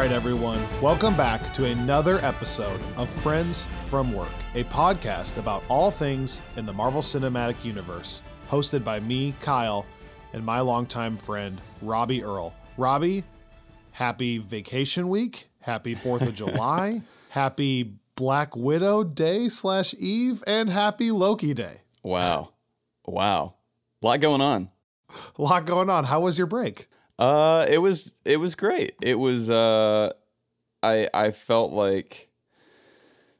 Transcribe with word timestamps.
Right, 0.00 0.12
everyone, 0.12 0.66
welcome 0.80 1.14
back 1.14 1.52
to 1.52 1.66
another 1.66 2.24
episode 2.24 2.80
of 2.96 3.06
Friends 3.10 3.66
from 3.84 4.14
Work, 4.14 4.32
a 4.54 4.64
podcast 4.64 5.36
about 5.36 5.62
all 5.68 5.90
things 5.90 6.40
in 6.56 6.64
the 6.64 6.72
Marvel 6.72 7.02
Cinematic 7.02 7.62
Universe, 7.62 8.22
hosted 8.48 8.82
by 8.82 8.98
me, 9.00 9.34
Kyle, 9.42 9.84
and 10.32 10.42
my 10.42 10.60
longtime 10.60 11.18
friend, 11.18 11.60
Robbie 11.82 12.24
Earl. 12.24 12.54
Robbie, 12.78 13.24
happy 13.92 14.38
vacation 14.38 15.10
week, 15.10 15.50
happy 15.60 15.94
4th 15.94 16.26
of 16.26 16.34
July, 16.34 17.02
happy 17.28 17.92
Black 18.14 18.56
Widow 18.56 19.04
Day 19.04 19.50
slash 19.50 19.94
Eve, 19.98 20.42
and 20.46 20.70
happy 20.70 21.10
Loki 21.10 21.52
Day. 21.52 21.82
Wow. 22.02 22.54
Wow. 23.04 23.56
A 24.02 24.06
lot 24.06 24.20
going 24.20 24.40
on. 24.40 24.70
A 25.38 25.42
lot 25.42 25.66
going 25.66 25.90
on. 25.90 26.04
How 26.04 26.20
was 26.20 26.38
your 26.38 26.46
break? 26.46 26.88
Uh 27.20 27.66
it 27.68 27.78
was 27.78 28.18
it 28.24 28.38
was 28.38 28.54
great. 28.54 28.94
It 29.02 29.18
was 29.18 29.50
uh 29.50 30.12
I 30.82 31.08
I 31.12 31.30
felt 31.32 31.72
like 31.72 32.30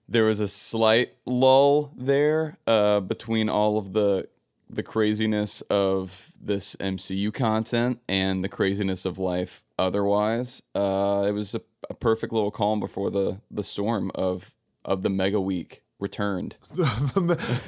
there 0.06 0.24
was 0.24 0.38
a 0.40 0.48
slight 0.48 1.14
lull 1.24 1.92
there 1.96 2.58
uh 2.66 3.00
between 3.00 3.48
all 3.48 3.78
of 3.78 3.94
the 3.94 4.28
the 4.68 4.82
craziness 4.82 5.62
of 5.62 6.34
this 6.40 6.76
MCU 6.76 7.32
content 7.32 8.00
and 8.08 8.44
the 8.44 8.50
craziness 8.50 9.06
of 9.06 9.18
life 9.18 9.64
otherwise. 9.78 10.62
Uh 10.74 11.24
it 11.26 11.32
was 11.32 11.54
a, 11.54 11.62
a 11.88 11.94
perfect 11.94 12.34
little 12.34 12.50
calm 12.50 12.80
before 12.80 13.10
the 13.10 13.40
the 13.50 13.64
storm 13.64 14.12
of 14.14 14.52
of 14.84 15.02
the 15.02 15.10
mega 15.10 15.40
week 15.40 15.82
returned. 16.00 16.56
the, 16.74 16.84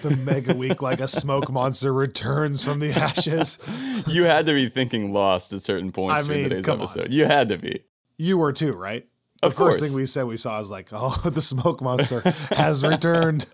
the, 0.02 0.08
the 0.08 0.16
mega 0.16 0.54
week, 0.54 0.82
like 0.82 1.00
a 1.00 1.08
smoke 1.08 1.50
monster 1.52 1.92
returns 1.92 2.62
from 2.64 2.78
the 2.80 2.90
ashes. 2.90 3.58
You 4.06 4.24
had 4.24 4.46
to 4.46 4.54
be 4.54 4.68
thinking 4.68 5.12
Lost 5.12 5.52
at 5.52 5.62
certain 5.62 5.92
points 5.92 6.24
I 6.24 6.28
mean, 6.28 6.44
today's 6.44 6.64
come 6.64 6.80
episode. 6.80 7.06
on. 7.06 7.12
You 7.12 7.26
had 7.26 7.48
to 7.50 7.58
be. 7.58 7.80
You 8.16 8.38
were 8.38 8.52
too, 8.52 8.72
right? 8.72 9.06
The 9.40 9.48
Of 9.48 9.54
first 9.54 9.78
course. 9.80 9.88
thing 9.90 9.96
we 9.96 10.06
said 10.06 10.26
we 10.26 10.36
saw 10.36 10.60
is 10.60 10.70
like, 10.70 10.88
oh, 10.92 11.20
the 11.24 11.42
smoke 11.42 11.80
monster 11.82 12.20
has 12.54 12.86
returned. 12.86 13.46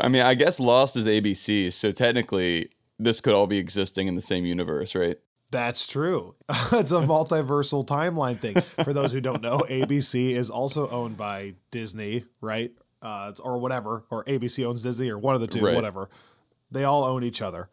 I 0.00 0.08
mean, 0.08 0.22
I 0.22 0.34
guess 0.34 0.58
Lost 0.58 0.96
is 0.96 1.06
ABC, 1.06 1.70
so 1.72 1.92
technically 1.92 2.70
this 2.98 3.20
could 3.20 3.34
all 3.34 3.46
be 3.46 3.58
existing 3.58 4.08
in 4.08 4.14
the 4.14 4.22
same 4.22 4.46
universe, 4.46 4.94
right? 4.94 5.18
That's 5.50 5.86
true. 5.86 6.34
it's 6.72 6.92
a 6.92 7.00
multiversal 7.02 7.86
timeline 7.86 8.38
thing. 8.38 8.54
For 8.84 8.94
those 8.94 9.12
who 9.12 9.20
don't 9.20 9.42
know, 9.42 9.58
ABC 9.58 10.30
is 10.30 10.48
also 10.48 10.88
owned 10.88 11.18
by 11.18 11.56
Disney, 11.70 12.24
right? 12.40 12.72
Uh, 13.02 13.32
or 13.42 13.58
whatever, 13.58 14.04
or 14.10 14.22
ABC 14.24 14.64
owns 14.64 14.80
Disney, 14.82 15.10
or 15.10 15.18
one 15.18 15.34
of 15.34 15.40
the 15.40 15.48
two, 15.48 15.60
Right. 15.64 15.74
whatever. 15.74 16.08
They 16.70 16.84
all 16.84 17.04
own 17.04 17.24
each 17.24 17.42
other. 17.42 17.68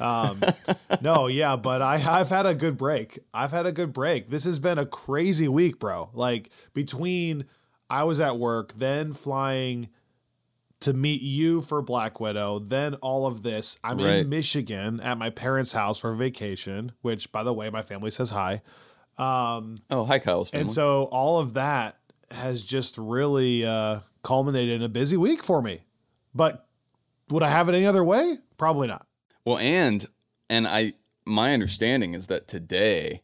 Um, 0.00 0.40
no, 1.02 1.26
yeah, 1.28 1.54
but 1.56 1.80
I, 1.82 1.94
I've 2.20 2.30
had 2.30 2.46
a 2.46 2.54
good 2.54 2.76
break. 2.76 3.18
I've 3.32 3.52
had 3.52 3.66
a 3.66 3.72
good 3.72 3.92
break. 3.92 4.30
This 4.30 4.44
has 4.44 4.58
been 4.58 4.78
a 4.78 4.86
crazy 4.86 5.46
week, 5.46 5.78
bro. 5.78 6.10
Like 6.14 6.50
between 6.74 7.44
I 7.90 8.02
was 8.04 8.18
at 8.20 8.38
work, 8.38 8.72
then 8.78 9.12
flying 9.12 9.90
to 10.80 10.92
meet 10.92 11.22
you 11.22 11.60
for 11.60 11.80
Black 11.82 12.18
Widow, 12.18 12.58
then 12.58 12.94
all 12.96 13.26
of 13.26 13.42
this. 13.42 13.78
I'm 13.84 13.98
Right. 13.98 14.16
in 14.16 14.28
Michigan 14.28 14.98
at 15.00 15.16
my 15.18 15.30
parents' 15.30 15.72
house 15.74 16.00
for 16.00 16.12
vacation, 16.14 16.90
which, 17.02 17.30
by 17.30 17.44
the 17.44 17.52
way, 17.52 17.70
my 17.70 17.82
family 17.82 18.10
says 18.10 18.30
hi. 18.30 18.62
Um, 19.18 19.76
Oh, 19.90 20.04
hi, 20.04 20.18
Kyle's 20.18 20.50
family. 20.50 20.62
and 20.62 20.70
so 20.70 21.04
all 21.12 21.38
of 21.38 21.54
that 21.54 21.98
has 22.32 22.62
just 22.64 22.98
really 22.98 23.64
uh, 23.64 24.00
culminated 24.22 24.76
in 24.76 24.82
a 24.82 24.88
busy 24.88 25.16
week 25.16 25.42
for 25.42 25.62
me. 25.62 25.80
But 26.34 26.66
would 27.30 27.42
I 27.42 27.50
have 27.50 27.68
it 27.68 27.74
any 27.74 27.86
other 27.86 28.04
way? 28.04 28.36
Probably 28.56 28.88
not. 28.88 29.06
well, 29.44 29.58
and 29.58 30.06
and 30.48 30.66
I 30.66 30.94
my 31.24 31.54
understanding 31.54 32.14
is 32.14 32.26
that 32.28 32.48
today, 32.48 33.22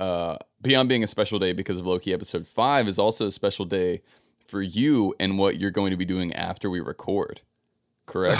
uh, 0.00 0.36
beyond 0.62 0.88
being 0.88 1.04
a 1.04 1.06
special 1.06 1.38
day 1.38 1.52
because 1.52 1.78
of 1.78 1.86
Loki 1.86 2.12
episode 2.12 2.46
five, 2.46 2.88
is 2.88 2.98
also 2.98 3.26
a 3.26 3.32
special 3.32 3.64
day 3.64 4.02
for 4.46 4.62
you 4.62 5.14
and 5.18 5.38
what 5.38 5.58
you're 5.58 5.70
going 5.70 5.90
to 5.90 5.96
be 5.96 6.04
doing 6.04 6.32
after 6.32 6.68
we 6.70 6.80
record. 6.80 7.40
Correct. 8.06 8.38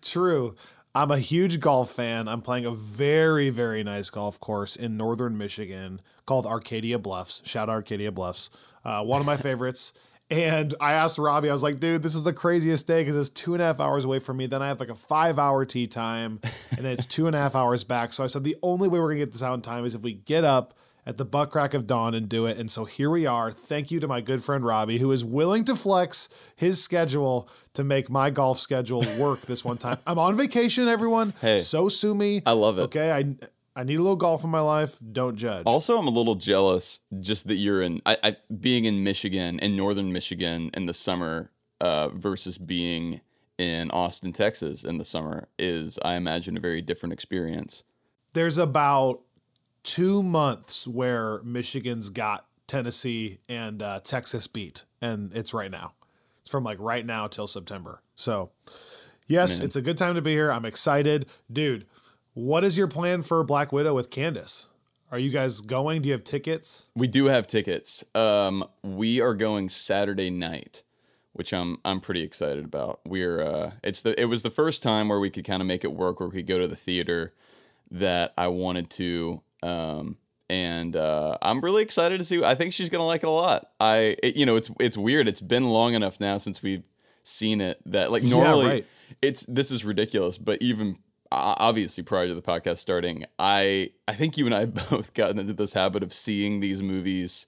True. 0.02 0.54
I'm 0.94 1.10
a 1.10 1.18
huge 1.18 1.60
golf 1.60 1.90
fan. 1.90 2.28
I'm 2.28 2.42
playing 2.42 2.66
a 2.66 2.70
very, 2.70 3.48
very 3.48 3.82
nice 3.82 4.10
golf 4.10 4.38
course 4.40 4.76
in 4.76 4.96
northern 4.96 5.38
Michigan 5.38 6.02
called 6.26 6.44
Arcadia 6.44 6.98
Bluffs. 6.98 7.40
Shout 7.44 7.68
out 7.68 7.74
Arcadia 7.74 8.12
Bluffs. 8.12 8.50
Uh, 8.84 9.02
one 9.02 9.20
of 9.20 9.26
my 9.26 9.36
favorites. 9.36 9.94
And 10.32 10.74
I 10.80 10.94
asked 10.94 11.18
Robbie, 11.18 11.50
I 11.50 11.52
was 11.52 11.62
like, 11.62 11.78
dude, 11.78 12.02
this 12.02 12.14
is 12.14 12.22
the 12.22 12.32
craziest 12.32 12.86
day 12.86 13.02
because 13.02 13.16
it's 13.16 13.28
two 13.28 13.52
and 13.52 13.62
a 13.62 13.66
half 13.66 13.80
hours 13.80 14.06
away 14.06 14.18
from 14.18 14.38
me. 14.38 14.46
Then 14.46 14.62
I 14.62 14.68
have 14.68 14.80
like 14.80 14.88
a 14.88 14.94
five 14.94 15.38
hour 15.38 15.66
tee 15.66 15.86
time, 15.86 16.40
and 16.70 16.78
then 16.78 16.92
it's 16.92 17.04
two 17.04 17.26
and 17.26 17.36
a 17.36 17.38
half 17.38 17.54
hours 17.54 17.84
back. 17.84 18.14
So 18.14 18.24
I 18.24 18.28
said, 18.28 18.42
the 18.42 18.56
only 18.62 18.88
way 18.88 18.98
we're 18.98 19.08
going 19.08 19.18
to 19.18 19.26
get 19.26 19.32
this 19.32 19.42
out 19.42 19.52
in 19.52 19.60
time 19.60 19.84
is 19.84 19.94
if 19.94 20.00
we 20.00 20.14
get 20.14 20.42
up 20.42 20.72
at 21.04 21.16
the 21.16 21.24
butt 21.24 21.50
crack 21.50 21.74
of 21.74 21.86
dawn 21.86 22.14
and 22.14 22.28
do 22.28 22.46
it. 22.46 22.58
And 22.58 22.70
so 22.70 22.84
here 22.84 23.10
we 23.10 23.26
are. 23.26 23.52
Thank 23.52 23.90
you 23.90 24.00
to 24.00 24.08
my 24.08 24.20
good 24.20 24.42
friend 24.42 24.64
Robbie, 24.64 24.98
who 24.98 25.10
is 25.12 25.24
willing 25.24 25.64
to 25.64 25.74
flex 25.74 26.28
his 26.54 26.82
schedule 26.82 27.48
to 27.74 27.82
make 27.82 28.08
my 28.08 28.30
golf 28.30 28.58
schedule 28.58 29.04
work 29.18 29.40
this 29.42 29.64
one 29.64 29.78
time. 29.78 29.98
I'm 30.06 30.18
on 30.18 30.36
vacation, 30.36 30.88
everyone. 30.88 31.34
Hey. 31.40 31.58
so 31.58 31.88
sue 31.88 32.14
me. 32.14 32.42
I 32.46 32.52
love 32.52 32.78
it. 32.78 32.82
Okay, 32.82 33.10
I 33.10 33.34
I 33.74 33.84
need 33.84 33.96
a 33.96 34.02
little 34.02 34.16
golf 34.16 34.44
in 34.44 34.50
my 34.50 34.60
life. 34.60 34.98
Don't 35.12 35.36
judge. 35.36 35.64
Also, 35.64 35.98
I'm 35.98 36.06
a 36.06 36.10
little 36.10 36.34
jealous 36.34 37.00
just 37.20 37.48
that 37.48 37.54
you're 37.54 37.82
in 37.82 38.02
I, 38.04 38.16
I 38.22 38.36
being 38.60 38.84
in 38.84 39.02
Michigan 39.02 39.58
in 39.58 39.76
northern 39.76 40.12
Michigan 40.12 40.70
in 40.74 40.86
the 40.86 40.94
summer 40.94 41.50
uh, 41.80 42.08
versus 42.08 42.58
being 42.58 43.20
in 43.58 43.90
Austin, 43.90 44.32
Texas 44.32 44.84
in 44.84 44.98
the 44.98 45.04
summer 45.04 45.48
is 45.58 45.98
I 46.04 46.14
imagine 46.14 46.56
a 46.56 46.60
very 46.60 46.82
different 46.82 47.12
experience. 47.12 47.84
There's 48.32 48.58
about 48.58 49.20
two 49.82 50.22
months 50.22 50.86
where 50.86 51.42
Michigan's 51.42 52.08
got 52.08 52.46
Tennessee 52.66 53.38
and 53.48 53.82
uh, 53.82 54.00
Texas 54.00 54.46
beat, 54.46 54.84
and 55.00 55.34
it's 55.34 55.52
right 55.52 55.70
now. 55.70 55.92
It's 56.40 56.50
from 56.50 56.64
like 56.64 56.78
right 56.80 57.04
now 57.04 57.26
till 57.26 57.46
September. 57.46 58.02
So, 58.16 58.50
yes, 59.26 59.60
it's 59.60 59.76
a 59.76 59.82
good 59.82 59.98
time 59.98 60.14
to 60.14 60.22
be 60.22 60.32
here. 60.32 60.50
I'm 60.50 60.64
excited, 60.64 61.26
dude. 61.52 61.86
What 62.34 62.64
is 62.64 62.78
your 62.78 62.88
plan 62.88 63.22
for 63.22 63.44
Black 63.44 63.72
Widow 63.72 63.94
with 63.94 64.10
Candace? 64.10 64.68
Are 65.10 65.18
you 65.18 65.30
guys 65.30 65.60
going? 65.60 66.00
Do 66.00 66.08
you 66.08 66.12
have 66.14 66.24
tickets? 66.24 66.90
We 66.94 67.06
do 67.06 67.26
have 67.26 67.46
tickets. 67.46 68.02
Um, 68.14 68.64
we 68.82 69.20
are 69.20 69.34
going 69.34 69.68
Saturday 69.68 70.30
night, 70.30 70.82
which 71.34 71.52
I'm 71.52 71.78
I'm 71.84 72.00
pretty 72.00 72.22
excited 72.22 72.64
about. 72.64 73.00
We're 73.04 73.42
uh, 73.42 73.70
it's 73.84 74.00
the 74.00 74.18
it 74.18 74.24
was 74.26 74.42
the 74.42 74.50
first 74.50 74.82
time 74.82 75.08
where 75.10 75.20
we 75.20 75.28
could 75.28 75.44
kind 75.44 75.60
of 75.60 75.68
make 75.68 75.84
it 75.84 75.92
work, 75.92 76.20
where 76.20 76.28
we 76.30 76.36
could 76.36 76.46
go 76.46 76.58
to 76.58 76.66
the 76.66 76.76
theater 76.76 77.34
that 77.90 78.32
I 78.38 78.48
wanted 78.48 78.88
to. 78.90 79.42
Um, 79.62 80.16
and 80.48 80.96
uh, 80.96 81.36
I'm 81.42 81.60
really 81.60 81.82
excited 81.82 82.18
to 82.18 82.24
see. 82.24 82.42
I 82.42 82.54
think 82.54 82.72
she's 82.72 82.88
gonna 82.88 83.04
like 83.04 83.22
it 83.22 83.28
a 83.28 83.30
lot. 83.30 83.70
I 83.78 84.16
it, 84.22 84.36
you 84.36 84.46
know 84.46 84.56
it's 84.56 84.70
it's 84.80 84.96
weird. 84.96 85.28
It's 85.28 85.42
been 85.42 85.68
long 85.68 85.92
enough 85.92 86.18
now 86.18 86.38
since 86.38 86.62
we've 86.62 86.84
seen 87.24 87.60
it 87.60 87.78
that 87.84 88.10
like 88.10 88.22
Yeah, 88.22 88.30
normally 88.30 88.66
right. 88.66 88.86
it's 89.20 89.42
this 89.42 89.70
is 89.70 89.84
ridiculous, 89.84 90.38
but 90.38 90.62
even 90.62 90.96
obviously 91.58 92.02
prior 92.02 92.28
to 92.28 92.34
the 92.34 92.42
podcast 92.42 92.78
starting, 92.78 93.24
I 93.38 93.90
I 94.08 94.14
think 94.14 94.36
you 94.36 94.46
and 94.46 94.54
I 94.54 94.64
both 94.90 95.14
gotten 95.14 95.38
into 95.38 95.52
this 95.54 95.72
habit 95.72 96.02
of 96.02 96.12
seeing 96.12 96.60
these 96.60 96.82
movies 96.82 97.46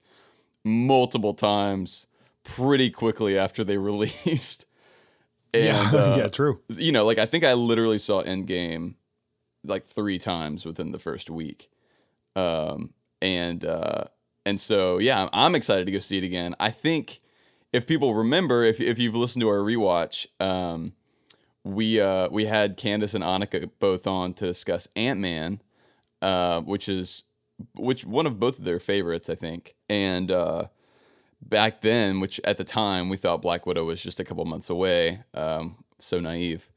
multiple 0.63 1.33
times 1.33 2.07
pretty 2.43 2.89
quickly 2.89 3.37
after 3.37 3.63
they 3.63 3.77
released. 3.91 4.65
And, 5.53 5.63
yeah, 5.65 5.91
uh, 5.93 6.15
yeah, 6.17 6.27
true. 6.27 6.61
you 6.69 6.91
know, 6.91 7.05
like 7.05 7.17
I 7.17 7.25
think 7.25 7.43
I 7.43 7.53
literally 7.53 7.97
saw 7.97 8.21
Endgame 8.23 8.95
like 9.63 9.83
three 9.85 10.19
times 10.19 10.65
within 10.65 10.91
the 10.91 10.99
first 10.99 11.29
week. 11.29 11.69
Um, 12.35 12.93
and 13.21 13.63
uh, 13.65 14.05
and 14.45 14.59
so 14.59 14.97
yeah, 14.99 15.19
I'm- 15.19 15.29
I'm 15.33 15.55
excited 15.55 15.85
to 15.85 15.91
go 15.91 15.99
see 15.99 16.17
it 16.17 16.23
again. 16.23 16.55
I 16.59 16.69
think 16.71 17.21
if 17.73 17.87
people 17.87 18.13
remember, 18.13 18.63
if 18.63 18.79
if 18.81 18.99
you've 18.99 19.15
listened 19.15 19.41
to 19.41 19.49
our 19.49 19.59
rewatch, 19.59 20.27
um, 20.41 20.93
we 21.65 21.99
uh, 21.99 22.29
we 22.29 22.45
had 22.45 22.77
Candace 22.77 23.15
and 23.15 23.23
Annika 23.23 23.69
both 23.79 24.05
on 24.07 24.33
to 24.35 24.45
discuss 24.45 24.87
Ant 24.95 25.19
Man, 25.19 25.61
uh, 26.21 26.61
which 26.61 26.87
is 26.87 27.23
which 27.73 28.05
one 28.05 28.27
of 28.27 28.39
both 28.39 28.59
of 28.59 28.65
their 28.65 28.79
favorites, 28.79 29.29
I 29.29 29.35
think. 29.35 29.75
And 29.89 30.31
uh, 30.31 30.65
back 31.41 31.81
then, 31.81 32.19
which 32.19 32.39
at 32.43 32.57
the 32.57 32.63
time 32.63 33.09
we 33.09 33.17
thought 33.17 33.41
Black 33.41 33.65
Widow 33.65 33.83
was 33.85 34.01
just 34.01 34.19
a 34.19 34.23
couple 34.23 34.45
months 34.45 34.69
away. 34.69 35.23
Um, 35.33 35.77
so 35.99 36.19
naive. 36.19 36.69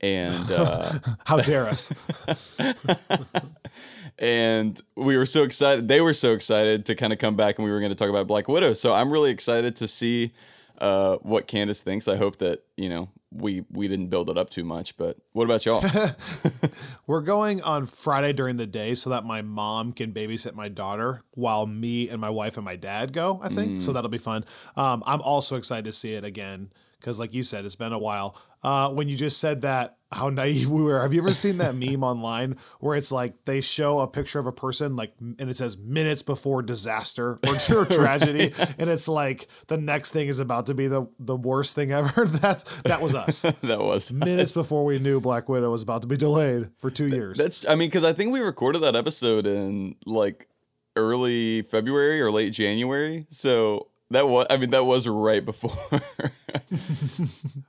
And 0.00 0.50
uh, 0.50 0.92
How 1.24 1.38
dare 1.38 1.64
us? 1.66 1.92
and 4.18 4.80
we 4.94 5.16
were 5.16 5.26
so 5.26 5.42
excited. 5.42 5.88
They 5.88 6.00
were 6.00 6.14
so 6.14 6.32
excited 6.32 6.86
to 6.86 6.94
kind 6.94 7.12
of 7.12 7.18
come 7.18 7.34
back, 7.34 7.58
and 7.58 7.64
we 7.64 7.72
were 7.72 7.80
going 7.80 7.90
to 7.90 7.96
talk 7.96 8.10
about 8.10 8.26
Black 8.26 8.46
Widow. 8.46 8.74
So 8.74 8.94
I'm 8.94 9.10
really 9.10 9.30
excited 9.30 9.74
to 9.76 9.88
see 9.88 10.34
uh, 10.78 11.16
what 11.16 11.46
Candace 11.46 11.82
thinks. 11.82 12.06
I 12.08 12.16
hope 12.16 12.36
that 12.36 12.62
you 12.76 12.90
know 12.90 13.08
we 13.32 13.64
we 13.70 13.88
didn't 13.88 14.08
build 14.08 14.30
it 14.30 14.38
up 14.38 14.50
too 14.50 14.64
much. 14.64 14.96
But 14.96 15.18
what 15.32 15.44
about 15.44 15.66
y'all? 15.66 15.84
We're 17.06 17.20
going 17.20 17.62
on 17.62 17.86
Friday 17.86 18.32
during 18.32 18.56
the 18.56 18.66
day 18.66 18.94
so 18.94 19.10
that 19.10 19.24
my 19.24 19.42
mom 19.42 19.92
can 19.92 20.12
babysit 20.12 20.54
my 20.54 20.68
daughter 20.68 21.22
while 21.34 21.66
me 21.66 22.08
and 22.08 22.20
my 22.20 22.30
wife 22.30 22.56
and 22.56 22.64
my 22.64 22.76
dad 22.76 23.12
go, 23.12 23.40
I 23.42 23.48
think. 23.48 23.82
So 23.82 23.92
that'll 23.92 24.10
be 24.10 24.18
fun. 24.18 24.44
Um, 24.76 25.02
I'm 25.06 25.20
also 25.22 25.56
excited 25.56 25.84
to 25.84 25.92
see 25.92 26.14
it 26.14 26.24
again 26.24 26.70
because, 27.00 27.20
like 27.20 27.34
you 27.34 27.42
said, 27.42 27.64
it's 27.64 27.76
been 27.76 27.92
a 27.92 27.98
while. 27.98 28.36
Uh, 28.62 28.90
when 28.90 29.08
you 29.08 29.16
just 29.16 29.38
said 29.38 29.62
that, 29.62 29.95
how 30.12 30.28
naive 30.28 30.70
we 30.70 30.82
were. 30.82 31.00
Have 31.02 31.12
you 31.12 31.20
ever 31.20 31.32
seen 31.32 31.58
that 31.58 31.74
meme 31.74 32.04
online 32.04 32.56
where 32.80 32.96
it's 32.96 33.10
like 33.10 33.44
they 33.44 33.60
show 33.60 33.98
a 34.00 34.06
picture 34.06 34.38
of 34.38 34.46
a 34.46 34.52
person, 34.52 34.94
like, 34.94 35.12
and 35.20 35.50
it 35.50 35.56
says 35.56 35.76
minutes 35.76 36.22
before 36.22 36.62
disaster 36.62 37.38
or, 37.46 37.84
tragedy, 37.86 38.52
and 38.78 38.88
it's 38.88 39.08
like 39.08 39.48
the 39.66 39.76
next 39.76 40.12
thing 40.12 40.28
is 40.28 40.38
about 40.38 40.66
to 40.66 40.74
be 40.74 40.86
the 40.86 41.08
the 41.18 41.36
worst 41.36 41.74
thing 41.74 41.92
ever? 41.92 42.24
That's 42.26 42.64
that 42.82 43.02
was 43.02 43.14
us. 43.14 43.42
that 43.62 43.80
was 43.80 44.12
Minutes 44.12 44.52
before 44.52 44.84
we 44.84 44.98
knew 44.98 45.20
Black 45.20 45.48
Widow 45.48 45.70
was 45.70 45.82
about 45.82 46.02
to 46.02 46.08
be 46.08 46.16
delayed 46.16 46.70
for 46.76 46.90
two 46.90 47.08
years. 47.08 47.38
That's 47.38 47.66
I 47.66 47.74
mean 47.74 47.88
because 47.88 48.04
I 48.04 48.12
think 48.12 48.32
we 48.32 48.40
recorded 48.40 48.82
that 48.82 48.94
episode 48.94 49.46
in 49.46 49.96
like 50.06 50.48
early 50.94 51.62
February 51.62 52.20
or 52.22 52.30
late 52.30 52.52
January. 52.52 53.26
So 53.30 53.88
that 54.10 54.28
was 54.28 54.46
I 54.50 54.56
mean 54.56 54.70
that 54.70 54.84
was 54.84 55.08
right 55.08 55.44
before. 55.44 56.00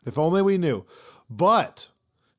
If 0.05 0.17
only 0.17 0.41
we 0.41 0.57
knew. 0.57 0.85
But 1.29 1.91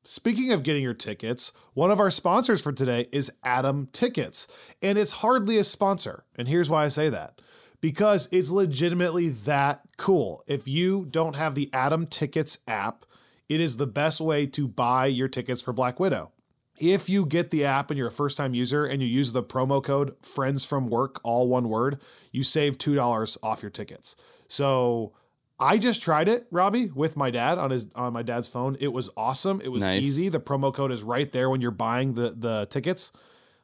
speaking 0.09 0.51
of 0.51 0.63
getting 0.63 0.81
your 0.81 0.95
tickets, 0.95 1.51
one 1.75 1.91
of 1.91 1.99
our 1.99 2.09
sponsors 2.09 2.59
for 2.59 2.71
today 2.71 3.07
is 3.11 3.31
Atom 3.43 3.89
Tickets. 3.93 4.47
And 4.81 4.97
it's 4.97 5.11
hardly 5.11 5.59
a 5.59 5.63
sponsor. 5.63 6.23
And 6.35 6.47
here's 6.47 6.69
why 6.69 6.85
I 6.85 6.87
say 6.87 7.09
that 7.09 7.39
because 7.79 8.27
it's 8.31 8.49
legitimately 8.49 9.29
that 9.29 9.81
cool. 9.97 10.43
If 10.47 10.67
you 10.67 11.05
don't 11.05 11.35
have 11.35 11.53
the 11.53 11.69
Atom 11.73 12.07
Tickets 12.07 12.57
app, 12.67 13.05
it 13.47 13.61
is 13.61 13.77
the 13.77 13.87
best 13.87 14.19
way 14.19 14.47
to 14.47 14.67
buy 14.67 15.05
your 15.05 15.27
tickets 15.27 15.61
for 15.61 15.73
Black 15.73 15.99
Widow. 15.99 16.31
If 16.79 17.07
you 17.07 17.25
get 17.25 17.51
the 17.51 17.65
app 17.65 17.91
and 17.91 17.97
you're 17.97 18.07
a 18.07 18.11
first 18.11 18.37
time 18.37 18.55
user 18.55 18.85
and 18.85 19.01
you 19.01 19.07
use 19.07 19.31
the 19.31 19.43
promo 19.43 19.83
code 19.83 20.15
friends 20.25 20.65
from 20.65 20.87
work, 20.87 21.19
all 21.23 21.47
one 21.47 21.69
word, 21.69 22.01
you 22.31 22.41
save 22.41 22.79
$2 22.79 23.37
off 23.43 23.61
your 23.61 23.69
tickets. 23.69 24.15
So 24.47 25.13
I 25.59 25.77
just 25.77 26.01
tried 26.01 26.27
it, 26.29 26.47
Robbie, 26.51 26.89
with 26.95 27.17
my 27.17 27.31
dad 27.31 27.57
on 27.57 27.71
his 27.71 27.87
on 27.95 28.13
my 28.13 28.23
dad's 28.23 28.47
phone. 28.47 28.77
It 28.79 28.93
was 28.93 29.09
awesome. 29.17 29.59
It 29.61 29.69
was 29.69 29.85
Nice. 29.85 30.03
easy. 30.03 30.29
The 30.29 30.39
promo 30.39 30.73
code 30.73 30.91
is 30.91 31.03
right 31.03 31.29
there 31.31 31.49
when 31.49 31.59
you're 31.61 31.71
buying 31.71 32.13
the 32.13 32.29
the 32.29 32.65
tickets. 32.69 33.11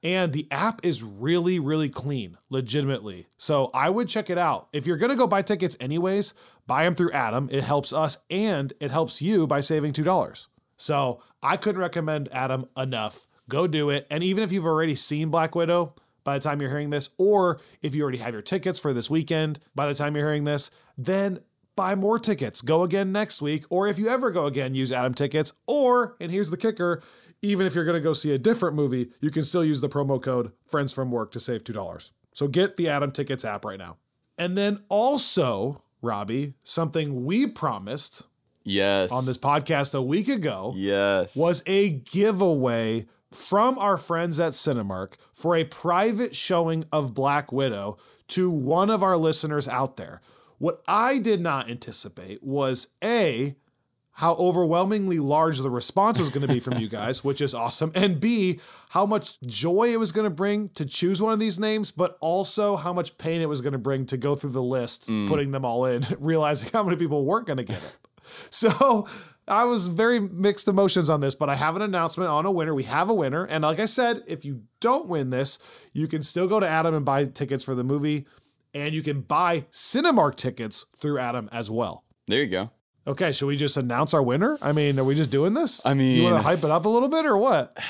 And 0.03 0.33
the 0.33 0.47
app 0.51 0.85
is 0.85 1.01
really, 1.01 1.57
really 1.57 1.89
clean, 1.89 2.37
legitimately. 2.51 3.25
So 3.37 3.71
I 3.73 3.89
would 3.89 4.07
check 4.07 4.29
it 4.29 4.37
out. 4.37 4.67
If 4.71 4.85
you're 4.85 4.97
gonna 4.97 5.15
go 5.15 5.25
buy 5.25 5.41
tickets 5.41 5.75
anyways, 5.79 6.35
buy 6.67 6.83
them 6.83 6.93
through 6.93 7.11
Atom. 7.11 7.49
It 7.51 7.63
helps 7.63 7.91
us 7.91 8.19
and 8.29 8.71
it 8.79 8.91
helps 8.91 9.21
you 9.21 9.47
by 9.47 9.61
saving 9.61 9.93
two 9.93 10.03
dollars. 10.03 10.47
So 10.77 11.21
I 11.41 11.57
couldn't 11.57 11.81
recommend 11.81 12.27
Atom 12.29 12.67
enough. 12.77 13.25
Go 13.49 13.65
do 13.67 13.89
it. 13.89 14.05
And 14.11 14.23
even 14.23 14.43
if 14.43 14.51
you've 14.51 14.65
already 14.67 14.95
seen 14.95 15.29
Black 15.29 15.55
Widow 15.55 15.95
by 16.23 16.37
the 16.37 16.43
time 16.43 16.59
you're 16.61 16.69
hearing 16.69 16.89
this, 16.89 17.11
or 17.17 17.59
if 17.81 17.95
you 17.95 18.03
already 18.03 18.17
have 18.19 18.33
your 18.33 18.41
tickets 18.41 18.79
for 18.79 18.93
this 18.93 19.09
weekend 19.09 19.59
by 19.73 19.87
the 19.87 19.93
time 19.95 20.15
you're 20.15 20.25
hearing 20.27 20.43
this, 20.43 20.69
then 20.97 21.39
buy 21.75 21.95
more 21.95 22.17
tickets. 22.19 22.61
Go 22.61 22.83
again 22.83 23.11
next 23.11 23.41
week. 23.41 23.65
Or 23.69 23.87
if 23.87 23.99
you 23.99 24.07
ever 24.07 24.31
go 24.31 24.45
again, 24.45 24.75
use 24.75 24.91
Atom 24.91 25.13
tickets. 25.13 25.53
Or, 25.67 26.15
and 26.19 26.31
here's 26.31 26.49
the 26.49 26.57
kicker, 26.57 27.01
even 27.41 27.67
if 27.67 27.75
you're 27.75 27.85
going 27.85 27.97
to 27.97 28.03
go 28.03 28.13
see 28.13 28.31
a 28.33 28.37
different 28.37 28.75
movie, 28.75 29.11
you 29.19 29.29
can 29.31 29.43
still 29.43 29.63
use 29.63 29.81
the 29.81 29.89
promo 29.89 30.21
code 30.21 30.51
Friends 30.67 30.93
from 30.93 31.11
Work 31.11 31.31
to 31.33 31.39
save 31.39 31.63
$2. 31.63 32.11
So 32.33 32.47
get 32.47 32.77
the 32.77 32.89
Atom 32.89 33.11
Tickets 33.11 33.45
app 33.45 33.65
right 33.65 33.79
now. 33.79 33.97
And 34.37 34.57
then 34.57 34.83
also, 34.89 35.83
Robbie, 36.01 36.53
something 36.63 37.25
we 37.25 37.47
promised 37.47 38.27
yes. 38.63 39.11
on 39.11 39.25
this 39.25 39.37
podcast 39.37 39.95
a 39.95 40.01
week 40.01 40.27
ago 40.27 40.73
Yes. 40.75 41.35
was 41.35 41.63
a 41.65 41.91
giveaway 41.91 43.05
from 43.31 43.77
our 43.79 43.97
friends 43.97 44.39
at 44.39 44.53
Cinemark 44.53 45.13
for 45.33 45.55
a 45.55 45.63
private 45.65 46.35
showing 46.35 46.85
of 46.91 47.13
Black 47.13 47.51
Widow 47.51 47.97
to 48.29 48.49
one 48.49 48.89
of 48.89 49.03
our 49.03 49.17
listeners 49.17 49.67
out 49.67 49.97
there. 49.97 50.21
What 50.57 50.81
I 50.87 51.17
did 51.17 51.41
not 51.41 51.69
anticipate 51.69 52.43
was 52.43 52.89
A, 53.03 53.55
how 54.13 54.35
overwhelmingly 54.35 55.19
large 55.19 55.59
the 55.59 55.69
response 55.69 56.19
was 56.19 56.29
going 56.29 56.47
to 56.47 56.53
be 56.53 56.61
from 56.61 56.77
you 56.77 56.87
guys, 56.87 57.23
which 57.23 57.41
is 57.41 57.53
awesome, 57.53 57.91
and 57.95 58.19
B, 58.19 58.59
how 58.89 59.05
much 59.05 59.39
joy 59.41 59.91
it 59.91 59.99
was 59.99 60.11
going 60.13 60.23
to 60.23 60.29
bring 60.29 60.69
to 60.69 60.85
choose 60.85 61.21
one 61.21 61.33
of 61.33 61.39
these 61.39 61.59
names, 61.59 61.91
but 61.91 62.17
also 62.21 62.77
how 62.77 62.93
much 62.93 63.17
pain 63.17 63.41
it 63.41 63.49
was 63.49 63.59
going 63.59 63.73
to 63.73 63.79
bring 63.79 64.05
to 64.05 64.17
go 64.17 64.35
through 64.35 64.51
the 64.51 64.63
list, 64.63 65.07
mm. 65.07 65.27
putting 65.27 65.51
them 65.51 65.65
all 65.65 65.85
in, 65.85 66.05
realizing 66.19 66.69
how 66.71 66.83
many 66.83 66.95
people 66.95 67.25
weren't 67.25 67.47
going 67.47 67.57
to 67.57 67.63
get 67.63 67.83
it. 67.83 67.97
So 68.49 69.07
I 69.47 69.65
was 69.65 69.87
very 69.87 70.19
mixed 70.19 70.67
emotions 70.67 71.09
on 71.09 71.21
this, 71.21 71.35
but 71.35 71.49
I 71.49 71.55
have 71.55 71.75
an 71.75 71.81
announcement 71.81 72.29
on 72.29 72.45
a 72.45 72.51
winner. 72.51 72.73
We 72.73 72.83
have 72.83 73.09
a 73.09 73.13
winner. 73.13 73.45
And 73.45 73.63
like 73.63 73.79
I 73.79 73.85
said, 73.85 74.23
if 74.27 74.43
you 74.45 74.63
don't 74.79 75.07
win 75.07 75.29
this, 75.29 75.59
you 75.93 76.07
can 76.07 76.23
still 76.23 76.47
go 76.47 76.59
to 76.59 76.67
Atom 76.67 76.95
and 76.95 77.05
buy 77.05 77.25
tickets 77.25 77.63
for 77.63 77.75
the 77.75 77.83
movie. 77.83 78.25
And 78.75 78.93
you 78.93 79.01
can 79.01 79.21
buy 79.21 79.61
Cinemark 79.71 80.35
tickets 80.35 80.85
through 80.97 81.17
Atom 81.17 81.47
as 81.53 81.71
well. 81.71 82.03
there 82.27 82.43
you 82.43 82.47
go. 82.47 82.71
Okay, 83.07 83.31
should 83.31 83.45
we 83.45 83.55
just 83.55 83.77
announce 83.77 84.13
our 84.13 84.21
winner? 84.21 84.57
I 84.61 84.73
mean, 84.73 84.99
are 84.99 85.03
we 85.03 85.15
just 85.15 85.29
doing 85.31 85.53
this? 85.53 85.85
I 85.85 85.93
mean, 85.93 86.17
you 86.17 86.23
want 86.23 86.35
to 86.37 86.41
hype 86.41 86.63
it 86.63 86.71
up 86.71 86.85
a 86.85 86.89
little 86.89 87.07
bit 87.09 87.25
or 87.25 87.37
what? 87.37 87.77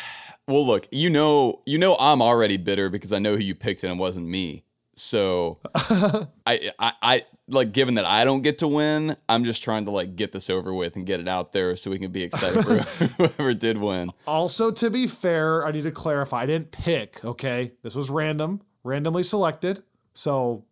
Well, 0.48 0.64
look, 0.64 0.88
you 0.92 1.10
know, 1.10 1.64
you 1.66 1.80
know, 1.80 1.98
I'm 2.00 2.22
already 2.22 2.58
bitter 2.58 2.92
because 2.92 3.12
I 3.12 3.18
know 3.18 3.34
who 3.34 3.42
you 3.42 3.56
picked 3.56 3.82
and 3.84 3.92
it 3.94 3.96
wasn't 3.96 4.28
me. 4.28 4.64
So, 4.96 5.58
I, 5.76 6.70
I, 6.78 6.94
I, 7.02 7.26
like, 7.48 7.72
given 7.72 7.96
that 7.96 8.06
I 8.06 8.26
don't 8.26 8.44
get 8.44 8.60
to 8.60 8.68
win, 8.68 9.18
I'm 9.28 9.44
just 9.44 9.64
trying 9.64 9.86
to 9.86 9.92
like 9.92 10.16
get 10.16 10.34
this 10.34 10.48
over 10.52 10.72
with 10.72 10.98
and 10.98 11.04
get 11.04 11.20
it 11.20 11.28
out 11.28 11.52
there 11.52 11.76
so 11.76 11.90
we 11.90 11.98
can 11.98 12.12
be 12.12 12.22
excited 12.22 12.64
for 12.64 12.78
whoever 13.18 13.56
did 13.56 13.80
win. 13.80 14.12
Also, 14.28 14.70
to 14.70 14.92
be 14.92 15.08
fair, 15.08 15.66
I 15.66 15.72
need 15.72 15.82
to 15.82 15.92
clarify. 15.92 16.42
I 16.44 16.46
didn't 16.46 16.70
pick, 16.70 17.26
okay? 17.26 17.72
This 17.82 17.96
was 17.96 18.12
random, 18.12 18.62
randomly 18.84 19.24
selected. 19.24 19.82
So 20.14 20.64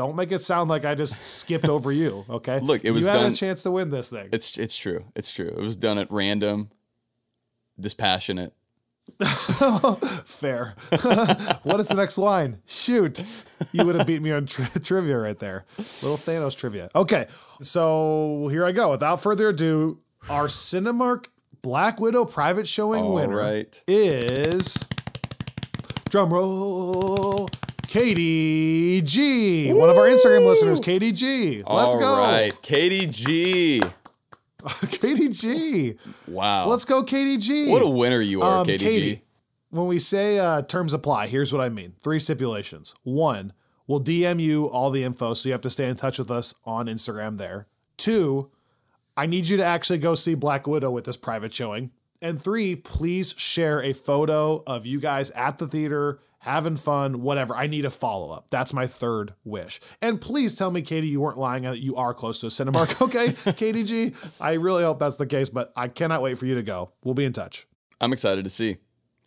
don't 0.00 0.16
make 0.16 0.32
it 0.32 0.38
sound 0.38 0.70
like 0.70 0.86
I 0.86 0.94
just 0.94 1.22
skipped 1.22 1.68
over 1.68 1.92
you, 1.92 2.24
okay? 2.30 2.58
Look, 2.60 2.86
it 2.86 2.90
was 2.90 3.04
you 3.04 3.10
had 3.12 3.18
done- 3.18 3.32
a 3.32 3.34
chance 3.34 3.62
to 3.64 3.70
win 3.70 3.90
this 3.90 4.08
thing. 4.08 4.30
It's, 4.32 4.56
it's 4.56 4.74
true. 4.74 5.04
It's 5.14 5.30
true. 5.30 5.48
It 5.48 5.58
was 5.58 5.76
done 5.76 5.98
at 5.98 6.10
random, 6.10 6.70
dispassionate. 7.78 8.54
Fair. 10.24 10.74
what 11.64 11.80
is 11.80 11.88
the 11.88 11.94
next 11.96 12.16
line? 12.16 12.62
Shoot. 12.64 13.22
You 13.72 13.84
would 13.84 13.94
have 13.96 14.06
beat 14.06 14.22
me 14.22 14.32
on 14.32 14.46
tri- 14.46 14.68
trivia 14.82 15.18
right 15.18 15.38
there. 15.38 15.66
Little 15.76 16.16
Thanos 16.16 16.56
trivia. 16.56 16.88
Okay. 16.94 17.26
So 17.60 18.48
here 18.50 18.64
I 18.64 18.72
go. 18.72 18.90
Without 18.90 19.20
further 19.20 19.48
ado, 19.50 19.98
our 20.30 20.46
Cinemark 20.46 21.26
Black 21.60 22.00
Widow 22.00 22.24
private 22.24 22.66
showing 22.66 23.02
All 23.04 23.14
winner 23.14 23.36
right. 23.36 23.82
is 23.86 24.82
drum 26.08 26.32
roll. 26.32 27.48
Katie 27.90 29.02
G, 29.02 29.72
one 29.72 29.90
of 29.90 29.98
our 29.98 30.04
Instagram 30.04 30.46
listeners, 30.46 30.78
Katie 30.78 31.10
G. 31.10 31.56
Let's 31.56 31.96
All 31.96 31.98
go. 31.98 32.18
right, 32.18 32.62
Katie 32.62 33.08
G. 33.08 33.82
Katie 34.92 35.28
G. 35.28 35.94
Wow. 36.28 36.68
Let's 36.68 36.84
go, 36.84 37.02
Katie 37.02 37.38
G. 37.38 37.68
What 37.68 37.82
a 37.82 37.88
winner 37.88 38.20
you 38.20 38.42
are, 38.42 38.60
Um, 38.60 38.66
Katie, 38.68 38.84
Katie, 38.84 39.22
when 39.70 39.88
we 39.88 39.98
say 39.98 40.38
uh, 40.38 40.62
terms 40.62 40.94
apply, 40.94 41.26
here's 41.26 41.52
what 41.52 41.60
I 41.60 41.68
mean. 41.68 41.94
Three 42.00 42.20
stipulations. 42.20 42.94
One, 43.02 43.54
we'll 43.88 44.00
DM 44.00 44.40
you 44.40 44.66
all 44.66 44.90
the 44.92 45.02
info, 45.02 45.34
so 45.34 45.48
you 45.48 45.52
have 45.52 45.60
to 45.62 45.70
stay 45.70 45.88
in 45.88 45.96
touch 45.96 46.20
with 46.20 46.30
us 46.30 46.54
on 46.64 46.86
Instagram 46.86 47.38
there. 47.38 47.66
Two, 47.96 48.52
I 49.16 49.26
need 49.26 49.48
you 49.48 49.56
to 49.56 49.64
actually 49.64 49.98
go 49.98 50.14
see 50.14 50.36
Black 50.36 50.68
Widow 50.68 50.92
with 50.92 51.06
this 51.06 51.16
private 51.16 51.52
showing. 51.52 51.90
And 52.22 52.40
three, 52.40 52.76
please 52.76 53.34
share 53.36 53.82
a 53.82 53.92
photo 53.92 54.62
of 54.66 54.86
you 54.86 55.00
guys 55.00 55.30
at 55.30 55.58
the 55.58 55.66
theater 55.66 56.20
having 56.40 56.76
fun, 56.76 57.22
whatever. 57.22 57.54
I 57.54 57.66
need 57.66 57.84
a 57.84 57.90
follow 57.90 58.30
up. 58.30 58.50
That's 58.50 58.72
my 58.72 58.86
third 58.86 59.34
wish. 59.44 59.80
And 60.02 60.20
please 60.20 60.54
tell 60.54 60.70
me, 60.70 60.82
Katie, 60.82 61.08
you 61.08 61.20
weren't 61.20 61.38
lying 61.38 61.62
that 61.64 61.80
you 61.80 61.96
are 61.96 62.12
close 62.12 62.40
to 62.40 62.46
a 62.46 62.50
Cinemark. 62.50 63.00
Okay, 63.10 63.32
Katie 63.54 63.84
G. 63.84 64.12
I 64.40 64.52
really 64.52 64.84
hope 64.84 64.98
that's 64.98 65.16
the 65.16 65.26
case, 65.26 65.48
but 65.50 65.72
I 65.76 65.88
cannot 65.88 66.22
wait 66.22 66.38
for 66.38 66.46
you 66.46 66.54
to 66.54 66.62
go. 66.62 66.92
We'll 67.02 67.14
be 67.14 67.24
in 67.24 67.32
touch. 67.32 67.66
I'm 68.00 68.12
excited 68.12 68.44
to 68.44 68.50
see. 68.50 68.78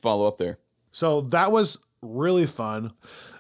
Follow 0.02 0.28
up 0.28 0.38
there. 0.38 0.60
So 0.92 1.22
that 1.22 1.52
was 1.52 1.84
really 2.02 2.46
fun. 2.46 2.94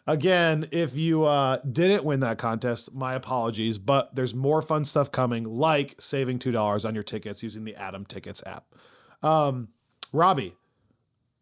Again, 0.07 0.67
if 0.72 0.98
you 0.98 1.25
uh, 1.25 1.57
didn't 1.57 2.03
win 2.03 2.22
that 2.22 2.38
contest, 2.38 2.93
my 2.93 3.13
apologies, 3.13 3.77
but 3.77 4.15
there's 4.15 4.33
more 4.33 4.62
fun 4.62 4.86
stuff 4.86 5.12
coming, 5.12 5.43
like 5.43 5.95
saving 6.00 6.39
$2 6.39 6.86
on 6.86 6.93
your 6.93 7.03
tickets 7.03 7.43
using 7.43 7.63
the 7.63 7.75
Atom 7.75 8.05
Tickets 8.05 8.43
app. 8.45 8.65
Um, 9.23 9.69
Robbie, 10.11 10.55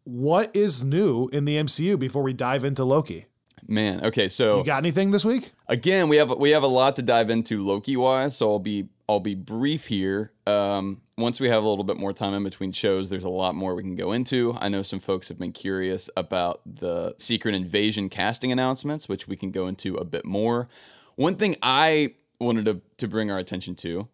what 0.04 0.54
is 0.54 0.82
new 0.82 1.28
in 1.28 1.44
the 1.44 1.56
MCU 1.56 1.98
before 1.98 2.22
we 2.22 2.32
dive 2.32 2.64
into 2.64 2.84
Loki? 2.84 3.26
Man, 3.68 4.04
okay, 4.04 4.28
so 4.28 4.58
You 4.58 4.64
got 4.64 4.78
anything 4.78 5.12
this 5.12 5.24
week? 5.24 5.52
again, 5.68 6.08
we 6.08 6.16
have 6.16 6.30
we 6.36 6.50
have 6.50 6.62
a 6.64 6.68
lot 6.68 6.96
to 6.96 7.02
dive 7.02 7.30
into 7.30 7.64
Loki 7.64 7.96
wise, 7.96 8.36
so 8.36 8.50
I'll 8.50 8.58
be 8.58 8.88
I'll 9.08 9.20
be 9.20 9.34
brief 9.36 9.86
here. 9.86 10.32
Um, 10.46 11.00
once 11.16 11.38
we 11.38 11.48
have 11.48 11.62
a 11.62 11.68
little 11.68 11.84
bit 11.84 11.96
more 11.96 12.12
time 12.12 12.34
in 12.34 12.42
between 12.42 12.72
shows, 12.72 13.08
there's 13.10 13.22
a 13.22 13.28
lot 13.28 13.54
more 13.54 13.74
we 13.76 13.82
can 13.82 13.94
go 13.94 14.10
into. 14.10 14.56
I 14.60 14.68
know 14.68 14.82
some 14.82 14.98
folks 14.98 15.28
have 15.28 15.38
been 15.38 15.52
curious 15.52 16.10
about 16.16 16.60
the 16.66 17.14
Secret 17.18 17.54
Invasion 17.54 18.08
casting 18.08 18.50
announcements, 18.50 19.08
which 19.08 19.28
we 19.28 19.36
can 19.36 19.50
go 19.52 19.68
into 19.68 19.94
a 19.96 20.04
bit 20.04 20.24
more. 20.24 20.66
One 21.14 21.36
thing 21.36 21.56
I 21.62 22.14
wanted 22.40 22.64
to, 22.64 22.80
to 22.96 23.06
bring 23.06 23.30
our 23.30 23.38
attention 23.38 23.76
to 23.76 24.08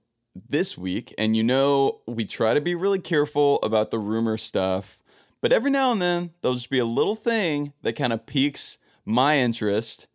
this 0.48 0.76
week, 0.76 1.14
and 1.18 1.36
you 1.36 1.42
know, 1.42 2.00
we 2.06 2.24
try 2.24 2.54
to 2.54 2.60
be 2.60 2.74
really 2.74 2.98
careful 2.98 3.58
about 3.62 3.90
the 3.90 3.98
rumor 3.98 4.36
stuff, 4.36 4.98
but 5.40 5.52
every 5.52 5.70
now 5.70 5.92
and 5.92 6.02
then 6.02 6.30
there'll 6.40 6.56
just 6.56 6.70
be 6.70 6.78
a 6.78 6.84
little 6.84 7.16
thing 7.16 7.72
that 7.82 7.94
kind 7.94 8.12
of 8.12 8.26
piques 8.26 8.78
my 9.04 9.38
interest 9.38 10.06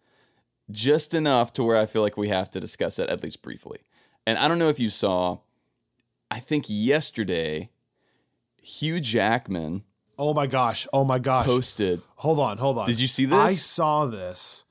just 0.69 1.13
enough 1.13 1.53
to 1.53 1.63
where 1.63 1.77
I 1.77 1.85
feel 1.85 2.01
like 2.01 2.17
we 2.17 2.29
have 2.29 2.49
to 2.51 2.59
discuss 2.59 2.99
it 2.99 3.09
at 3.09 3.23
least 3.23 3.41
briefly. 3.41 3.79
And 4.25 4.37
I 4.37 4.47
don't 4.47 4.59
know 4.59 4.69
if 4.69 4.79
you 4.79 4.89
saw, 4.89 5.39
I 6.31 6.39
think 6.39 6.65
yesterday, 6.67 7.69
Hugh 8.61 8.99
Jackman 8.99 9.83
Oh 10.17 10.33
my 10.33 10.47
gosh. 10.47 10.87
Oh 10.93 11.03
my 11.03 11.19
gosh. 11.19 11.45
posted. 11.45 12.01
Hold 12.17 12.39
on, 12.39 12.57
hold 12.57 12.77
on. 12.77 12.87
Did 12.87 12.99
you 12.99 13.07
see 13.07 13.25
this? 13.25 13.37
I 13.37 13.51
saw 13.53 14.05
this. 14.05 14.65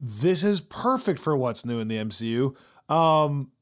This 0.00 0.42
is 0.42 0.60
perfect 0.60 1.20
for 1.20 1.36
what's 1.36 1.64
new 1.64 1.78
in 1.78 1.88
the 1.88 1.96
MCU. 1.96 2.56
Um, 2.92 3.52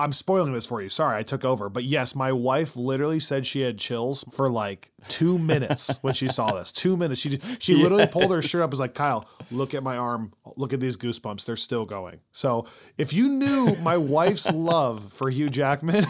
I'm 0.00 0.12
spoiling 0.12 0.52
this 0.52 0.66
for 0.66 0.82
you. 0.82 0.88
Sorry, 0.88 1.16
I 1.18 1.22
took 1.22 1.44
over. 1.44 1.68
But 1.68 1.84
yes, 1.84 2.14
my 2.14 2.32
wife 2.32 2.76
literally 2.76 3.20
said 3.20 3.46
she 3.46 3.60
had 3.60 3.78
chills 3.78 4.24
for 4.32 4.50
like 4.50 4.90
two 5.08 5.38
minutes 5.38 5.96
when 6.02 6.14
she 6.14 6.28
saw 6.28 6.52
this. 6.52 6.72
Two 6.72 6.96
minutes. 6.96 7.20
She 7.20 7.38
she 7.58 7.74
literally 7.74 8.06
pulled 8.06 8.30
her 8.30 8.42
shirt 8.42 8.60
up. 8.62 8.64
and 8.64 8.72
Was 8.72 8.80
like, 8.80 8.94
Kyle, 8.94 9.28
look 9.50 9.74
at 9.74 9.82
my 9.82 9.96
arm. 9.96 10.32
Look 10.56 10.72
at 10.72 10.80
these 10.80 10.96
goosebumps. 10.96 11.44
They're 11.44 11.56
still 11.56 11.84
going. 11.84 12.20
So 12.32 12.66
if 12.98 13.12
you 13.12 13.28
knew 13.28 13.74
my 13.82 13.96
wife's 13.96 14.50
love 14.52 15.12
for 15.12 15.30
Hugh 15.30 15.50
Jackman. 15.50 16.06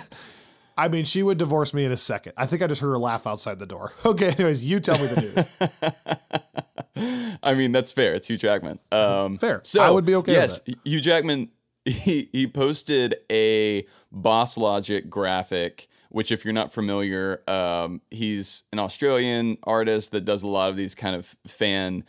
I 0.78 0.88
mean, 0.88 1.04
she 1.04 1.23
would 1.23 1.37
divorce 1.37 1.75
me 1.75 1.85
in 1.85 1.92
a 1.92 1.97
second. 1.97 2.32
I 2.38 2.47
think 2.47 2.62
I 2.62 2.66
just 2.66 2.80
heard 2.80 2.88
her 2.88 2.99
laugh 2.99 3.26
outside 3.26 3.59
the 3.59 3.66
door. 3.66 3.92
Okay, 4.06 4.28
anyways, 4.30 4.64
you 4.64 4.80
tell 4.80 4.99
me 4.99 5.06
the 5.09 5.20
news. 5.20 7.38
I 7.42 7.52
mean, 7.54 7.73
that's 7.73 7.92
fair. 7.92 8.14
It's 8.14 8.28
Hugh 8.28 8.38
Jackman. 8.38 8.78
Um, 8.90 9.37
Fair. 9.37 9.61
So 9.62 9.82
I 9.82 9.90
would 9.90 10.06
be 10.06 10.14
okay 10.16 10.38
with 10.38 10.61
Yes, 10.66 10.76
Hugh 10.85 11.00
Jackman. 11.02 11.50
He 11.85 12.29
he 12.33 12.47
posted 12.47 13.17
a 13.31 13.87
Boss 14.13 14.57
Logic 14.59 15.09
graphic, 15.09 15.89
which, 16.11 16.31
if 16.31 16.45
you're 16.45 16.53
not 16.55 16.73
familiar, 16.73 17.43
um, 17.49 18.01
he's 18.11 18.65
an 18.73 18.79
Australian 18.79 19.57
artist 19.65 20.13
that 20.13 20.25
does 20.25 20.43
a 20.43 20.47
lot 20.47 20.71
of 20.71 20.77
these 20.77 20.95
kind 20.95 21.17
of 21.17 21.35
fan 21.47 22.05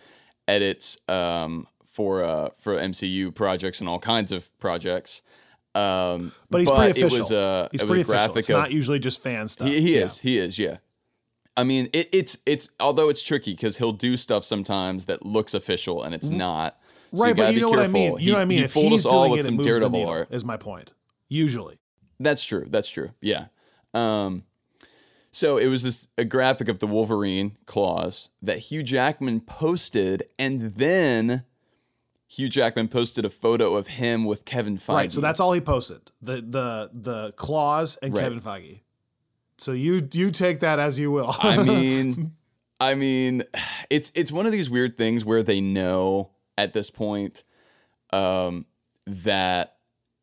edits 0.48 0.98
um, 1.08 1.68
for 1.86 2.24
uh, 2.24 2.50
for 2.58 2.75
MCU 2.75 3.34
projects 3.34 3.80
and 3.80 3.88
all 3.90 4.00
kinds 4.00 4.32
of 4.32 4.58
projects. 4.60 5.22
Um, 5.74 6.34
But 6.50 6.60
he's 6.60 6.70
pretty 6.70 7.00
it 7.00 7.04
official. 7.04 7.20
was 7.20 7.32
a, 7.32 7.70
he's 7.72 7.82
it 7.82 7.84
was 7.86 7.90
pretty 7.90 8.01
a 8.01 8.04
official. 8.04 8.13
graphic 8.28 8.38
It's 8.40 8.50
of, 8.50 8.58
not 8.58 8.72
usually 8.72 9.00
just 9.00 9.24
fan 9.24 9.48
stuff. 9.48 9.70
he, 9.70 9.80
he 9.80 9.98
Yeah. 10.00 10.06
is. 10.06 10.18
He 10.20 10.38
is. 10.38 10.60
Yeah. 10.60 10.78
I 11.56 11.63
mean, 11.63 11.88
it, 11.94 12.10
it's 12.12 12.38
it's 12.46 12.70
although 12.80 13.08
it's 13.08 13.22
tricky 13.24 13.54
because 13.54 13.78
he'll 13.78 13.92
do 13.94 14.18
stuff 14.18 14.44
sometimes 14.44 15.06
that 15.06 15.25
looks 15.25 15.54
official 15.54 16.04
and 16.04 16.13
it's 16.13 16.28
not. 16.28 16.78
So 17.13 17.24
right, 17.24 17.36
but 17.36 17.53
you 17.53 17.62
know 17.62 17.70
what 17.70 17.80
I 17.80 17.88
mean. 17.88 18.12
You 18.13 18.18
He- 18.18 18.27
know 18.27 18.34
what 18.36 18.41
I 18.41 18.46
mean. 18.46 18.58
He 18.60 18.63
if 18.65 18.72
fooled 18.74 18.91
he's 18.91 19.06
us 19.06 19.12
all 19.12 19.22
doing 19.24 19.32
with 19.32 19.39
it, 19.41 19.44
some 19.46 19.60
it 19.60 19.63
Daredevil 19.63 19.89
needle, 19.91 20.10
art. 20.10 20.27
Is 20.32 20.46
my 20.46 20.58
point. 20.58 20.94
Usually, 21.30 21.80
That's 22.20 22.44
true. 22.44 22.65
That's 22.70 22.89
true. 22.89 23.12
Yeah. 23.22 23.46
Um, 23.94 24.44
so 25.32 25.58
it 25.58 25.68
was 25.68 25.84
this 25.84 26.08
a 26.18 26.25
graphic 26.25 26.68
of 26.68 26.80
the 26.80 26.88
Wolverine 26.88 27.58
claws 27.65 28.30
that 28.41 28.60
Hugh 28.60 28.84
Jackman 28.84 29.39
posted, 29.41 30.24
and 30.38 30.74
then 30.75 31.44
Hugh 32.27 32.50
Jackman 32.50 32.88
posted 32.89 33.25
a 33.25 33.30
photo 33.30 33.75
of 33.75 33.88
him 33.88 34.24
with 34.25 34.46
Kevin 34.46 34.77
Feige. 34.77 34.94
right. 34.96 35.12
So 35.12 35.20
that's 35.22 35.39
all 35.39 35.53
he 35.53 35.62
posted. 35.62 36.12
The 36.22 36.36
the 36.38 36.89
the 36.94 37.32
claws 37.34 37.98
and 37.98 38.13
Right. 38.13 38.24
Kevin 38.24 38.39
Feige. 38.41 38.82
So 39.58 39.72
you 39.74 40.08
you 40.13 40.32
take 40.32 40.60
that 40.62 40.80
as 40.80 41.00
you 41.00 41.12
will. 41.12 41.34
I 41.39 41.63
mean, 41.63 42.34
I 42.80 42.96
mean, 42.96 43.44
it's 43.89 44.12
it's 44.15 44.32
one 44.32 44.46
of 44.46 44.51
these 44.51 44.70
weird 44.70 44.98
things 44.98 45.24
where 45.25 45.44
they 45.44 45.62
know 45.62 46.32
at 46.58 46.74
this 46.74 46.89
point 46.89 47.43
um, 48.12 48.65
that 49.05 49.77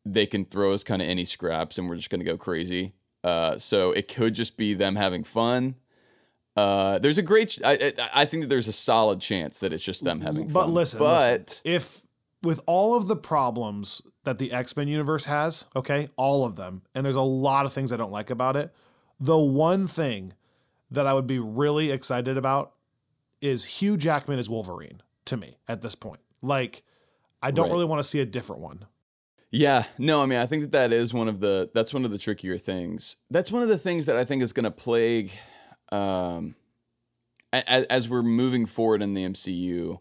they 0.05 0.25
can 0.25 0.45
throw 0.45 0.73
us 0.73 0.83
kind 0.83 1.01
of 1.01 1.07
any 1.07 1.25
scraps, 1.25 1.77
and 1.77 1.89
we're 1.89 1.95
just 1.95 2.09
going 2.09 2.19
to 2.19 2.25
go 2.25 2.37
crazy. 2.37 2.93
Uh, 3.23 3.57
so 3.57 3.91
it 3.91 4.07
could 4.07 4.33
just 4.33 4.57
be 4.57 4.73
them 4.73 4.95
having 4.95 5.23
fun. 5.23 5.75
Uh, 6.55 6.99
there's 6.99 7.17
a 7.17 7.21
great. 7.21 7.49
ch- 7.49 7.59
I, 7.63 7.93
I 8.13 8.25
think 8.25 8.43
that 8.43 8.47
there's 8.47 8.67
a 8.67 8.73
solid 8.73 9.21
chance 9.21 9.59
that 9.59 9.73
it's 9.73 9.83
just 9.83 10.03
them 10.03 10.21
having 10.21 10.47
but 10.47 10.63
fun. 10.63 10.73
listen, 10.73 10.99
but 10.99 11.39
listen, 11.39 11.61
if 11.63 12.01
with 12.41 12.61
all 12.65 12.95
of 12.95 13.07
the 13.07 13.15
problems 13.15 14.01
that 14.23 14.39
the 14.39 14.51
X 14.51 14.75
Men 14.75 14.87
universe 14.87 15.25
has, 15.25 15.65
okay, 15.75 16.07
all 16.15 16.45
of 16.45 16.55
them, 16.55 16.81
and 16.95 17.05
there's 17.05 17.15
a 17.15 17.21
lot 17.21 17.65
of 17.65 17.73
things 17.73 17.91
I 17.91 17.97
don't 17.97 18.11
like 18.11 18.29
about 18.29 18.55
it. 18.55 18.73
The 19.19 19.37
one 19.37 19.87
thing 19.87 20.33
that 20.91 21.05
I 21.05 21.13
would 21.13 21.27
be 21.27 21.39
really 21.39 21.91
excited 21.91 22.37
about 22.37 22.73
is 23.41 23.65
Hugh 23.65 23.97
Jackman 23.97 24.39
as 24.39 24.49
Wolverine 24.49 25.01
to 25.29 25.37
me 25.37 25.57
at 25.67 25.81
this 25.81 25.95
point. 25.95 26.19
Like, 26.41 26.83
I 27.41 27.51
don't 27.51 27.65
Right. 27.65 27.71
really 27.73 27.85
want 27.85 27.99
to 28.01 28.07
see 28.07 28.19
a 28.19 28.25
different 28.25 28.61
one. 28.61 28.85
Yeah, 29.51 29.85
no, 29.97 30.21
I 30.21 30.27
mean, 30.27 30.37
I 30.37 30.45
think 30.45 30.61
that 30.61 30.71
that 30.73 30.93
is 30.93 31.11
one 31.13 31.27
of 31.27 31.39
the 31.39 31.71
that's 31.73 31.91
one 31.93 32.05
of 32.05 32.11
the 32.11 32.19
trickier 32.19 32.57
things. 32.59 33.15
That's 33.31 33.51
one 33.51 33.63
of 33.63 33.69
the 33.69 33.79
things 33.79 34.05
that 34.05 34.15
I 34.15 34.23
think 34.23 34.43
is 34.43 34.53
going 34.53 34.65
to 34.65 34.71
plague, 34.71 35.31
um, 35.91 36.55
as, 37.51 37.85
as 37.85 38.07
we're 38.09 38.21
moving 38.21 38.67
forward 38.67 39.01
in 39.01 39.15
the 39.15 39.23
MCU. 39.23 39.99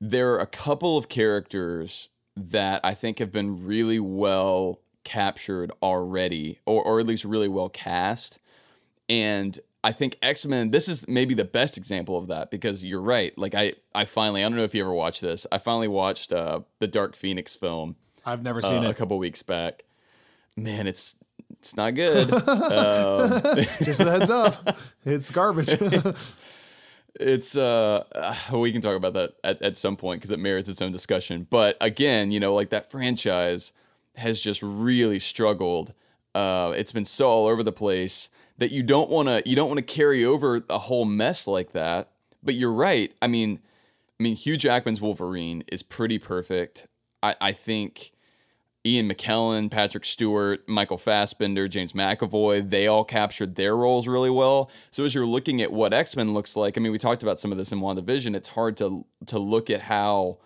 There 0.00 0.34
are 0.34 0.38
a 0.38 0.46
couple 0.46 0.96
of 0.96 1.08
characters 1.08 2.10
that 2.36 2.80
I 2.84 2.94
think 2.94 3.18
have 3.18 3.32
been 3.32 3.64
really 3.66 3.98
well 3.98 4.80
captured 5.02 5.72
already, 5.82 6.60
or 6.64 6.84
or 6.84 7.00
at 7.00 7.06
least 7.06 7.24
really 7.24 7.48
well 7.48 7.68
cast, 7.68 8.38
and 9.08 9.58
I 9.84 9.92
think 9.92 10.16
X 10.22 10.46
Men. 10.46 10.70
This 10.70 10.88
is 10.88 11.06
maybe 11.06 11.34
the 11.34 11.44
best 11.44 11.76
example 11.76 12.16
of 12.16 12.28
that 12.28 12.50
because 12.50 12.82
you're 12.82 13.02
right. 13.02 13.36
Like 13.36 13.54
I, 13.54 13.74
I 13.94 14.06
finally, 14.06 14.42
I 14.42 14.48
don't 14.48 14.56
know 14.56 14.64
if 14.64 14.74
you 14.74 14.82
ever 14.82 14.94
watched 14.94 15.20
this. 15.20 15.46
I 15.52 15.58
finally 15.58 15.88
watched 15.88 16.32
uh, 16.32 16.60
the 16.80 16.88
Dark 16.88 17.14
Phoenix 17.14 17.54
film 17.54 17.96
I've 18.24 18.42
never 18.42 18.64
uh, 18.64 18.82
it. 18.82 18.90
a 18.90 18.94
couple 18.94 19.18
weeks 19.18 19.42
back. 19.42 19.84
Man, 20.56 20.86
it's 20.86 21.16
it's 21.50 21.76
not 21.76 21.94
good. 21.94 22.32
um, 22.48 23.42
Just 23.82 24.00
a 24.00 24.10
heads 24.10 24.30
up, 24.30 24.54
it's 25.04 25.30
garbage. 25.30 25.74
it's 27.20 27.56
uh, 27.56 28.04
uh, 28.14 28.58
we 28.58 28.72
can 28.72 28.80
talk 28.80 28.96
about 28.96 29.12
that 29.12 29.34
at, 29.44 29.60
at 29.60 29.76
some 29.76 29.96
point 29.96 30.20
because 30.20 30.30
it 30.30 30.38
merits 30.38 30.70
its 30.70 30.80
own 30.80 30.92
discussion. 30.92 31.46
But 31.48 31.76
again, 31.82 32.30
you 32.30 32.40
know, 32.40 32.54
like 32.54 32.70
that 32.70 32.90
franchise 32.90 33.72
has 34.16 34.40
just 34.40 34.62
really 34.62 35.18
struggled. 35.18 35.92
Uh, 36.34 36.72
it's 36.74 36.92
been 36.92 37.04
so 37.04 37.28
all 37.28 37.46
over 37.46 37.62
the 37.62 37.72
place 37.72 38.30
that 38.58 38.70
you 38.70 38.82
don't 38.82 39.10
want 39.10 39.28
to 39.28 39.42
you 39.48 39.56
don't 39.56 39.68
want 39.68 39.78
to 39.78 39.84
carry 39.94 40.24
over 40.24 40.64
a 40.70 40.78
whole 40.78 41.04
mess 41.04 41.46
like 41.46 41.72
that. 41.72 42.10
But 42.42 42.54
you're 42.54 42.72
right. 42.72 43.12
I 43.22 43.26
mean, 43.26 43.60
I 44.20 44.22
mean, 44.22 44.36
Hugh 44.36 44.56
Jackman's 44.56 45.00
Wolverine 45.00 45.64
is 45.72 45.82
pretty 45.82 46.18
perfect. 46.18 46.86
I, 47.22 47.34
I 47.40 47.52
think 47.52 48.12
Ian 48.86 49.08
McKellen, 49.08 49.70
Patrick 49.70 50.04
Stewart, 50.04 50.68
Michael 50.68 50.98
Fassbender, 50.98 51.68
James 51.68 51.94
McAvoy, 51.94 52.68
they 52.68 52.86
all 52.86 53.04
captured 53.04 53.56
their 53.56 53.74
roles 53.74 54.06
really 54.06 54.28
well. 54.28 54.70
So 54.90 55.04
as 55.04 55.14
you're 55.14 55.24
looking 55.24 55.62
at 55.62 55.72
what 55.72 55.94
X-Men 55.94 56.34
looks 56.34 56.54
like, 56.54 56.76
I 56.76 56.80
mean, 56.80 56.92
we 56.92 56.98
talked 56.98 57.22
about 57.22 57.40
some 57.40 57.50
of 57.50 57.56
this 57.56 57.72
in 57.72 57.80
WandaVision, 57.80 58.36
it's 58.36 58.48
hard 58.50 58.76
to 58.78 59.06
to 59.26 59.38
look 59.38 59.70
at 59.70 59.82
how 59.82 60.38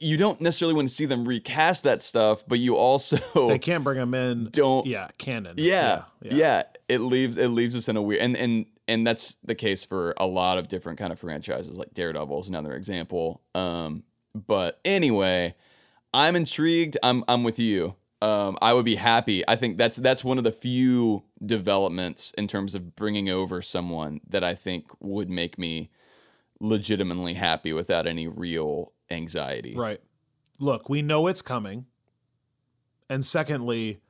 you 0.00 0.16
don't 0.16 0.40
necessarily 0.40 0.74
want 0.74 0.88
to 0.88 0.94
see 0.94 1.06
them 1.06 1.26
recast 1.26 1.84
that 1.84 2.02
stuff, 2.02 2.44
but 2.48 2.58
you 2.58 2.76
also 2.76 3.48
they 3.48 3.58
can't 3.58 3.84
bring 3.84 3.98
them 3.98 4.14
in. 4.14 4.48
Don't- 4.50 4.86
Yeah, 4.86 5.08
canon. 5.18 5.54
yeah, 5.58 6.04
yeah, 6.22 6.62
It 6.88 6.98
leaves 7.00 7.36
it 7.36 7.48
leaves 7.48 7.76
us 7.76 7.88
in 7.88 7.96
a 7.96 8.02
weird 8.02 8.20
and 8.22 8.36
and 8.36 8.66
and 8.88 9.06
that's 9.06 9.34
the 9.44 9.54
case 9.54 9.84
for 9.84 10.14
a 10.18 10.26
lot 10.26 10.58
of 10.58 10.68
different 10.68 10.98
kind 10.98 11.12
of 11.12 11.18
franchises. 11.18 11.76
Like 11.76 11.92
Daredevil 11.94 12.40
is 12.40 12.48
another 12.48 12.72
example. 12.74 13.42
Um, 13.54 14.04
but 14.34 14.80
anyway, 14.84 15.54
I'm 16.14 16.36
intrigued. 16.36 16.96
I'm 17.02 17.24
I'm 17.28 17.42
with 17.44 17.58
you. 17.58 17.94
Um, 18.22 18.56
I 18.62 18.72
would 18.72 18.84
be 18.84 18.94
happy. 18.96 19.46
I 19.46 19.56
think 19.56 19.76
that's 19.76 19.96
that's 19.98 20.24
one 20.24 20.38
of 20.38 20.44
the 20.44 20.52
few 20.52 21.24
developments 21.44 22.32
in 22.38 22.48
terms 22.48 22.74
of 22.74 22.94
bringing 22.96 23.28
over 23.28 23.60
someone 23.60 24.20
that 24.28 24.42
I 24.44 24.54
think 24.54 24.86
would 25.00 25.28
make 25.28 25.58
me 25.58 25.90
legitimately 26.60 27.34
happy 27.34 27.72
without 27.72 28.06
any 28.06 28.26
real 28.26 28.92
anxiety. 29.10 29.74
Right. 29.76 30.00
Look, 30.58 30.88
we 30.88 31.02
know 31.02 31.26
it's 31.26 31.42
coming. 31.42 31.86
And 33.08 33.24
secondly, 33.24 34.00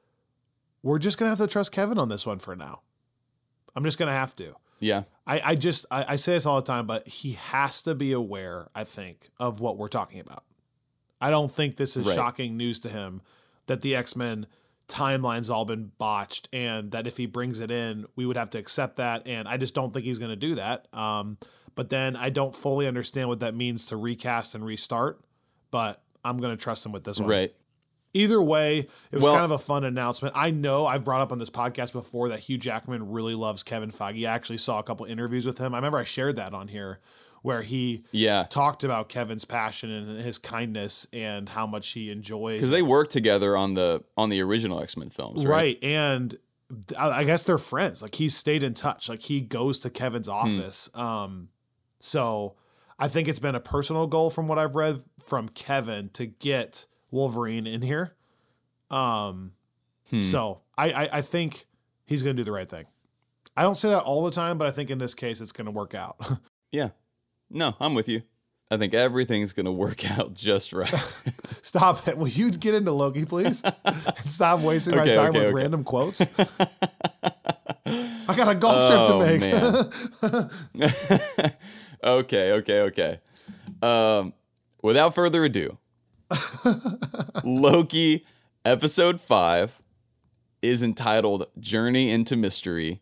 we're 0.83 0.99
just 0.99 1.19
gonna 1.19 1.31
have 1.31 1.39
to 1.39 1.47
trust 1.47 1.73
Kevin 1.73 1.99
on 1.99 2.09
this 2.09 2.27
one 2.27 2.39
for 2.39 2.57
now. 2.57 2.81
I'm 3.75 3.85
just 3.85 3.99
gonna 3.99 4.13
have 4.13 4.35
to. 4.37 4.55
Yeah. 4.81 5.03
I, 5.27 5.41
I 5.45 5.55
just 5.55 5.87
I, 5.91 6.05
I 6.11 6.17
say 6.17 6.33
this 6.35 6.47
all 6.47 6.57
the 6.61 6.67
time, 6.67 6.87
but 6.87 7.07
he 7.09 7.33
has 7.33 7.83
to 7.83 7.95
be 7.95 8.13
aware, 8.13 8.69
I 8.75 8.85
think, 8.85 9.31
of 9.39 9.61
what 9.61 9.77
we're 9.79 9.89
talking 9.89 10.21
about. 10.21 10.45
I 11.21 11.31
don't 11.31 11.51
think 11.51 11.77
this 11.77 11.97
is 11.97 12.07
Right. 12.07 12.15
shocking 12.15 12.57
news 12.57 12.79
to 12.81 12.89
him 12.89 13.23
that 13.67 13.81
the 13.81 13.97
X-Men 13.97 14.47
timeline's 14.89 15.51
all 15.51 15.65
been 15.65 15.91
botched 15.99 16.49
and 16.53 16.93
that 16.93 17.07
if 17.07 17.17
he 17.17 17.27
brings 17.27 17.61
it 17.61 17.71
in, 17.71 18.07
we 18.15 18.25
would 18.27 18.37
have 18.37 18.51
to 18.51 18.59
accept 18.59 18.97
that. 18.97 19.27
And 19.27 19.49
I 19.49 19.57
just 19.57 19.75
don't 19.75 19.93
think 19.93 20.05
he's 20.05 20.19
gonna 20.19 20.37
do 20.37 20.55
that. 20.57 20.87
Um, 20.95 21.39
but 21.75 21.91
then 21.91 22.17
I 22.17 22.31
don't 22.31 22.55
fully 22.55 22.87
understand 22.87 23.29
what 23.29 23.41
that 23.41 23.55
means 23.55 23.87
to 23.87 23.97
recast 23.97 24.55
and 24.55 24.65
restart. 24.65 25.21
But 25.71 26.03
I'm 26.25 26.39
gonna 26.39 26.57
trust 26.57 26.87
him 26.87 26.93
with 26.93 27.05
this 27.05 27.19
one. 27.21 27.29
Right. 27.29 27.55
Either 28.15 28.41
way, 28.41 28.79
it 28.79 28.89
was 29.13 29.25
Well- 29.25 29.35
kind 29.35 29.45
of 29.45 29.51
a 29.51 29.59
fun 29.59 29.85
announcement. 29.85 30.35
I 30.39 30.51
know 30.51 30.87
I've 30.87 31.05
brought 31.05 31.21
up 31.21 31.33
on 31.33 31.39
this 31.39 31.51
podcast 31.51 31.93
before 31.93 32.31
that 32.31 32.41
Hugh 32.41 32.57
Jackman 32.57 33.11
really 33.11 33.35
loves 33.35 33.63
Kevin 33.63 33.91
Feige. 33.91 34.27
I 34.27 34.33
actually 34.33 34.57
saw 34.59 34.79
a 34.79 34.83
couple 34.83 35.05
interviews 35.05 35.45
with 35.47 35.59
him. 35.59 35.75
I 35.75 35.79
remember 35.79 35.99
I 35.99 36.05
shared 36.05 36.37
that 36.37 36.55
on 36.55 36.69
here 36.69 37.01
where 37.47 37.63
he 37.63 38.03
Yeah. 38.11 38.43
talked 38.51 38.83
about 38.83 39.09
Kevin's 39.09 39.45
passion 39.45 39.89
and 39.89 40.21
his 40.21 40.37
kindness 40.37 41.07
and 41.13 41.49
how 41.49 41.65
much 41.65 41.93
he 41.93 42.11
enjoys. 42.11 42.57
Because 42.57 42.71
they 42.71 42.83
worked 42.83 43.13
together 43.13 43.57
on 43.57 43.75
the 43.75 44.03
on 44.17 44.31
the 44.31 44.41
original 44.43 44.83
X 44.83 44.97
Men 44.97 45.11
films, 45.11 45.47
right? 45.47 45.79
right. 45.81 45.85
And 45.85 46.35
I 46.99 47.23
guess 47.23 47.45
they're 47.45 47.57
friends. 47.57 48.03
Like 48.03 48.17
he's 48.17 48.37
stayed 48.37 48.65
in 48.65 48.75
touch. 48.75 49.09
Like 49.09 49.21
he 49.23 49.41
goes 49.41 49.79
to 49.81 49.91
Kevin's 49.91 50.29
office. 50.29 50.91
Um, 50.93 51.51
so 52.01 52.57
I 52.99 53.07
think 53.07 53.29
it's 53.29 53.39
been 53.39 53.55
a 53.55 53.61
personal 53.61 54.09
goal 54.09 54.29
from 54.29 54.49
what 54.49 54.59
I've 54.59 54.75
read 54.75 55.05
from 55.25 55.49
Kevin 55.51 56.09
to 56.15 56.27
get 56.27 56.87
Wolverine 57.13 57.69
in 57.69 57.81
here. 57.83 58.17
Um, 58.91 59.53
so 60.23 60.63
I, 60.77 60.91
I 60.91 61.09
I 61.19 61.23
think 61.23 61.67
he's 62.07 62.25
gonna 62.25 62.35
do 62.35 62.43
the 62.45 62.51
right 62.51 62.69
thing. 62.69 62.87
I 63.57 63.63
don't 63.63 63.79
say 63.79 63.91
that 63.91 64.03
all 64.03 64.25
the 64.25 64.33
time, 64.33 64.59
but 64.59 64.67
I 64.67 64.73
think 64.73 64.91
in 64.91 64.99
this 64.99 65.15
case 65.15 65.41
it's 65.41 65.53
gonna 65.53 65.71
work 65.71 65.95
out. 65.95 66.17
Yeah. 66.73 66.89
No, 67.51 67.75
I'm 67.81 67.95
with 67.95 68.09
you. 68.09 68.23
I 68.71 68.77
think 68.77 68.95
everything's 68.95 69.53
gonna 69.53 69.73
work 69.73 70.09
out 70.19 70.35
just 70.35 70.73
right. 70.73 70.89
Stop 71.63 72.07
it. 72.09 72.19
Will 72.19 72.29
you 72.29 72.51
get 72.51 72.75
into 72.75 72.93
Loki, 72.93 73.25
please? 73.25 73.63
stop 74.25 74.61
wasting 74.61 74.97
my 74.97 75.05
time 75.13 75.31
okay, 75.31 75.39
with 75.39 75.47
okay. 75.49 75.55
random 75.55 75.85
quotes. 75.85 76.21
I 78.29 78.35
got 78.37 78.49
a 78.49 78.55
golf 78.55 78.87
trip 78.87 79.01
Oh, 79.01 79.21
to 79.21 80.83
make. 80.83 80.93
okay, 82.05 82.53
okay, 82.53 82.81
okay. 82.83 83.21
Um, 83.83 84.33
without 84.83 85.15
further 85.15 85.45
ado, 85.45 85.79
Loki 87.45 88.25
episode 88.65 89.21
5 89.21 89.81
is 90.63 90.83
entitled 90.83 91.47
Journey 91.59 92.11
into 92.11 92.37
Mystery. 92.37 93.01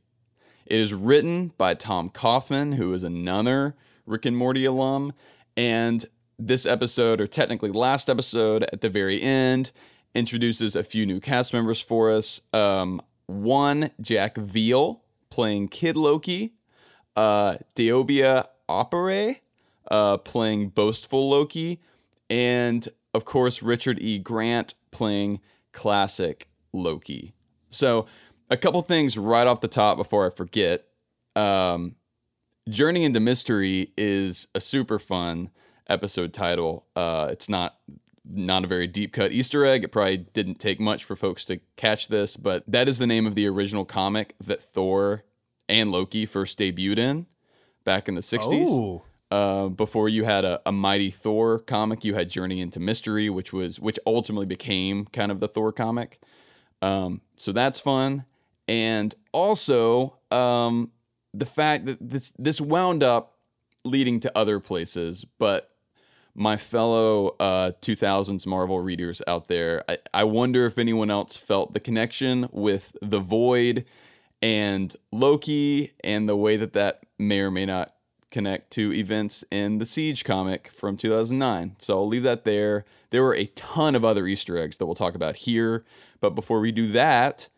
It 0.67 0.81
is 0.81 0.93
written 0.95 1.53
by 1.59 1.75
Tom 1.75 2.09
Kauffman, 2.11 2.73
who 2.73 2.93
is 2.95 3.03
another 3.03 3.75
Rick 4.07 4.27
and 4.27 4.37
Morty 4.37 4.65
alum. 4.65 5.13
And 5.57 6.05
this 6.39 6.67
episode, 6.67 7.21
or 7.21 7.27
technically 7.27 7.71
last 7.71 8.11
episode 8.11 8.65
at 8.73 8.81
the 8.81 8.91
very 8.91 9.21
end, 9.21 9.71
introduces 10.15 10.77
a 10.77 10.85
few 10.85 11.07
new 11.07 11.21
cast 11.21 11.53
members 11.53 11.81
for 11.81 12.11
us. 12.11 12.41
Um, 12.53 13.01
one, 13.27 13.91
Jack 14.01 14.37
Veal 14.37 15.03
playing 15.31 15.69
Kid 15.69 15.97
Loki, 15.97 16.55
uh, 17.17 17.57
Deobia 17.75 18.47
Oparei 18.69 19.41
uh, 19.91 20.19
playing 20.19 20.69
Boastful 20.69 21.29
Loki, 21.29 21.81
and 22.31 22.89
of 23.13 23.25
course 23.25 23.63
Richard 23.63 24.01
E. 24.01 24.19
Grant 24.19 24.75
playing 24.91 25.41
Classic 25.73 26.49
Loki. 26.73 27.35
So, 27.71 28.07
a 28.51 28.57
couple 28.57 28.81
things 28.83 29.19
right 29.19 29.47
off 29.47 29.61
the 29.61 29.69
top 29.69 29.97
before 29.97 30.27
I 30.27 30.31
forget. 30.31 30.87
Um, 31.35 31.97
Journey 32.69 33.05
into 33.05 33.21
Mystery 33.21 33.93
is 33.97 34.49
a 34.55 34.61
super 34.61 34.99
fun 34.99 35.51
episode 35.89 36.33
title. 36.33 36.87
Uh, 36.97 37.29
it's 37.31 37.49
not 37.49 37.77
not 38.27 38.65
a 38.65 38.67
very 38.67 38.87
deep 38.87 39.13
cut 39.13 39.33
Easter 39.33 39.67
egg. 39.67 39.85
It 39.85 39.93
probably 39.93 40.17
didn't 40.17 40.59
take 40.59 40.81
much 40.81 41.05
for 41.05 41.15
folks 41.15 41.45
to 41.47 41.61
catch 41.77 42.09
this, 42.09 42.39
but 42.39 42.65
that 42.67 42.89
is 42.89 42.99
the 42.99 43.07
name 43.07 43.27
of 43.27 43.35
the 43.35 43.47
original 43.47 43.85
comic 43.85 44.35
that 44.43 44.63
Thor 44.63 45.25
and 45.69 45.93
Loki 45.93 46.25
first 46.25 46.59
debuted 46.59 46.99
in 46.99 47.27
back 47.85 48.09
in 48.09 48.15
the 48.15 48.23
60s. 48.23 48.67
Oh. 48.69 49.03
Uh, 49.31 49.69
before 49.69 50.09
you 50.09 50.25
had 50.25 50.45
a, 50.45 50.61
a 50.65 50.73
Mighty 50.73 51.11
Thor 51.11 51.59
comic, 51.59 52.05
you 52.05 52.15
had 52.15 52.31
Journey 52.31 52.61
into 52.61 52.79
Mystery, 52.81 53.29
which 53.29 53.53
was 53.53 53.81
which 53.81 53.99
ultimately 54.07 54.47
became 54.47 55.07
kind 55.07 55.33
of 55.33 55.41
the 55.41 55.49
Thor 55.49 55.73
comic. 55.73 56.19
Um, 56.81 57.21
so 57.37 57.51
that's 57.53 57.81
fun, 57.81 58.27
and 58.69 59.15
also 59.33 60.19
um, 60.31 60.93
the 61.35 61.47
fact 61.47 61.87
that 61.87 61.99
this 62.01 62.33
this 62.39 62.61
wound 62.61 63.03
up 63.03 63.35
leading 63.85 64.21
to 64.21 64.33
other 64.39 64.61
places, 64.61 65.27
but 65.39 65.71
my 66.35 66.57
fellow 66.57 67.37
uh, 67.39 67.73
2000s 67.81 68.47
Marvel 68.47 68.81
readers 68.81 69.23
out 69.29 69.49
there, 69.49 69.85
I, 69.89 69.99
I 70.13 70.25
wonder 70.25 70.67
if 70.67 70.79
anyone 70.79 71.11
else 71.11 71.37
felt 71.37 71.75
the 71.75 71.81
connection 71.81 72.49
with 72.51 72.97
the 73.01 73.21
Void 73.21 73.85
and 74.43 74.95
Loki 75.13 75.93
and 76.03 76.29
the 76.29 76.37
way 76.37 76.57
that 76.57 76.73
that 76.73 77.01
may 77.19 77.41
or 77.41 77.51
may 77.51 77.67
not 77.67 77.95
connect 78.33 78.73
to 78.73 78.93
events 78.93 79.45
in 79.51 79.79
the 79.79 79.87
Siege 79.87 80.25
comic 80.25 80.69
from 80.69 80.97
2009. 80.97 81.77
So 81.79 81.99
I'll 81.99 82.09
leave 82.09 82.25
that 82.25 82.45
there. 82.45 82.85
There 83.11 83.23
were 83.23 83.37
a 83.37 83.47
ton 83.47 83.95
of 83.95 84.05
other 84.05 84.27
Easter 84.27 84.59
eggs 84.59 84.79
that 84.79 84.87
we'll 84.87 84.97
talk 84.97 85.15
about 85.15 85.37
here. 85.37 85.85
But 86.21 86.31
before 86.31 86.59
we 86.59 86.73
do 86.73 86.91
that, 86.93 87.49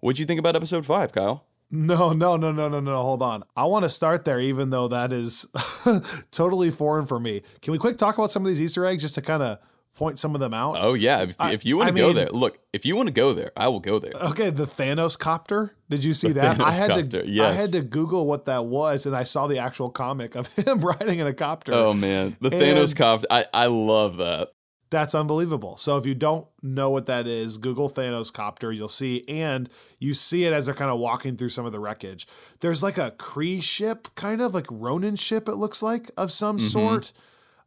what'd 0.00 0.18
you 0.18 0.26
think 0.26 0.38
about 0.38 0.54
episode 0.54 0.84
five, 0.84 1.10
Kyle? 1.12 1.46
No, 1.70 2.12
no, 2.12 2.36
no, 2.36 2.52
no, 2.52 2.68
no, 2.68 2.80
no. 2.80 3.02
Hold 3.02 3.22
on. 3.22 3.42
I 3.56 3.64
want 3.64 3.84
to 3.84 3.88
start 3.88 4.24
there, 4.24 4.40
even 4.40 4.70
though 4.70 4.88
that 4.88 5.12
is 5.12 5.46
totally 6.30 6.70
foreign 6.70 7.06
for 7.06 7.18
me. 7.18 7.42
Can 7.62 7.72
we 7.72 7.78
quick 7.78 7.96
talk 7.96 8.16
about 8.16 8.30
some 8.30 8.42
of 8.42 8.48
these 8.48 8.62
Easter 8.62 8.84
eggs 8.86 9.02
just 9.02 9.16
to 9.16 9.22
kind 9.22 9.42
of 9.42 9.58
point 9.94 10.18
some 10.18 10.34
of 10.34 10.40
them 10.40 10.54
out? 10.54 10.76
Oh, 10.78 10.94
yeah. 10.94 11.22
If, 11.22 11.40
I- 11.40 11.52
if 11.52 11.64
you 11.64 11.78
want 11.78 11.88
I 11.88 11.90
to 11.92 11.96
go 11.98 12.06
mean- 12.08 12.16
there, 12.16 12.28
look, 12.28 12.58
if 12.72 12.86
you 12.86 12.94
want 12.96 13.08
to 13.08 13.12
go 13.12 13.32
there, 13.32 13.50
I 13.56 13.68
will 13.68 13.80
go 13.80 13.98
there. 13.98 14.12
Okay, 14.14 14.50
the 14.50 14.64
Thanos 14.64 15.18
copter. 15.18 15.74
Did 15.88 16.04
you 16.04 16.14
see 16.14 16.32
that? 16.32 16.60
I 16.60 16.70
had 16.72 16.90
copter, 16.90 17.22
to. 17.22 17.42
I 17.42 17.52
had 17.52 17.72
to 17.72 17.82
Google 17.82 18.26
what 18.26 18.44
that 18.46 18.66
was, 18.66 19.06
and 19.06 19.16
I 19.16 19.22
saw 19.22 19.46
the 19.46 19.58
actual 19.58 19.90
comic 19.90 20.34
of 20.34 20.46
him 20.56 20.80
riding 20.80 21.18
in 21.18 21.26
a 21.26 21.34
copter. 21.34 21.72
Oh, 21.74 21.92
man. 21.92 22.36
The 22.40 22.50
Thanos 22.50 22.94
copter. 22.94 23.26
I, 23.30 23.46
I 23.52 23.66
love 23.66 24.18
that. 24.18 24.50
That's 24.96 25.14
unbelievable. 25.14 25.76
So 25.76 25.98
if 25.98 26.06
you 26.06 26.14
don't 26.14 26.46
know 26.62 26.88
what 26.88 27.04
that 27.04 27.26
is, 27.26 27.58
Google 27.58 27.90
Thanos 27.90 28.32
copter, 28.32 28.72
you'll 28.72 28.88
see, 28.88 29.22
and 29.28 29.68
you 29.98 30.14
see 30.14 30.46
it 30.46 30.54
as 30.54 30.64
they're 30.64 30.74
kind 30.74 30.90
of 30.90 30.98
walking 30.98 31.36
through 31.36 31.50
some 31.50 31.66
of 31.66 31.72
the 31.72 31.78
wreckage. 31.78 32.26
There's 32.60 32.82
like 32.82 32.96
a 32.96 33.10
Kree 33.10 33.62
ship, 33.62 34.08
kind 34.14 34.40
of 34.40 34.54
like 34.54 34.64
Ronan 34.70 35.16
ship, 35.16 35.50
it 35.50 35.56
looks 35.56 35.82
like, 35.82 36.10
of 36.16 36.32
some 36.32 36.58
sort. 36.58 37.12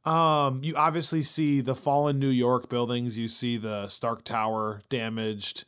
Um, 0.05 0.63
you 0.63 0.75
obviously 0.75 1.21
see 1.21 1.61
the 1.61 1.75
fallen 1.75 2.17
New 2.17 2.29
York 2.29 2.67
buildings. 2.67 3.15
You 3.19 3.27
see 3.27 3.57
the 3.57 3.89
Stark 3.89 4.23
Tower 4.23 4.81
damaged. 4.89 5.65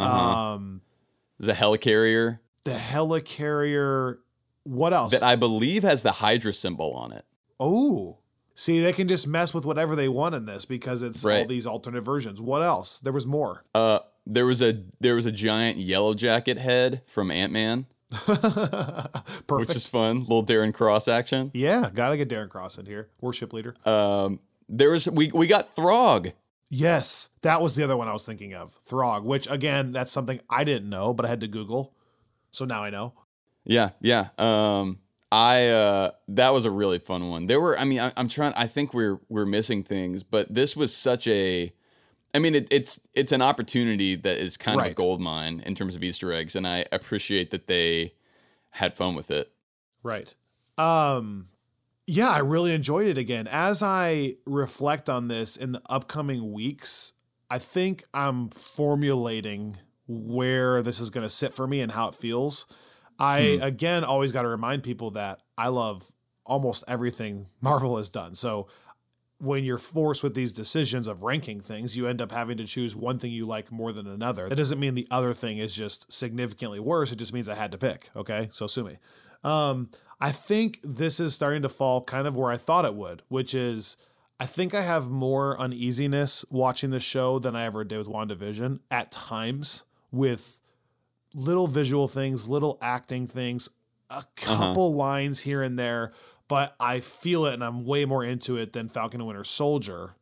Um, 0.00 0.80
The 1.38 1.52
helicarrier 1.52 2.40
the 2.64 2.72
helicarrier. 2.72 4.16
What 4.64 4.92
else? 4.92 5.12
that 5.12 5.22
I 5.22 5.36
believe 5.36 5.84
has 5.84 6.02
the 6.02 6.10
Hydra 6.10 6.52
symbol 6.52 6.94
on 6.94 7.12
it. 7.12 7.24
Oh, 7.60 8.18
see, 8.56 8.80
they 8.80 8.92
can 8.92 9.06
just 9.06 9.28
mess 9.28 9.54
with 9.54 9.64
whatever 9.64 9.94
they 9.94 10.08
want 10.08 10.34
in 10.34 10.46
this 10.46 10.64
because 10.64 11.02
it's 11.02 11.24
all 11.24 11.44
these 11.44 11.66
alternate 11.66 12.00
versions. 12.00 12.40
What 12.42 12.62
else? 12.62 12.98
There 12.98 13.12
was 13.12 13.26
more. 13.26 13.64
Uh, 13.74 14.00
there 14.26 14.46
was 14.46 14.60
a 14.60 14.82
there 14.98 15.14
was 15.14 15.26
a 15.26 15.30
giant 15.32 15.78
yellow 15.78 16.12
jacket 16.14 16.58
head 16.58 17.02
from 17.06 17.30
Ant 17.30 17.52
Man, 17.52 17.86
Perfect. 18.10 19.48
which 19.48 19.76
is 19.76 19.86
fun. 19.86 20.20
Little 20.20 20.44
Darren 20.44 20.74
Cross 20.74 21.08
action. 21.08 21.50
yeah, 21.54 21.90
gotta 21.94 22.16
get 22.16 22.28
Darren 22.28 22.48
Cross 22.48 22.78
in 22.78 22.86
here, 22.86 23.08
worship 23.20 23.52
leader. 23.52 23.74
Um, 23.84 24.40
there 24.68 24.90
was 24.90 25.08
we 25.08 25.30
we 25.32 25.46
got 25.46 25.74
Throg. 25.76 26.32
yes, 26.68 27.28
that 27.42 27.62
was 27.62 27.74
the 27.76 27.84
other 27.84 27.96
one 27.96 28.08
I 28.08 28.12
was 28.12 28.26
thinking 28.26 28.54
of, 28.54 28.78
Throg. 28.86 29.24
Which 29.24 29.48
again, 29.50 29.92
that's 29.92 30.10
something 30.10 30.40
I 30.50 30.64
didn't 30.64 30.88
know, 30.88 31.12
but 31.14 31.24
I 31.24 31.28
had 31.28 31.40
to 31.42 31.48
Google, 31.48 31.94
so 32.50 32.64
now 32.64 32.82
I 32.82 32.90
know. 32.90 33.12
Yeah, 33.64 33.90
yeah. 34.00 34.28
Um, 34.38 34.98
I 35.32 35.68
uh, 35.68 36.10
that 36.28 36.54
was 36.54 36.64
a 36.64 36.70
really 36.70 36.98
fun 36.98 37.28
one. 37.30 37.46
There 37.46 37.60
were, 37.60 37.78
I 37.78 37.84
mean, 37.84 38.00
I, 38.00 38.12
I'm 38.16 38.28
trying. 38.28 38.52
I 38.54 38.66
think 38.66 38.94
we're 38.94 39.18
we're 39.28 39.46
missing 39.46 39.82
things, 39.82 40.22
but 40.22 40.52
this 40.52 40.76
was 40.76 40.94
such 40.96 41.26
a. 41.26 41.72
I 42.34 42.38
mean, 42.38 42.54
it, 42.54 42.68
it's 42.70 43.00
it's 43.14 43.32
an 43.32 43.42
opportunity 43.42 44.14
that 44.14 44.38
is 44.38 44.56
kind 44.56 44.78
of 44.78 44.84
a 44.84 44.88
Right. 44.88 44.96
gold 44.96 45.20
mine 45.20 45.62
in 45.66 45.74
terms 45.74 45.96
of 45.96 46.04
Easter 46.04 46.32
eggs, 46.32 46.54
and 46.54 46.66
I 46.66 46.84
appreciate 46.92 47.50
that 47.50 47.66
they 47.66 48.14
had 48.70 48.94
fun 48.94 49.14
with 49.14 49.30
it. 49.30 49.52
Right. 50.02 50.34
Um 50.78 51.46
yeah, 52.06 52.30
I 52.30 52.38
really 52.38 52.72
enjoyed 52.72 53.08
it 53.08 53.18
again. 53.18 53.48
As 53.48 53.82
I 53.82 54.34
reflect 54.46 55.10
on 55.10 55.26
this 55.26 55.56
in 55.56 55.72
the 55.72 55.82
upcoming 55.90 56.52
weeks, 56.52 57.14
I 57.50 57.58
think 57.58 58.04
I'm 58.14 58.48
formulating 58.50 59.78
where 60.06 60.82
this 60.82 61.00
is 61.00 61.10
going 61.10 61.26
to 61.26 61.30
sit 61.30 61.52
for 61.52 61.66
me 61.66 61.80
and 61.80 61.90
how 61.90 62.06
it 62.06 62.14
feels. 62.14 62.66
I, 63.18 63.38
again, 63.62 64.04
always 64.04 64.32
got 64.32 64.42
to 64.42 64.48
remind 64.48 64.82
people 64.82 65.12
that 65.12 65.42
I 65.56 65.68
love 65.68 66.12
almost 66.44 66.84
everything 66.88 67.46
Marvel 67.60 67.96
has 67.96 68.08
done. 68.08 68.34
So 68.34 68.68
when 69.38 69.64
you're 69.64 69.78
forced 69.78 70.22
with 70.22 70.34
these 70.34 70.52
decisions 70.52 71.06
of 71.06 71.22
ranking 71.22 71.60
things, 71.60 71.96
you 71.96 72.06
end 72.06 72.22
up 72.22 72.32
having 72.32 72.56
to 72.56 72.64
choose 72.64 72.96
one 72.96 73.18
thing 73.18 73.32
you 73.32 73.46
like 73.46 73.70
more 73.70 73.92
than 73.92 74.06
another. 74.06 74.48
That 74.48 74.56
doesn't 74.56 74.80
mean 74.80 74.94
the 74.94 75.06
other 75.10 75.34
thing 75.34 75.58
is 75.58 75.74
just 75.74 76.10
significantly 76.10 76.80
worse. 76.80 77.12
It 77.12 77.16
just 77.16 77.34
means 77.34 77.48
I 77.48 77.54
had 77.54 77.72
to 77.72 77.78
pick. 77.78 78.10
Okay. 78.16 78.48
So 78.50 78.66
sue 78.66 78.84
me. 78.84 78.96
Um, 79.44 79.90
I 80.20 80.32
think 80.32 80.80
this 80.82 81.20
is 81.20 81.34
starting 81.34 81.62
to 81.62 81.68
fall 81.68 82.02
kind 82.02 82.26
of 82.26 82.36
where 82.36 82.50
I 82.50 82.56
thought 82.56 82.86
it 82.86 82.94
would, 82.94 83.22
which 83.28 83.54
is 83.54 83.98
I 84.40 84.46
think 84.46 84.74
I 84.74 84.82
have 84.82 85.10
more 85.10 85.58
uneasiness 85.60 86.44
watching 86.50 86.90
the 86.90 87.00
show 87.00 87.38
than 87.38 87.54
I 87.54 87.64
ever 87.64 87.84
did 87.84 87.98
with 87.98 88.08
WandaVision 88.08 88.80
at 88.90 89.12
times 89.12 89.84
with 90.10 90.60
little 91.36 91.68
visual 91.68 92.08
things, 92.08 92.48
little 92.48 92.78
acting 92.82 93.28
things, 93.28 93.68
a 94.10 94.24
couple 94.34 94.94
lines 94.94 95.40
here 95.40 95.62
and 95.62 95.78
there, 95.78 96.12
but 96.48 96.74
I 96.80 97.00
feel 97.00 97.46
it 97.46 97.54
and 97.54 97.62
I'm 97.62 97.84
way 97.84 98.04
more 98.04 98.24
into 98.24 98.56
it 98.56 98.72
than 98.72 98.88
Falcon 98.88 99.20
and 99.20 99.28
Winter 99.28 99.44
Soldier. 99.44 100.16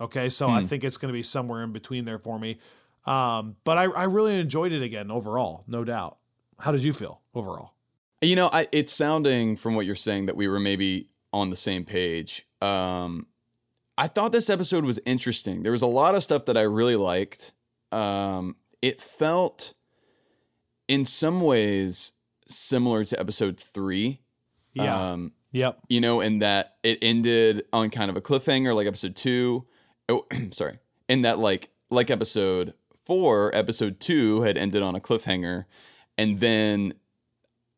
Okay, 0.00 0.28
so 0.28 0.48
I 0.48 0.64
think 0.64 0.82
it's 0.82 0.96
going 0.96 1.10
to 1.10 1.16
be 1.16 1.22
somewhere 1.22 1.62
in 1.62 1.72
between 1.72 2.04
there 2.04 2.18
for 2.18 2.38
me. 2.38 2.58
Um, 3.04 3.56
but 3.64 3.78
I, 3.78 3.84
I 3.84 4.04
really 4.04 4.38
enjoyed 4.38 4.72
it 4.72 4.82
again 4.82 5.10
overall, 5.10 5.64
no 5.66 5.84
doubt. 5.84 6.18
How 6.58 6.70
did 6.72 6.82
you 6.82 6.92
feel 6.92 7.20
overall? 7.34 7.74
You 8.20 8.36
know, 8.36 8.48
I, 8.52 8.68
it's 8.72 8.92
sounding 8.92 9.56
from 9.56 9.74
what 9.74 9.84
you're 9.86 9.96
saying 9.96 10.26
that 10.26 10.36
we 10.36 10.46
were 10.48 10.60
maybe 10.60 11.08
on 11.32 11.50
the 11.50 11.56
same 11.56 11.84
page. 11.84 12.46
Um, 12.60 13.26
I 13.98 14.06
thought 14.06 14.32
this 14.32 14.48
episode 14.48 14.84
was 14.84 15.00
interesting. 15.04 15.62
There 15.62 15.72
was 15.72 15.82
a 15.82 15.86
lot 15.86 16.14
of 16.14 16.22
stuff 16.22 16.46
that 16.46 16.56
I 16.56 16.62
really 16.62 16.96
liked. 16.96 17.52
Um, 17.90 18.56
it 18.80 19.00
felt, 19.00 19.74
in 20.92 21.04
some 21.06 21.40
ways, 21.40 22.12
similar 22.48 23.02
to 23.06 23.18
episode 23.18 23.58
three. 23.58 24.20
Yeah. 24.74 25.12
Um, 25.12 25.32
Yep. 25.52 25.80
you 25.88 26.00
know, 26.00 26.20
in 26.20 26.38
that 26.38 26.76
it 26.82 26.98
ended 27.02 27.64
on 27.72 27.90
kind 27.90 28.10
of 28.10 28.16
a 28.16 28.20
cliffhanger, 28.22 28.74
like 28.74 28.86
episode 28.86 29.14
two. 29.16 29.66
Oh, 30.08 30.26
sorry. 30.50 30.78
In 31.08 31.22
that, 31.22 31.38
like, 31.38 31.70
like 31.90 32.10
episode 32.10 32.72
four, 33.04 33.54
episode 33.54 34.00
two 34.00 34.42
had 34.42 34.56
ended 34.56 34.82
on 34.82 34.94
a 34.94 35.00
cliffhanger, 35.00 35.64
and 36.16 36.40
then 36.40 36.94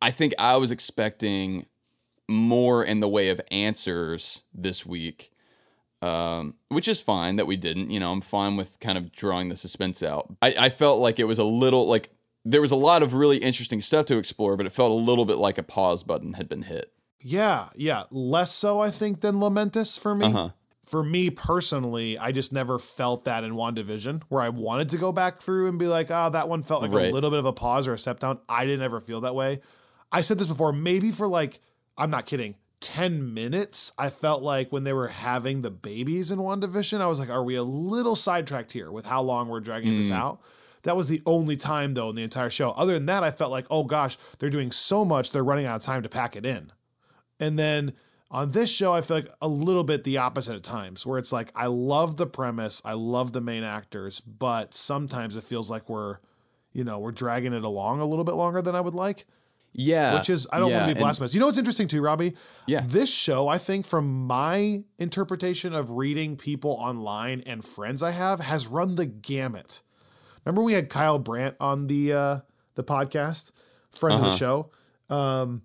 I 0.01 0.11
think 0.13 0.35
I 0.39 0.57
was 0.57 0.71
expecting 0.71 1.67
more 2.29 2.85
in 2.85 3.01
the 3.01 3.09
way 3.09 3.29
of 3.31 3.41
answers 3.51 4.43
this 4.55 4.87
week, 4.87 5.33
um, 6.01 6.55
which 6.69 6.87
is 6.87 7.01
fine 7.01 7.37
that 7.37 7.47
we 7.47 7.57
didn't. 7.57 7.91
You 7.91 7.99
know, 7.99 8.13
I'm 8.13 8.21
fine 8.21 8.57
with 8.57 8.79
kind 8.79 8.97
of 8.99 9.11
drawing 9.11 9.49
the 9.49 9.57
suspense 9.57 10.01
out. 10.03 10.33
I, 10.43 10.55
I 10.59 10.69
felt 10.69 11.01
like 11.01 11.19
it 11.19 11.25
was 11.25 11.39
a 11.41 11.45
little 11.45 11.89
like 11.89 12.14
there 12.45 12.61
was 12.61 12.71
a 12.71 12.77
lot 12.77 13.03
of 13.03 13.15
really 13.15 13.39
interesting 13.39 13.81
stuff 13.81 14.07
to 14.07 14.19
explore, 14.19 14.57
but 14.57 14.67
it 14.67 14.73
felt 14.73 14.91
a 14.91 14.95
little 14.95 15.25
bit 15.25 15.39
like 15.39 15.59
a 15.59 15.63
pause 15.63 16.03
button 16.03 16.35
had 16.35 16.49
been 16.49 16.63
hit. 16.63 16.93
Yeah, 17.21 17.69
yeah. 17.75 18.05
Less 18.11 18.53
so, 18.53 18.81
I 18.81 18.91
think, 18.91 19.23
than 19.23 19.37
Lamentis 19.37 19.99
for 19.99 20.15
me. 20.15 20.27
Uh-huh. 20.27 20.51
For 20.85 21.03
me 21.03 21.31
personally, 21.31 22.19
I 22.19 22.31
just 22.31 22.53
never 22.53 22.79
felt 22.79 23.25
that 23.25 23.43
in 23.43 23.55
WandaVision, 23.55 24.23
where 24.29 24.43
I 24.43 24.51
wanted 24.51 24.91
to 24.91 24.99
go 24.99 25.13
back 25.13 25.39
through 25.39 25.69
and 25.69 25.79
be 25.79 25.87
like, 25.87 26.11
oh, 26.11 26.29
that 26.29 26.51
one 26.51 26.63
felt 26.63 26.83
like 26.83 26.91
a 26.91 27.11
little 27.11 27.31
bit 27.31 27.39
of 27.39 27.47
a 27.47 27.55
pause 27.55 27.89
or 27.89 27.95
a 27.95 27.99
step 27.99 28.21
down. 28.21 28.39
I 28.51 28.67
didn't 28.67 28.83
ever 28.83 29.01
feel 29.01 29.23
that 29.23 29.35
way. 29.35 29.61
I 30.13 30.21
said 30.21 30.39
this 30.39 30.47
before, 30.47 30.75
maybe 30.75 31.11
for 31.11 31.27
like, 31.27 31.61
I'm 31.97 32.11
not 32.11 32.27
kidding, 32.27 32.57
10 32.81 33.33
minutes, 33.33 33.93
I 33.97 34.11
felt 34.11 34.43
like 34.43 34.71
when 34.71 34.85
they 34.85 34.93
were 34.93 35.09
having 35.09 35.63
the 35.63 35.71
babies 35.71 36.31
in 36.31 36.39
WandaVision, 36.39 37.01
I 37.01 37.07
was 37.07 37.19
like, 37.19 37.31
are 37.31 37.43
we 37.43 37.55
a 37.55 37.63
little 37.63 38.15
sidetracked 38.15 38.73
here 38.73 38.93
with 38.93 39.07
how 39.07 39.23
long 39.23 39.49
we're 39.49 39.61
dragging 39.61 39.97
this 39.97 40.11
out? 40.11 40.43
That 40.85 40.97
was 40.97 41.09
the 41.09 41.23
only 41.27 41.57
time, 41.57 41.95
though, 41.95 42.09
in 42.11 42.17
the 42.17 42.23
entire 42.23 42.51
show. 42.51 42.71
Other 42.71 42.95
than 42.95 43.07
that, 43.07 43.25
I 43.25 43.31
felt 43.31 43.51
like, 43.51 43.67
oh 43.71 43.85
gosh, 43.85 44.17
they're 44.39 44.51
doing 44.51 44.71
so 44.71 45.05
much, 45.05 45.33
they're 45.33 45.45
running 45.45 45.67
out 45.67 45.77
of 45.77 45.83
time 45.83 46.03
to 46.03 46.09
pack 46.09 46.37
it 46.37 46.47
in. 46.47 46.73
And 47.41 47.59
then 47.59 47.93
on 48.31 48.53
this 48.53 48.71
show, 48.71 48.93
I 48.93 49.01
feel 49.01 49.19
like 49.19 49.29
a 49.43 49.49
little 49.49 49.85
bit 49.85 50.05
the 50.05 50.19
opposite 50.19 50.55
at 50.57 50.63
times, 50.63 51.05
where 51.07 51.19
it's 51.19 51.33
like, 51.33 51.51
I 51.55 51.67
love 51.67 52.17
the 52.17 52.27
premise, 52.27 52.81
I 52.85 52.93
love 52.95 53.33
the 53.33 53.41
main 53.41 53.65
actors, 53.65 54.21
but 54.21 54.75
sometimes 54.75 55.37
it 55.37 55.45
feels 55.45 55.71
like 55.71 55.89
we're, 55.89 56.19
you 56.73 56.85
know, 56.85 56.99
we're 56.99 57.13
dragging 57.13 57.53
it 57.53 57.65
along 57.65 58.01
a 58.01 58.07
little 58.07 58.25
bit 58.25 58.35
longer 58.35 58.61
than 58.61 58.75
I 58.75 58.81
would 58.81 58.95
like, 58.95 59.27
Yeah, 59.73 60.19
which 60.19 60.29
is, 60.29 60.47
I 60.53 60.59
don't 60.59 60.71
yeah, 60.71 60.77
want 60.79 60.89
to 60.89 60.95
be 60.95 60.99
and- 60.99 61.05
blasphemous. 61.05 61.33
You 61.35 61.41
know 61.41 61.47
what's 61.47 61.59
interesting 61.59 61.89
too, 61.89 62.03
Robbie? 62.03 62.35
Yeah. 62.67 62.83
This 62.85 63.13
show, 63.13 63.49
I 63.49 63.59
think, 63.59 63.87
from 63.87 64.27
my 64.27 64.85
interpretation 64.99 65.73
of 65.73 65.93
reading 65.93 66.37
people 66.37 66.73
online 66.73 67.41
and 67.47 67.65
friends 67.65 68.03
I 68.03 68.11
have, 68.11 68.41
has 68.41 68.67
run 68.67 68.97
the 68.97 69.07
gamut. 69.07 69.83
Remember 70.45 70.63
we 70.63 70.73
had 70.75 70.89
Kyle 70.89 71.19
Brandt 71.19 71.57
on 71.61 71.87
the 71.87 72.13
uh 72.13 72.39
the 72.75 72.85
podcast, 72.85 73.53
friend 73.91 74.17
Uh-huh. 74.17 74.27
of 74.27 74.33
the 74.33 74.37
show. 74.39 74.71
Um 75.15 75.63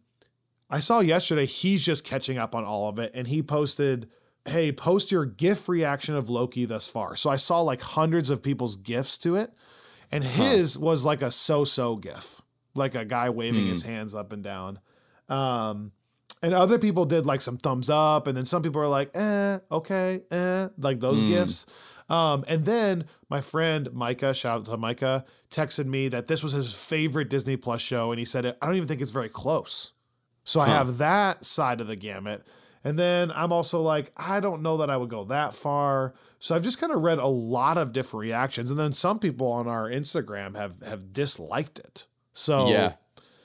I 0.69 0.79
saw 0.79 0.99
yesterday 0.99 1.45
he's 1.45 1.83
just 1.83 2.03
catching 2.03 2.37
up 2.37 2.53
on 2.53 2.63
all 2.63 2.89
of 2.89 2.99
it 2.99 3.11
and 3.15 3.27
he 3.27 3.41
posted, 3.41 4.09
"Hey, 4.45 4.71
post 4.71 5.11
your 5.11 5.25
GIF 5.25 5.67
reaction 5.67 6.15
of 6.15 6.29
Loki 6.29 6.65
thus 6.65 6.87
far." 6.87 7.15
So 7.15 7.29
I 7.29 7.35
saw 7.37 7.61
like 7.61 7.81
hundreds 7.81 8.29
of 8.29 8.43
people's 8.43 8.75
GIFs 8.75 9.17
to 9.19 9.35
it 9.35 9.51
and 10.11 10.23
his 10.23 10.77
was 10.77 11.05
like 11.05 11.21
a 11.21 11.31
so-so 11.31 11.95
GIF, 11.95 12.41
like 12.75 12.95
a 12.95 13.05
guy 13.05 13.29
waving 13.29 13.67
his 13.67 13.83
hands 13.83 14.13
up 14.15 14.31
and 14.31 14.43
down. 14.43 14.79
Um 15.27 15.91
and 16.41 16.53
other 16.53 16.79
people 16.79 17.03
did 17.03 17.25
like 17.25 17.41
some 17.41 17.57
thumbs 17.57 17.89
up, 17.89 18.25
and 18.25 18.37
then 18.37 18.45
some 18.45 18.61
people 18.61 18.79
were 18.79 18.87
like, 18.87 19.11
eh, 19.13 19.59
okay, 19.69 20.21
eh, 20.31 20.69
like 20.77 21.01
those 21.01 21.21
gifts. 21.21 21.65
Um, 22.09 22.43
and 22.47 22.65
then 22.65 23.05
my 23.29 23.41
friend 23.41 23.91
Micah, 23.93 24.33
shout 24.33 24.61
out 24.61 24.65
to 24.65 24.77
Micah, 24.77 25.25
texted 25.51 25.85
me 25.85 26.07
that 26.09 26.27
this 26.27 26.43
was 26.43 26.53
his 26.53 26.73
favorite 26.73 27.29
Disney 27.29 27.55
Plus 27.55 27.81
show, 27.81 28.11
and 28.11 28.19
he 28.19 28.25
said, 28.25 28.45
I 28.45 28.65
don't 28.65 28.75
even 28.75 28.87
think 28.87 29.01
it's 29.01 29.11
very 29.11 29.29
close. 29.29 29.93
So 30.43 30.59
I 30.59 30.67
have 30.67 30.97
that 30.97 31.45
side 31.45 31.79
of 31.79 31.87
the 31.87 31.95
gamut. 31.95 32.47
And 32.83 32.97
then 32.97 33.31
I'm 33.31 33.51
also 33.51 33.83
like, 33.83 34.11
I 34.17 34.39
don't 34.39 34.63
know 34.63 34.77
that 34.77 34.89
I 34.89 34.97
would 34.97 35.09
go 35.09 35.25
that 35.25 35.53
far. 35.53 36.15
So 36.39 36.55
I've 36.55 36.63
just 36.63 36.79
kind 36.79 36.91
of 36.91 37.03
read 37.03 37.19
a 37.19 37.27
lot 37.27 37.77
of 37.77 37.93
different 37.93 38.21
reactions. 38.21 38.71
And 38.71 38.79
then 38.79 38.93
some 38.93 39.19
people 39.19 39.51
on 39.51 39.67
our 39.67 39.87
Instagram 39.87 40.55
have 40.55 40.81
have 40.81 41.13
disliked 41.13 41.77
it. 41.77 42.07
So 42.33 42.69
yeah, 42.69 42.93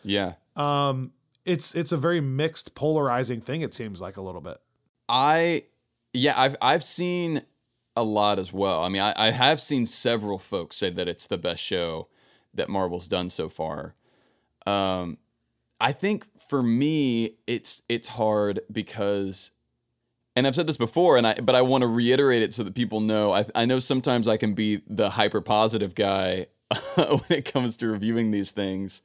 yeah. 0.02 0.34
um 0.56 1.12
it's 1.44 1.74
it's 1.74 1.92
a 1.92 1.96
very 1.96 2.20
mixed 2.20 2.74
polarizing 2.74 3.40
thing 3.40 3.60
it 3.60 3.74
seems 3.74 4.00
like 4.00 4.16
a 4.16 4.22
little 4.22 4.40
bit 4.40 4.56
I 5.08 5.64
yeah, 6.14 6.40
I've 6.40 6.56
I've 6.62 6.84
seen 6.84 7.42
a 7.96 8.02
lot 8.02 8.38
as 8.38 8.52
well. 8.52 8.82
I 8.82 8.88
mean, 8.88 9.02
I, 9.02 9.14
I 9.16 9.30
have 9.30 9.60
seen 9.60 9.86
several 9.86 10.38
folks 10.38 10.76
say 10.76 10.90
that 10.90 11.08
it's 11.08 11.26
the 11.26 11.38
best 11.38 11.62
show 11.62 12.08
that 12.52 12.68
Marvel's 12.68 13.08
done 13.08 13.30
so 13.30 13.48
far. 13.48 13.94
Um, 14.66 15.18
I 15.80 15.92
think 15.92 16.26
for 16.48 16.62
me, 16.62 17.36
it's 17.46 17.82
it's 17.88 18.08
hard 18.08 18.60
because, 18.70 19.50
and 20.34 20.46
I've 20.46 20.54
said 20.54 20.66
this 20.66 20.76
before, 20.76 21.16
and 21.16 21.26
I 21.26 21.34
but 21.34 21.54
I 21.54 21.62
want 21.62 21.82
to 21.82 21.88
reiterate 21.88 22.42
it 22.42 22.52
so 22.52 22.62
that 22.62 22.74
people 22.74 23.00
know. 23.00 23.32
I 23.32 23.44
I 23.54 23.66
know 23.66 23.78
sometimes 23.78 24.26
I 24.26 24.36
can 24.36 24.54
be 24.54 24.82
the 24.86 25.10
hyper 25.10 25.40
positive 25.40 25.94
guy 25.94 26.46
when 26.94 27.20
it 27.28 27.52
comes 27.52 27.76
to 27.78 27.88
reviewing 27.88 28.30
these 28.30 28.52
things, 28.52 29.02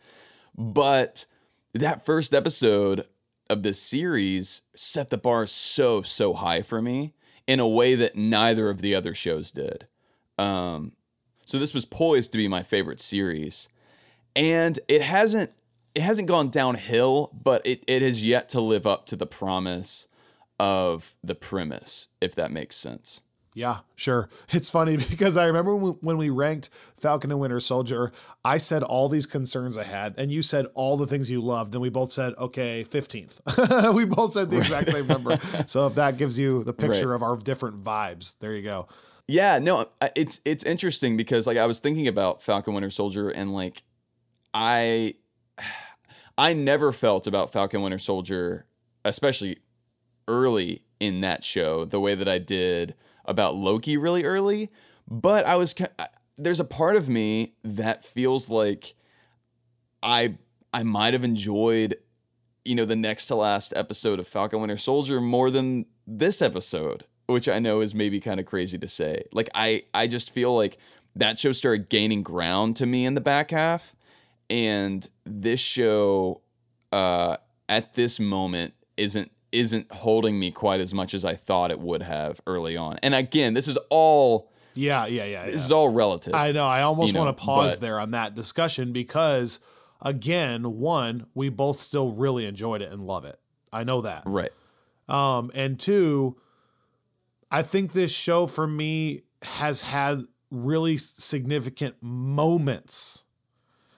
but 0.57 1.25
that 1.73 2.05
first 2.05 2.33
episode 2.33 3.05
of 3.49 3.63
this 3.63 3.81
series 3.81 4.61
set 4.75 5.09
the 5.09 5.17
bar 5.17 5.47
so 5.47 6.01
so 6.01 6.33
high 6.33 6.61
for 6.61 6.81
me 6.81 7.13
in 7.49 7.59
a 7.59 7.67
way 7.67 7.95
that 7.95 8.15
neither 8.15 8.69
of 8.69 8.79
the 8.79 8.93
other 8.93 9.15
shows 9.15 9.49
did. 9.49 9.87
Um, 10.37 10.91
so 11.47 11.57
this 11.57 11.73
was 11.73 11.83
poised 11.83 12.31
to 12.31 12.37
be 12.37 12.47
my 12.47 12.61
favorite 12.61 12.99
series, 12.99 13.67
and 14.35 14.79
it 14.87 15.01
hasn't 15.01 15.51
it 15.95 16.03
hasn't 16.03 16.27
gone 16.27 16.49
downhill, 16.49 17.31
but 17.33 17.65
it, 17.65 17.83
it 17.87 18.03
has 18.03 18.23
yet 18.23 18.49
to 18.49 18.61
live 18.61 18.85
up 18.85 19.07
to 19.07 19.15
the 19.15 19.25
promise 19.25 20.07
of 20.59 21.15
the 21.23 21.33
premise, 21.33 22.09
if 22.21 22.35
that 22.35 22.51
makes 22.51 22.75
sense. 22.75 23.21
Yeah 23.53 23.79
sure. 23.95 24.29
It's 24.51 24.69
funny 24.69 24.97
because 25.09 25.37
i 25.37 25.45
remember 25.45 25.75
when 25.75 26.17
we, 26.17 26.29
ranked 26.29 26.69
falcon 26.71 27.31
and 27.31 27.39
winter 27.39 27.59
soldier 27.59 28.11
i 28.45 28.57
said 28.57 28.83
all 28.83 29.09
these 29.09 29.25
concerns 29.25 29.77
i 29.77 29.83
had 29.83 30.13
and 30.17 30.31
you 30.31 30.41
said 30.41 30.65
all 30.73 30.97
the 30.97 31.07
things 31.07 31.29
you 31.31 31.41
loved 31.41 31.73
and 31.73 31.81
we 31.81 31.89
both 31.89 32.11
said 32.11 32.33
okay 32.37 32.85
15th 32.87 33.93
we 33.95 34.05
both 34.05 34.33
said 34.33 34.49
the 34.49 34.57
exact 34.57 34.91
same 34.91 35.07
number. 35.07 35.37
So 35.67 35.87
if 35.87 35.95
that 35.95 36.17
gives 36.17 36.37
you 36.37 36.63
the 36.63 36.73
picture 36.73 37.09
Right. 37.09 37.15
of 37.15 37.23
our 37.23 37.35
different 37.37 37.83
vibes 37.83 38.37
there 38.39 38.53
you 38.55 38.61
go. 38.63 38.87
Yeah, 39.27 39.59
no, 39.59 39.85
it's 40.15 40.41
it's 40.43 40.63
interesting 40.63 41.15
because 41.15 41.45
like 41.45 41.57
I 41.57 41.67
was 41.67 41.79
thinking 41.79 42.07
about 42.07 42.41
Falcon 42.41 42.73
Winter 42.73 42.89
Soldier 42.89 43.29
and 43.29 43.53
like 43.53 43.83
I 44.55 45.15
I 46.37 46.53
never 46.53 46.91
felt 46.91 47.27
about 47.27 47.51
Falcon 47.51 47.81
Winter 47.81 47.99
Soldier, 47.99 48.65
especially 49.05 49.57
early 50.27 50.81
in 50.99 51.21
that 51.21 51.43
show, 51.43 51.85
the 51.85 51.99
way 51.99 52.15
that 52.15 52.27
I 52.27 52.39
did 52.39 52.95
about 53.29 53.55
Loki 53.55 53.95
really 53.95 54.25
early. 54.25 54.69
But 55.07 55.45
I 55.45 55.55
was 55.55 55.73
there's 56.37 56.59
a 56.59 56.65
part 56.65 56.97
of 56.97 57.07
me 57.07 57.53
that 57.63 58.03
feels 58.03 58.49
like 58.49 58.95
I 60.03 60.37
I 60.73 60.83
might 60.83 61.13
have 61.13 61.23
enjoyed 61.23 61.97
you 62.65 62.75
know 62.75 62.85
the 62.85 62.95
next 62.95 63.27
to 63.27 63.35
last 63.35 63.73
episode 63.75 64.19
of 64.19 64.27
Falcon 64.27 64.59
Winter 64.59 64.77
Soldier 64.77 65.21
more 65.21 65.49
than 65.49 65.85
this 66.05 66.41
episode 66.41 67.05
which 67.27 67.47
I 67.47 67.59
know 67.59 67.81
is 67.81 67.93
maybe 67.93 68.19
kind 68.19 68.39
of 68.39 68.47
crazy 68.47 68.79
to 68.79 68.87
say. 68.87 69.23
Like 69.31 69.49
I 69.53 69.83
I 69.93 70.07
just 70.07 70.31
feel 70.31 70.55
like 70.55 70.77
that 71.15 71.39
show 71.39 71.51
started 71.51 71.89
gaining 71.89 72.23
ground 72.23 72.75
to 72.77 72.85
me 72.85 73.05
in 73.05 73.13
the 73.13 73.21
back 73.21 73.51
half 73.51 73.95
and 74.49 75.07
this 75.25 75.59
show 75.59 76.41
uh 76.91 77.37
at 77.67 77.93
this 77.93 78.19
moment 78.19 78.73
isn't 78.97 79.31
isn't 79.51 79.91
holding 79.91 80.39
me 80.39 80.51
quite 80.51 80.79
as 80.79 80.93
much 80.93 81.13
as 81.13 81.25
I 81.25 81.35
thought 81.35 81.71
it 81.71 81.79
would 81.79 82.01
have 82.03 82.39
early 82.47 82.77
on. 82.77 82.97
And 83.03 83.15
again, 83.15 83.53
this 83.53 83.67
is 83.67 83.77
all 83.89 84.51
Yeah, 84.75 85.05
yeah, 85.07 85.25
yeah. 85.25 85.45
this 85.45 85.61
yeah. 85.61 85.65
is 85.65 85.71
all 85.71 85.89
relative. 85.89 86.33
I 86.35 86.51
know. 86.51 86.65
I 86.67 86.81
almost 86.83 87.07
you 87.09 87.13
know, 87.15 87.25
want 87.25 87.37
to 87.37 87.43
pause 87.43 87.75
but- 87.75 87.81
there 87.81 87.99
on 87.99 88.11
that 88.11 88.35
discussion 88.35 88.93
because, 88.93 89.59
again, 90.01 90.79
one, 90.79 91.25
we 91.33 91.49
both 91.49 91.79
still 91.79 92.11
really 92.11 92.45
enjoyed 92.45 92.81
it 92.81 92.91
and 92.91 93.05
love 93.05 93.25
it. 93.25 93.37
I 93.73 93.83
know 93.83 94.01
that. 94.01 94.23
right. 94.25 94.51
Um, 95.07 95.49
and 95.55 95.79
two, 95.79 96.37
I 97.49 97.63
think 97.63 97.93
this 97.93 98.11
show 98.11 98.45
for 98.45 98.67
me 98.67 99.21
has 99.41 99.81
had 99.81 100.23
really 100.51 100.97
significant 100.97 101.95
moments. 102.01 103.23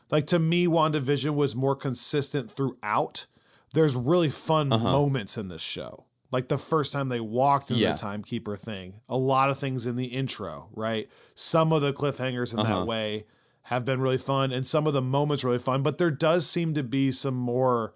Like 0.10 0.28
to 0.28 0.40
me, 0.40 0.68
WandaVision 0.68 1.36
was 1.36 1.56
more 1.56 1.76
consistent 1.76 2.50
throughout. 2.50 3.28
There's 3.74 3.96
really 3.96 4.30
fun 4.30 4.72
uh-huh. 4.72 4.92
moments 4.92 5.38
in 5.38 5.48
this 5.48 5.62
show. 5.62 6.06
Like 6.32 6.48
the 6.48 6.58
first 6.58 6.94
time 6.94 7.10
they 7.10 7.20
walked 7.20 7.72
in 7.72 7.78
Yeah. 7.78 7.92
the 7.92 7.98
timekeeper 7.98 8.56
thing, 8.56 9.02
a 9.10 9.18
lot 9.18 9.50
of 9.50 9.60
things 9.60 9.86
in 9.86 9.96
the 9.98 10.06
intro, 10.06 10.70
right? 10.74 11.10
Some 11.36 11.74
of 11.74 11.82
the 11.82 11.92
cliffhangers 11.94 12.52
in 12.52 12.58
that 12.58 12.72
uh-huh. 12.72 12.86
way 12.86 13.26
have 13.64 13.86
been 13.86 14.02
really 14.02 14.18
fun, 14.18 14.52
and 14.52 14.66
some 14.66 14.88
of 14.88 14.94
the 14.94 15.02
moments 15.02 15.44
really 15.44 15.60
fun. 15.60 15.84
But 15.84 15.98
there 15.98 16.12
does 16.12 16.50
seem 16.50 16.74
to 16.74 16.84
be 16.84 17.12
some 17.12 17.36
more. 17.36 17.94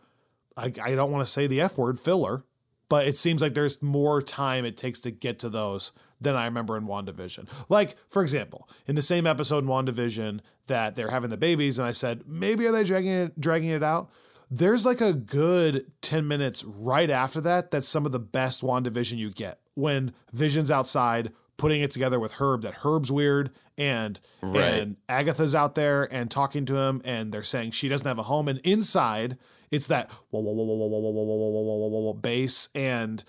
I, 0.58 0.72
I 0.82 0.96
don't 0.96 1.12
want 1.12 1.26
to 1.26 1.32
say 1.32 1.48
the 1.48 1.62
F 1.62 1.78
word 1.78 2.00
filler, 2.00 2.46
but 2.88 3.08
it 3.08 3.18
seems 3.18 3.42
like 3.42 3.54
there's 3.54 3.82
more 3.82 4.22
time 4.22 4.64
it 4.64 4.78
takes 4.78 5.02
to 5.02 5.12
get 5.12 5.40
to 5.40 5.50
those 5.50 5.92
than 6.22 6.36
I 6.36 6.46
remember 6.46 6.78
in 6.78 6.86
WandaVision. 6.86 7.48
Like, 7.68 7.96
for 8.08 8.22
example, 8.22 8.70
in 8.88 8.96
the 8.96 9.02
same 9.02 9.28
episode 9.28 9.64
in 9.64 9.70
WandaVision 9.70 10.40
that 10.68 10.96
they're 10.96 11.10
having 11.10 11.30
the 11.30 11.38
babies, 11.38 11.80
and 11.80 11.88
I 11.88 11.92
said, 11.92 12.24
maybe 12.28 12.66
are 12.68 12.72
they 12.72 12.84
dragging 12.84 13.12
it 13.12 13.40
dragging 13.40 13.70
it 13.70 13.84
out? 13.84 14.10
There's 14.52 14.86
like 14.86 15.02
a 15.02 15.14
good 15.14 15.92
10 16.02 16.28
minutes 16.28 16.64
right 16.64 17.10
after 17.10 17.42
that 17.42 17.72
that's 17.72 17.88
some 17.88 18.06
of 18.06 18.12
the 18.12 18.20
best 18.20 18.62
WandaVision 18.62 19.18
you 19.18 19.32
get. 19.32 19.60
When 19.74 20.14
Vision's 20.34 20.72
outside 20.72 21.32
putting 21.58 21.82
it 21.82 21.92
together 21.92 22.20
with 22.20 22.34
Herb, 22.34 22.62
that 22.64 22.76
Herb's 22.76 23.12
weird 23.12 23.50
and 23.78 24.20
Right. 24.42 24.74
and 24.74 24.98
Agatha's 25.10 25.56
out 25.56 25.76
there 25.76 26.04
and 26.14 26.30
talking 26.30 26.66
to 26.68 26.78
him, 26.78 27.02
and 27.06 27.32
they're 27.32 27.44
saying 27.44 27.72
she 27.72 27.88
doesn't 27.88 28.08
have 28.08 28.20
a 28.20 28.24
home. 28.24 28.48
And 28.48 28.60
inside, 28.60 29.38
it's 29.72 29.88
that 29.88 30.12
whoa, 30.30 30.40
whoa, 30.42 30.52
whoa, 30.54 30.64
whoa, 30.64 30.76
whoa, 30.76 30.88
whoa, 30.88 31.00
whoa, 31.00 31.12
whoa, 31.12 31.24
whoa, 31.24 31.50
whoa, 31.50 31.78
whoa, 31.78 31.88
whoa, 31.90 32.00
whoa, 32.08 32.14
bass. 32.14 32.70
And 32.76 33.24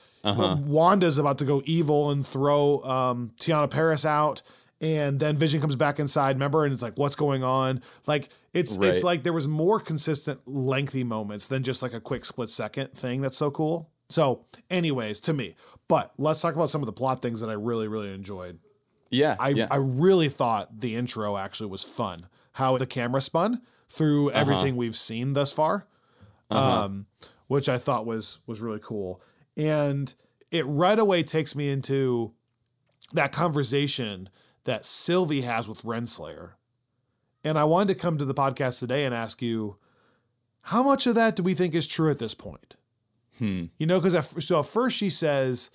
Wanda's 0.66 1.18
about 1.18 1.38
to 1.38 1.44
go 1.44 1.62
evil 1.64 2.10
and 2.10 2.26
throw 2.26 2.82
um, 2.82 3.32
Teyonah 3.38 3.70
Parris 3.70 4.04
out. 4.04 4.42
And 4.80 5.18
then 5.18 5.36
Vision 5.36 5.60
comes 5.60 5.74
back 5.74 5.98
inside, 5.98 6.36
remember? 6.36 6.64
And 6.64 6.74
it's 6.74 6.82
like, 6.82 6.98
what's 6.98 7.16
going 7.16 7.42
on? 7.42 7.80
Like, 8.06 8.28
it's 8.52 8.76
it's 8.76 9.02
like 9.02 9.22
there 9.22 9.32
was 9.32 9.48
more 9.48 9.80
consistent, 9.80 10.40
lengthy 10.46 11.02
moments 11.02 11.48
than 11.48 11.62
just 11.62 11.82
like 11.82 11.94
a 11.94 12.00
quick 12.00 12.24
split 12.26 12.50
second 12.50 12.92
thing 12.92 13.22
that's 13.22 13.38
so 13.38 13.50
cool. 13.50 13.90
So, 14.10 14.44
anyways, 14.70 15.20
to 15.20 15.32
me. 15.32 15.54
But 15.88 16.12
let's 16.18 16.40
talk 16.40 16.54
about 16.54 16.68
some 16.68 16.82
of 16.82 16.86
the 16.86 16.92
plot 16.92 17.22
things 17.22 17.40
that 17.40 17.48
I 17.48 17.54
really, 17.54 17.88
really 17.88 18.12
enjoyed. 18.12 18.58
Yeah. 19.08 19.36
I, 19.38 19.50
yeah. 19.50 19.68
I 19.70 19.76
really 19.76 20.28
thought 20.28 20.80
the 20.80 20.94
intro 20.94 21.36
actually 21.36 21.70
was 21.70 21.82
fun. 21.82 22.26
How 22.52 22.76
the 22.76 22.86
camera 22.86 23.20
spun 23.20 23.62
through 23.88 24.30
Uh-huh. 24.30 24.40
everything 24.40 24.76
we've 24.76 24.96
seen 24.96 25.32
thus 25.32 25.52
far, 25.52 25.86
um, 26.50 27.06
which 27.46 27.68
I 27.68 27.78
thought 27.78 28.04
was 28.04 28.40
was 28.46 28.60
really 28.60 28.80
cool. 28.82 29.22
And 29.56 30.12
it 30.50 30.66
right 30.66 30.98
away 30.98 31.22
takes 31.22 31.54
me 31.54 31.70
into 31.70 32.32
that 33.12 33.32
conversation 33.32 34.28
that 34.66 34.84
Sylvie 34.84 35.42
has 35.42 35.68
with 35.68 35.82
Renslayer. 35.82 36.52
And 37.42 37.58
I 37.58 37.64
wanted 37.64 37.94
to 37.94 38.00
come 38.00 38.18
to 38.18 38.24
the 38.24 38.34
podcast 38.34 38.80
today 38.80 39.04
and 39.04 39.14
ask 39.14 39.40
you, 39.40 39.78
how 40.62 40.82
much 40.82 41.06
of 41.06 41.14
that 41.14 41.36
do 41.36 41.42
we 41.42 41.54
think 41.54 41.74
is 41.74 41.86
true 41.86 42.10
at 42.10 42.18
this 42.18 42.34
point? 42.34 42.76
Hmm. 43.38 43.66
You 43.78 43.86
know, 43.86 44.00
because 44.00 44.44
so 44.44 44.58
at 44.58 44.66
first 44.66 44.96
she 44.96 45.08
says 45.08 45.70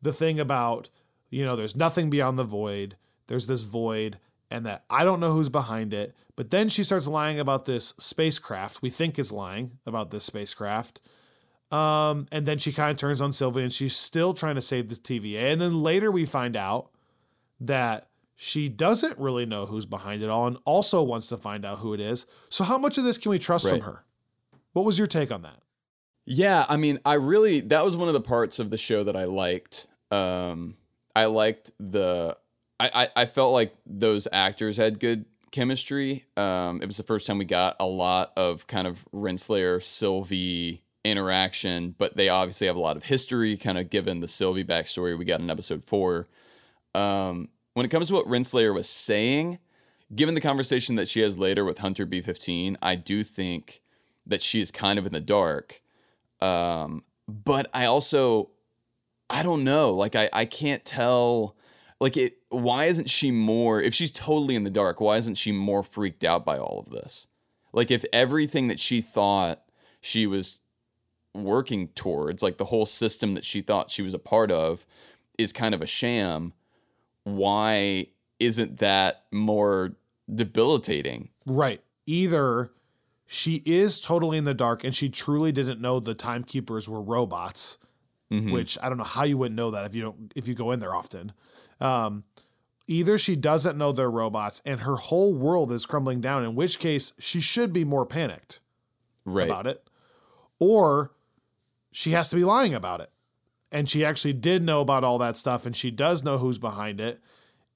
the 0.00 0.12
thing 0.12 0.38
about, 0.38 0.88
you 1.30 1.44
know, 1.44 1.56
there's 1.56 1.76
nothing 1.76 2.08
beyond 2.08 2.38
the 2.38 2.44
void. 2.44 2.96
There's 3.26 3.48
this 3.48 3.64
void, 3.64 4.18
and 4.50 4.64
that 4.64 4.84
I 4.88 5.04
don't 5.04 5.20
know 5.20 5.32
who's 5.32 5.48
behind 5.48 5.92
it. 5.92 6.14
But 6.36 6.50
then 6.50 6.68
she 6.68 6.84
starts 6.84 7.08
lying 7.08 7.40
about 7.40 7.64
this 7.64 7.94
spacecraft. 7.98 8.80
We 8.80 8.90
think 8.90 9.18
is 9.18 9.32
lying 9.32 9.78
about 9.84 10.10
this 10.10 10.24
spacecraft. 10.24 11.00
Um, 11.72 12.28
and 12.30 12.46
then 12.46 12.58
she 12.58 12.72
kind 12.72 12.92
of 12.92 12.96
turns 12.96 13.20
on 13.20 13.32
Sylvie, 13.32 13.62
and 13.62 13.72
she's 13.72 13.96
still 13.96 14.32
trying 14.32 14.54
to 14.54 14.62
save 14.62 14.88
this 14.88 15.00
TVA. 15.00 15.52
And 15.52 15.60
then 15.60 15.80
later 15.80 16.10
we 16.12 16.24
find 16.24 16.56
out 16.56 16.90
that 17.60 18.07
she 18.40 18.68
doesn't 18.68 19.18
really 19.18 19.44
know 19.46 19.66
who's 19.66 19.84
behind 19.84 20.22
it 20.22 20.30
all, 20.30 20.46
and 20.46 20.58
also 20.64 21.02
wants 21.02 21.26
to 21.26 21.36
find 21.36 21.64
out 21.64 21.80
who 21.80 21.92
it 21.92 21.98
is. 21.98 22.24
So 22.50 22.62
how 22.62 22.78
much 22.78 22.96
of 22.96 23.02
this 23.02 23.18
can 23.18 23.30
we 23.30 23.38
trust 23.40 23.68
from 23.68 23.80
her? 23.80 24.04
What 24.74 24.84
was 24.84 24.96
your 24.96 25.08
take 25.08 25.32
on 25.32 25.42
that? 25.42 25.60
Yeah, 26.24 26.64
I 26.68 26.76
mean, 26.76 27.00
I 27.04 27.14
really 27.14 27.58
that 27.62 27.84
was 27.84 27.96
one 27.96 28.06
of 28.06 28.14
the 28.14 28.20
parts 28.20 28.60
of 28.60 28.70
the 28.70 28.78
show 28.78 29.02
that 29.02 29.16
I 29.16 29.24
liked. 29.24 29.88
Um, 30.12 30.76
I 31.16 31.24
liked 31.24 31.72
the. 31.80 32.36
I, 32.78 32.90
I 32.94 33.22
I 33.22 33.26
felt 33.26 33.52
like 33.52 33.74
those 33.84 34.28
actors 34.30 34.76
had 34.76 35.00
good 35.00 35.24
chemistry. 35.50 36.24
Um, 36.36 36.80
it 36.80 36.86
was 36.86 36.96
the 36.96 37.02
first 37.02 37.26
time 37.26 37.38
we 37.38 37.44
got 37.44 37.74
a 37.80 37.86
lot 37.86 38.32
of 38.36 38.68
kind 38.68 38.86
of 38.86 39.04
Renslayer 39.12 39.82
Sylvie 39.82 40.84
interaction, 41.04 41.96
but 41.98 42.16
they 42.16 42.28
obviously 42.28 42.68
have 42.68 42.76
a 42.76 42.80
lot 42.80 42.96
of 42.96 43.02
history, 43.02 43.56
kind 43.56 43.78
of 43.78 43.90
given 43.90 44.20
the 44.20 44.28
Sylvie 44.28 44.62
backstory 44.62 45.18
we 45.18 45.24
got 45.24 45.40
in 45.40 45.50
episode 45.50 45.84
four. 45.84 46.28
Um, 46.94 47.48
when 47.78 47.86
it 47.86 47.90
comes 47.90 48.08
to 48.08 48.14
what 48.14 48.26
Renslayer 48.26 48.74
was 48.74 48.88
saying, 48.88 49.60
given 50.12 50.34
the 50.34 50.40
conversation 50.40 50.96
that 50.96 51.08
she 51.08 51.20
has 51.20 51.38
later 51.38 51.64
with 51.64 51.78
Hunter 51.78 52.04
B15, 52.04 52.76
I 52.82 52.96
do 52.96 53.22
think 53.22 53.82
that 54.26 54.42
she 54.42 54.60
is 54.60 54.72
kind 54.72 54.98
of 54.98 55.06
in 55.06 55.12
the 55.12 55.20
dark. 55.20 55.80
Um, 56.40 57.04
but 57.28 57.70
I 57.72 57.84
also, 57.84 58.50
I 59.30 59.44
don't 59.44 59.62
know. 59.62 59.94
Like 59.94 60.16
I, 60.16 60.28
I 60.32 60.44
can't 60.44 60.84
tell. 60.84 61.54
Like 62.00 62.16
it. 62.16 62.38
Why 62.48 62.86
isn't 62.86 63.10
she 63.10 63.30
more? 63.30 63.80
If 63.80 63.94
she's 63.94 64.10
totally 64.10 64.56
in 64.56 64.64
the 64.64 64.70
dark, 64.70 65.00
why 65.00 65.16
isn't 65.16 65.36
she 65.36 65.52
more 65.52 65.84
freaked 65.84 66.24
out 66.24 66.44
by 66.44 66.58
all 66.58 66.80
of 66.80 66.90
this? 66.90 67.28
Like 67.72 67.92
if 67.92 68.04
everything 68.12 68.66
that 68.68 68.80
she 68.80 69.00
thought 69.00 69.62
she 70.00 70.26
was 70.26 70.58
working 71.32 71.88
towards, 71.88 72.42
like 72.42 72.56
the 72.56 72.64
whole 72.64 72.86
system 72.86 73.34
that 73.34 73.44
she 73.44 73.60
thought 73.60 73.92
she 73.92 74.02
was 74.02 74.14
a 74.14 74.18
part 74.18 74.50
of, 74.50 74.84
is 75.38 75.52
kind 75.52 75.76
of 75.76 75.80
a 75.80 75.86
sham. 75.86 76.54
Why 77.36 78.06
isn't 78.40 78.78
that 78.78 79.24
more 79.32 79.96
debilitating? 80.32 81.28
Right. 81.46 81.82
Either 82.06 82.70
she 83.26 83.62
is 83.66 84.00
totally 84.00 84.38
in 84.38 84.44
the 84.44 84.54
dark 84.54 84.84
and 84.84 84.94
she 84.94 85.08
truly 85.08 85.52
didn't 85.52 85.80
know 85.80 86.00
the 86.00 86.14
timekeepers 86.14 86.88
were 86.88 87.02
robots, 87.02 87.78
Mhm. 88.30 88.52
which 88.52 88.78
I 88.82 88.88
don't 88.88 88.98
know 88.98 89.04
how 89.04 89.24
you 89.24 89.36
wouldn't 89.38 89.56
know 89.56 89.70
that 89.72 89.84
if 89.86 89.94
you 89.94 90.02
don't 90.02 90.32
if 90.34 90.48
you 90.48 90.54
go 90.54 90.70
in 90.72 90.80
there 90.80 90.94
often. 90.94 91.32
Um, 91.80 92.24
either 92.86 93.18
she 93.18 93.36
doesn't 93.36 93.76
know 93.76 93.92
they're 93.92 94.10
robots 94.10 94.62
and 94.64 94.80
her 94.80 94.96
whole 94.96 95.34
world 95.34 95.70
is 95.72 95.84
crumbling 95.86 96.20
down, 96.20 96.44
in 96.44 96.54
which 96.54 96.78
case 96.78 97.12
she 97.18 97.40
should 97.40 97.72
be 97.72 97.84
more 97.84 98.06
panicked 98.06 98.60
right. 99.24 99.46
about 99.46 99.66
it, 99.66 99.86
or 100.58 101.12
she 101.90 102.10
has 102.12 102.28
to 102.30 102.36
be 102.36 102.44
lying 102.44 102.74
about 102.74 103.00
it. 103.00 103.10
And 103.70 103.88
she 103.88 104.04
actually 104.04 104.32
did 104.32 104.62
know 104.62 104.80
about 104.80 105.04
all 105.04 105.18
that 105.18 105.36
stuff 105.36 105.66
and 105.66 105.76
she 105.76 105.90
does 105.90 106.24
know 106.24 106.38
who's 106.38 106.58
behind 106.58 107.00
it. 107.00 107.20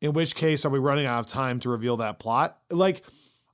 In 0.01 0.13
which 0.15 0.35
case, 0.35 0.65
are 0.65 0.71
we 0.71 0.79
running 0.79 1.07
out 1.07 1.21
of 1.21 1.27
time 1.27 1.61
to 1.61 1.69
reveal 1.69 1.97
that 1.99 2.19
plot? 2.19 2.59
Like, 2.71 3.05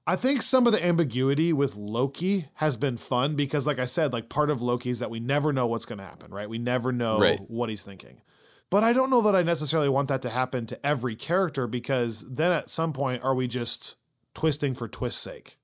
I 0.07 0.17
think 0.17 0.41
some 0.41 0.67
of 0.67 0.73
the 0.73 0.83
ambiguity 0.83 1.53
with 1.53 1.77
Loki 1.77 2.47
has 2.55 2.79
been 2.79 2.97
fun 2.97 3.37
because, 3.37 3.67
like 3.67 3.79
I 3.79 3.85
said, 3.85 4.13
like 4.15 4.31
part 4.31 4.49
of 4.49 4.63
Loki 4.63 4.89
is 4.89 5.01
that 5.01 5.11
we 5.11 5.21
never 5.21 5.53
know 5.53 5.67
what's 5.67 5.85
going 5.85 5.99
to 5.99 6.05
happen, 6.05 6.31
right? 6.31 6.49
We 6.49 6.57
never 6.57 6.93
know 6.93 7.19
Right. 7.21 7.41
what 7.49 7.69
he's 7.69 7.83
thinking. 7.83 8.23
But 8.71 8.83
I 8.85 8.95
don't 8.95 9.11
know 9.11 9.21
that 9.23 9.37
I 9.37 9.43
necessarily 9.43 9.91
want 9.91 10.09
that 10.09 10.23
to 10.23 10.31
happen 10.31 10.65
to 10.67 10.87
every 10.87 11.17
character 11.17 11.67
because 11.67 12.25
then 12.31 12.53
at 12.53 12.71
some 12.71 12.95
point, 12.95 13.23
are 13.23 13.35
we 13.35 13.47
just 13.49 13.97
twisting 14.35 14.75
for 14.75 14.89
twist's 14.89 15.21
sake? 15.21 15.59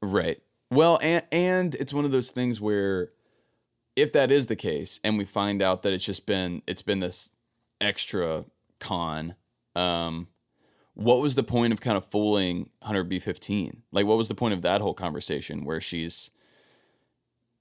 Right. 0.00 0.40
Well, 0.70 0.98
and 1.02 1.24
and 1.30 1.74
it's 1.76 1.92
one 1.92 2.04
of 2.04 2.10
those 2.12 2.30
things 2.30 2.60
where 2.60 3.10
if 3.96 4.12
that 4.12 4.30
is 4.30 4.46
the 4.46 4.56
case 4.56 5.00
and 5.04 5.18
we 5.18 5.24
find 5.24 5.62
out 5.62 5.82
that 5.82 5.92
it's 5.92 6.04
just 6.04 6.26
been 6.26 6.62
it's 6.66 6.82
been 6.82 7.00
this 7.00 7.32
extra 7.80 8.44
con 8.78 9.34
um 9.76 10.28
what 10.94 11.20
was 11.20 11.34
the 11.34 11.42
point 11.42 11.72
of 11.72 11.80
kind 11.80 11.96
of 11.96 12.04
fooling 12.06 12.68
Hunter 12.82 13.04
B15? 13.04 13.78
Like 13.92 14.06
what 14.06 14.18
was 14.18 14.28
the 14.28 14.34
point 14.34 14.54
of 14.54 14.62
that 14.62 14.80
whole 14.80 14.94
conversation 14.94 15.64
where 15.64 15.80
she's 15.80 16.30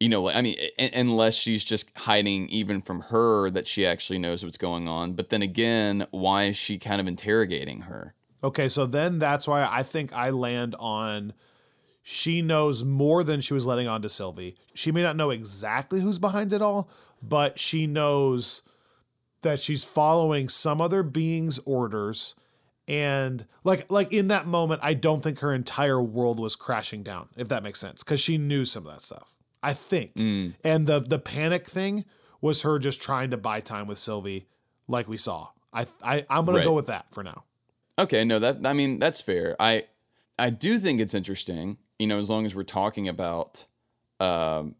you 0.02 0.10
know, 0.10 0.24
like 0.24 0.36
I 0.36 0.42
mean, 0.42 0.58
a- 0.80 1.00
unless 1.00 1.36
she's 1.36 1.64
just 1.64 1.96
hiding 1.96 2.50
even 2.50 2.82
from 2.82 3.02
her 3.02 3.52
that 3.52 3.68
she 3.68 3.86
actually 3.86 4.18
knows 4.18 4.44
what's 4.44 4.58
going 4.58 4.88
on. 4.88 5.14
But 5.14 5.30
then 5.30 5.44
again, 5.44 6.08
why 6.10 6.46
is 6.46 6.58
she 6.58 6.80
kind 6.80 7.00
of 7.00 7.08
interrogating 7.08 7.82
her? 7.82 8.16
Okay, 8.44 8.68
so 8.68 8.88
then 8.88 9.20
that's 9.20 9.48
why 9.48 9.68
I 9.70 9.84
think 9.84 10.12
I 10.12 10.32
land 10.32 10.76
on 10.80 11.34
she 12.04 12.42
knows 12.42 12.84
more 12.84 13.24
than 13.24 13.42
she 13.42 13.54
was 13.54 13.66
letting 13.66 13.88
on 13.88 14.02
to 14.02 14.10
Sylvie. 14.10 14.56
She 14.74 14.92
may 14.92 15.04
not 15.04 15.16
know 15.16 15.30
exactly 15.30 16.02
who's 16.02 16.20
behind 16.20 16.52
it 16.54 16.62
all, 16.62 16.90
but 17.22 17.60
she 17.60 17.86
knows 17.88 18.64
that 19.44 19.60
she's 19.60 19.84
following 19.84 20.50
some 20.50 20.82
other 20.82 21.04
being's 21.04 21.60
orders 21.60 22.36
and 22.88 23.46
like 23.64 23.90
like 23.92 24.12
in 24.12 24.28
that 24.30 24.48
moment 24.48 24.82
I 24.84 24.94
don't 24.96 25.22
think 25.22 25.40
her 25.40 25.54
entire 25.54 26.02
world 26.02 26.40
was 26.40 26.56
crashing 26.56 27.04
down 27.04 27.30
if 27.38 27.48
that 27.50 27.62
makes 27.64 27.80
sense 27.80 28.02
cuz 28.04 28.20
she 28.20 28.38
knew 28.40 28.66
some 28.66 28.86
of 28.88 28.92
that 28.94 29.02
stuff. 29.02 29.34
I 29.64 29.74
think. 29.74 30.16
Mm. 30.16 30.54
And 30.64 30.88
the 30.88 31.00
the 31.00 31.20
panic 31.20 31.68
thing 31.68 32.06
was 32.42 32.64
her 32.64 32.80
just 32.80 33.02
trying 33.02 33.30
to 33.30 33.38
buy 33.38 33.60
time 33.62 33.86
with 33.88 34.00
Sylvie 34.00 34.48
like 34.88 35.08
we 35.08 35.18
saw. 35.18 35.50
I 35.72 35.86
I 36.04 36.26
I'm 36.30 36.46
going 36.46 36.58
Right. 36.58 36.64
to 36.64 36.70
go 36.70 36.74
with 36.74 36.88
that 36.88 37.06
for 37.12 37.24
now. 37.24 37.44
Okay, 38.00 38.26
no, 38.26 38.40
that 38.40 38.66
I 38.66 38.74
mean 38.74 38.98
that's 38.98 39.22
fair. 39.22 39.56
I 39.60 39.86
I 40.40 40.50
do 40.50 40.80
think 40.80 41.00
it's 41.00 41.14
interesting, 41.14 41.78
you 42.02 42.08
know, 42.08 42.20
as 42.20 42.30
long 42.30 42.46
as 42.46 42.56
we're 42.56 42.64
talking 42.64 43.08
about 43.08 43.68
um 44.20 44.76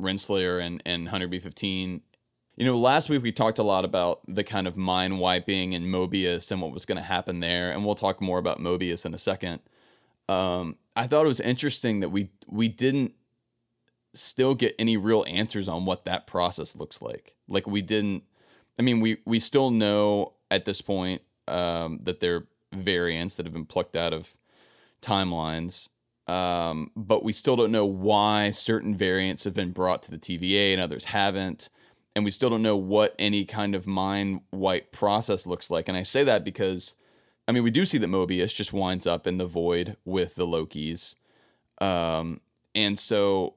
Renslayer 0.00 0.60
and 0.60 0.82
and 0.84 1.08
Hunter 1.08 1.28
B15. 1.28 2.00
You 2.56 2.66
know, 2.66 2.78
last 2.78 3.08
week 3.08 3.22
we 3.22 3.32
talked 3.32 3.58
a 3.58 3.62
lot 3.62 3.84
about 3.84 4.20
the 4.28 4.44
kind 4.44 4.66
of 4.66 4.76
mind 4.76 5.18
wiping 5.18 5.74
and 5.74 5.86
Mobius 5.86 6.50
and 6.50 6.60
what 6.60 6.72
was 6.72 6.84
going 6.84 6.96
to 6.96 7.04
happen 7.04 7.40
there, 7.40 7.70
and 7.70 7.84
we'll 7.86 7.94
talk 7.94 8.20
more 8.20 8.38
about 8.38 8.58
Mobius 8.58 9.06
in 9.06 9.14
a 9.14 9.18
second. 9.18 9.60
Um, 10.28 10.76
I 10.94 11.06
thought 11.06 11.24
it 11.24 11.28
was 11.28 11.40
interesting 11.40 12.00
that 12.00 12.10
we 12.10 12.30
we 12.46 12.68
didn't 12.68 13.14
still 14.14 14.54
get 14.54 14.74
any 14.78 14.96
real 14.96 15.24
answers 15.28 15.68
on 15.68 15.84
what 15.84 16.04
that 16.04 16.26
process 16.26 16.76
looks 16.76 17.00
like. 17.00 17.34
Like 17.48 17.66
we 17.66 17.82
didn't. 17.82 18.24
I 18.78 18.82
mean, 18.82 19.00
we 19.00 19.18
we 19.24 19.38
still 19.38 19.70
know 19.70 20.34
at 20.50 20.64
this 20.64 20.80
point 20.80 21.22
um, 21.48 22.00
that 22.02 22.20
they're 22.20 22.46
variants 22.72 23.36
that 23.36 23.46
have 23.46 23.52
been 23.52 23.66
plucked 23.66 23.96
out 23.96 24.12
of 24.12 24.34
timelines, 25.00 25.88
um, 26.30 26.92
but 26.94 27.24
we 27.24 27.32
still 27.32 27.56
don't 27.56 27.72
know 27.72 27.84
why 27.84 28.52
certain 28.52 28.94
variants 28.94 29.42
have 29.42 29.52
been 29.52 29.72
brought 29.72 30.04
to 30.04 30.12
the 30.12 30.16
TVA 30.16 30.72
and 30.72 30.80
others 30.80 31.06
haven't. 31.06 31.68
And 32.14 32.24
we 32.24 32.30
still 32.30 32.48
don't 32.50 32.62
know 32.62 32.76
what 32.76 33.16
any 33.18 33.44
kind 33.44 33.74
of 33.74 33.84
mind 33.84 34.42
wipe 34.52 34.92
process 34.92 35.44
looks 35.44 35.72
like. 35.72 35.88
And 35.88 35.98
I 35.98 36.04
say 36.04 36.22
that 36.22 36.44
because, 36.44 36.94
I 37.48 37.52
mean, 37.52 37.64
we 37.64 37.72
do 37.72 37.84
see 37.84 37.98
that 37.98 38.06
Mobius 38.06 38.54
just 38.54 38.72
winds 38.72 39.08
up 39.08 39.26
in 39.26 39.38
the 39.38 39.46
void 39.46 39.96
with 40.04 40.36
the 40.36 40.46
Lokis. 40.46 41.16
Um, 41.80 42.40
and 42.76 42.96
so 42.96 43.54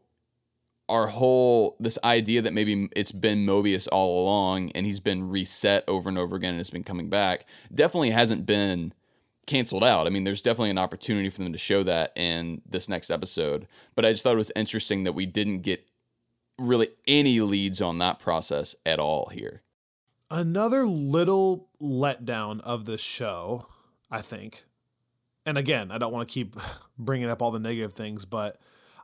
our 0.89 1.07
whole 1.07 1.75
this 1.79 1.99
idea 2.03 2.41
that 2.41 2.53
maybe 2.53 2.89
it's 2.95 3.11
been 3.11 3.45
Mobius 3.45 3.87
all 3.91 4.23
along 4.23 4.71
and 4.71 4.87
he's 4.87 4.99
been 4.99 5.29
reset 5.29 5.83
over 5.87 6.09
and 6.09 6.17
over 6.17 6.35
again 6.35 6.53
and 6.53 6.59
it's 6.59 6.71
been 6.71 6.83
coming 6.83 7.09
back 7.09 7.45
definitely 7.73 8.09
hasn't 8.09 8.45
been 8.45 8.93
canceled 9.45 9.83
out. 9.83 10.07
I 10.07 10.09
mean, 10.09 10.23
there's 10.23 10.41
definitely 10.41 10.69
an 10.69 10.77
opportunity 10.77 11.29
for 11.29 11.41
them 11.41 11.51
to 11.51 11.59
show 11.59 11.83
that 11.83 12.13
in 12.15 12.61
this 12.65 12.87
next 12.87 13.09
episode. 13.09 13.67
But 13.95 14.05
I 14.05 14.11
just 14.11 14.23
thought 14.23 14.33
it 14.33 14.37
was 14.37 14.51
interesting 14.55 15.03
that 15.03 15.13
we 15.13 15.25
didn't 15.25 15.59
get 15.59 15.87
really 16.57 16.89
any 17.07 17.39
leads 17.39 17.81
on 17.81 17.97
that 17.99 18.19
process 18.19 18.75
at 18.85 18.99
all 18.99 19.29
here. 19.31 19.61
Another 20.29 20.85
little 20.85 21.69
letdown 21.81 22.59
of 22.61 22.85
the 22.85 22.97
show, 22.97 23.67
I 24.09 24.21
think. 24.21 24.65
And 25.45 25.57
again, 25.57 25.91
I 25.91 25.97
don't 25.97 26.13
want 26.13 26.27
to 26.27 26.33
keep 26.33 26.55
bringing 26.97 27.29
up 27.29 27.41
all 27.41 27.51
the 27.51 27.59
negative 27.59 27.93
things, 27.93 28.25
but 28.25 28.57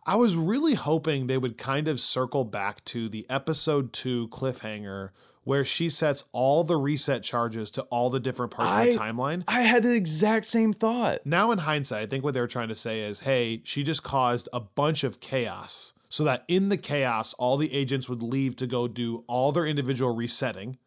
I 0.06 0.15
was 0.15 0.36
really 0.36 0.75
hoping 0.75 1.28
they 1.28 1.38
would 1.38 1.58
kind 1.58 1.88
of 1.88 1.99
circle 1.99 2.45
back 2.45 2.84
to 2.86 3.10
the 3.10 3.25
episode 3.30 3.93
two 3.93 4.30
cliffhanger 4.30 5.10
where 5.49 5.65
she 5.65 5.89
sets 5.89 6.25
all 6.31 6.63
the 6.63 6.77
reset 6.77 7.23
charges 7.23 7.71
to 7.71 7.81
all 7.85 8.12
the 8.12 8.19
different 8.19 8.51
parts 8.51 8.88
of 8.88 8.93
the 8.93 8.99
timeline. 8.99 9.43
I 9.47 9.62
had 9.62 9.81
the 9.81 9.95
exact 9.95 10.45
same 10.45 10.73
thought. 10.73 11.25
Now, 11.25 11.49
in 11.49 11.57
hindsight, 11.57 12.03
I 12.03 12.05
think 12.05 12.23
what 12.23 12.35
they 12.35 12.39
were 12.39 12.45
trying 12.45 12.67
to 12.67 12.75
say 12.75 12.99
is 13.01 13.21
hey, 13.21 13.62
she 13.63 13.81
just 13.81 14.03
caused 14.03 14.47
a 14.53 14.59
bunch 14.59 15.03
of 15.03 15.19
chaos 15.19 15.93
so 16.07 16.23
that 16.23 16.45
in 16.47 16.69
the 16.69 16.77
chaos, 16.77 17.33
all 17.33 17.57
the 17.57 17.73
agents 17.73 18.07
would 18.07 18.21
leave 18.21 18.57
to 18.57 18.67
go 18.67 18.88
do 18.88 19.23
all 19.25 19.51
their 19.51 19.65
individual 19.65 20.15
resetting. 20.15 20.77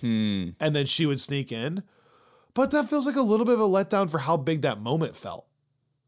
Hmm. 0.00 0.50
And 0.60 0.76
then 0.76 0.86
she 0.86 1.04
would 1.04 1.20
sneak 1.20 1.50
in. 1.50 1.82
But 2.54 2.70
that 2.70 2.88
feels 2.88 3.08
like 3.08 3.16
a 3.16 3.22
little 3.22 3.44
bit 3.44 3.54
of 3.54 3.60
a 3.60 3.68
letdown 3.68 4.08
for 4.08 4.18
how 4.18 4.36
big 4.36 4.62
that 4.62 4.80
moment 4.80 5.16
felt. 5.16 5.46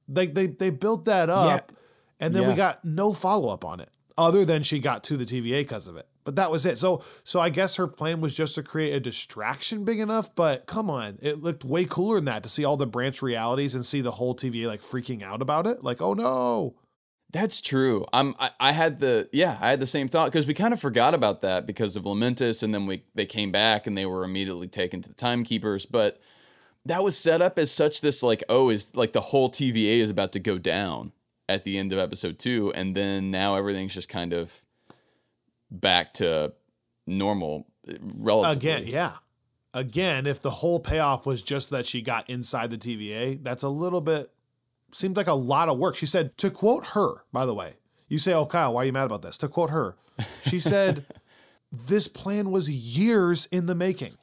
Like 0.07 0.35
they, 0.35 0.47
they 0.47 0.71
built 0.71 1.07
that 1.07 1.31
up, 1.31 1.73
and 2.21 2.33
then 2.33 2.47
we 2.47 2.55
got 2.55 2.85
no 2.85 3.13
follow 3.13 3.49
up 3.49 3.65
on 3.65 3.81
it, 3.81 3.89
other 4.17 4.45
than 4.45 4.63
she 4.63 4.79
got 4.79 5.03
to 5.05 5.17
the 5.17 5.25
TVA 5.25 5.63
because 5.63 5.89
of 5.89 5.97
it. 5.97 6.07
But 6.25 6.37
that 6.37 6.51
was 6.51 6.65
it. 6.67 6.79
So 6.79 7.05
so 7.23 7.41
I 7.41 7.51
guess 7.51 7.77
her 7.77 7.87
plan 7.87 8.21
was 8.21 8.35
just 8.35 8.55
to 8.57 8.63
create 8.63 8.95
a 8.95 9.01
distraction 9.01 9.85
big 9.85 10.01
enough. 10.01 10.35
But 10.35 10.67
come 10.67 10.91
on, 10.91 11.19
it 11.21 11.43
looked 11.43 11.65
way 11.65 11.85
cooler 11.85 12.17
than 12.17 12.25
that 12.27 12.43
to 12.43 12.49
see 12.49 12.65
all 12.65 12.77
the 12.77 12.87
branch 12.87 13.23
realities 13.23 13.75
and 13.75 13.85
see 13.85 14.01
the 14.01 14.13
whole 14.13 14.35
TVA 14.35 14.67
like 14.67 14.81
freaking 14.81 15.23
out 15.23 15.43
about 15.43 15.67
it. 15.67 15.85
Like, 15.85 16.01
oh 16.01 16.15
no. 16.15 16.77
That's 17.35 17.61
true. 17.61 18.07
I'm. 18.13 18.37
I, 18.39 18.51
I 18.61 18.71
had 18.71 19.01
the 19.01 19.29
yeah. 19.33 19.59
I 19.61 19.69
had 19.69 19.81
the 19.81 19.89
same 19.89 20.09
thought 20.09 20.27
because 20.27 20.47
we 20.47 20.55
kind 20.55 20.73
of 20.73 20.79
forgot 20.79 21.15
about 21.15 21.43
that 21.43 21.67
because 21.67 21.97
of 21.97 22.05
Lamentis, 22.05 22.63
and 22.63 22.73
then 22.73 22.87
we 22.87 23.03
they 23.17 23.27
came 23.27 23.51
back 23.51 23.89
and 23.89 23.99
they 23.99 24.07
were 24.07 24.23
immediately 24.23 24.69
taken 24.69 25.03
to 25.03 25.09
the 25.09 25.17
Timekeepers. 25.17 25.85
But 25.85 26.21
that 26.87 27.03
was 27.03 27.19
set 27.19 27.43
up 27.43 27.59
as 27.59 27.73
such 27.73 28.03
this 28.03 28.23
like 28.23 28.45
oh 28.49 28.69
is 28.69 28.95
like 28.95 29.15
the 29.15 29.21
whole 29.21 29.51
TVA 29.51 29.99
is 29.99 30.11
about 30.11 30.31
to 30.33 30.39
go 30.39 30.59
down 30.59 31.11
at 31.49 31.65
the 31.65 31.77
end 31.77 31.93
of 31.93 31.99
episode 31.99 32.39
two, 32.39 32.73
and 32.73 32.95
then 32.95 33.33
now 33.33 33.57
everything's 33.57 33.95
just 33.95 34.09
kind 34.09 34.33
of 34.33 34.63
back 35.81 36.15
to 36.15 36.53
normal 37.07 37.67
uh, 37.89 37.95
relatively. 38.17 38.71
Again, 38.71 38.87
yeah. 38.87 39.13
Again, 39.73 40.27
if 40.27 40.41
the 40.41 40.51
whole 40.51 40.79
payoff 40.79 41.27
was 41.27 41.43
just 41.43 41.71
that 41.71 41.85
she 41.85 42.01
got 42.01 42.31
inside 42.31 42.71
the 42.71 42.79
TVA, 42.79 43.43
that's 43.43 43.65
a 43.65 43.69
little 43.69 44.01
bit 44.01 44.31
seemed 44.95 45.17
like 45.17 45.27
a 45.27 45.35
lot 45.35 45.69
of 45.69 45.79
work. 45.79 45.97
She 45.97 46.07
said, 46.07 46.37
to 46.39 46.51
quote 46.51 46.87
her, 46.89 47.25
by 47.33 47.45
the 47.47 47.55
way, 47.55 47.75
you 48.09 48.19
say, 48.19 48.33
Oh, 48.33 48.47
Kyle, 48.47 48.75
why 48.75 48.83
are 48.83 48.87
you 48.87 48.93
mad 48.93 49.05
about 49.07 49.23
this? 49.23 49.37
To 49.39 49.49
quote 49.49 49.71
her, 49.71 49.97
she 50.43 50.61
said, 50.61 51.05
This 51.73 52.09
plan 52.09 52.51
was 52.51 52.71
years 52.71 53.47
in 53.47 53.67
the 53.67 53.75
making. 53.75 54.15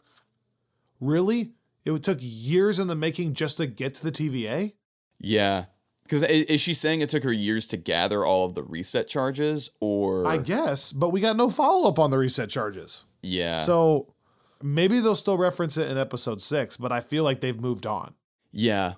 Really? 1.00 1.52
It 1.84 2.04
took 2.04 2.20
years 2.22 2.80
in 2.80 2.88
the 2.88 2.96
making 2.96 3.34
just 3.34 3.58
to 3.58 3.68
get 3.68 3.96
to 3.96 4.04
the 4.04 4.12
TVA? 4.12 4.74
Yeah. 5.20 5.66
Because 6.12 6.24
is 6.24 6.60
she 6.60 6.74
saying 6.74 7.00
it 7.00 7.08
took 7.08 7.24
her 7.24 7.32
years 7.32 7.68
to 7.68 7.78
gather 7.78 8.26
all 8.26 8.44
of 8.46 8.54
the 8.54 8.64
reset 8.64 9.08
charges, 9.08 9.70
or 9.80 10.28
I 10.28 10.40
guess, 10.40 10.92
but 10.92 11.12
we 11.12 11.22
got 11.22 11.38
no 11.38 11.50
follow 11.50 11.88
up 11.88 12.00
on 12.00 12.12
the 12.12 12.18
reset 12.18 12.50
charges. 12.50 13.06
yeah? 13.22 13.62
So 13.62 14.14
maybe 14.62 15.00
they'll 15.00 15.16
still 15.16 15.38
reference 15.38 15.78
it 15.78 15.90
in 15.90 15.98
episode 15.98 16.42
six, 16.42 16.76
but 16.76 16.92
I 16.92 17.00
feel 17.00 17.24
like 17.24 17.40
they've 17.40 17.60
moved 17.60 17.86
on. 17.86 18.16
Yeah. 18.52 18.96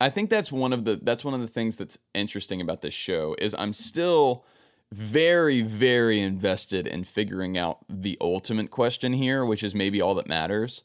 I 0.00 0.10
think 0.10 0.30
that's 0.30 0.50
one 0.50 0.72
of 0.72 0.84
the 0.84 0.98
that's 1.00 1.24
one 1.24 1.32
of 1.32 1.40
the 1.40 1.46
things 1.46 1.76
that's 1.76 1.96
interesting 2.12 2.60
about 2.60 2.82
this 2.82 2.92
show 2.92 3.36
is 3.38 3.54
I'm 3.56 3.72
still 3.72 4.44
very 4.90 5.62
very 5.62 6.18
invested 6.18 6.88
in 6.88 7.04
figuring 7.04 7.56
out 7.56 7.78
the 7.88 8.18
ultimate 8.20 8.72
question 8.72 9.12
here, 9.12 9.46
which 9.46 9.62
is 9.62 9.76
maybe 9.76 10.02
all 10.02 10.16
that 10.16 10.26
matters. 10.26 10.82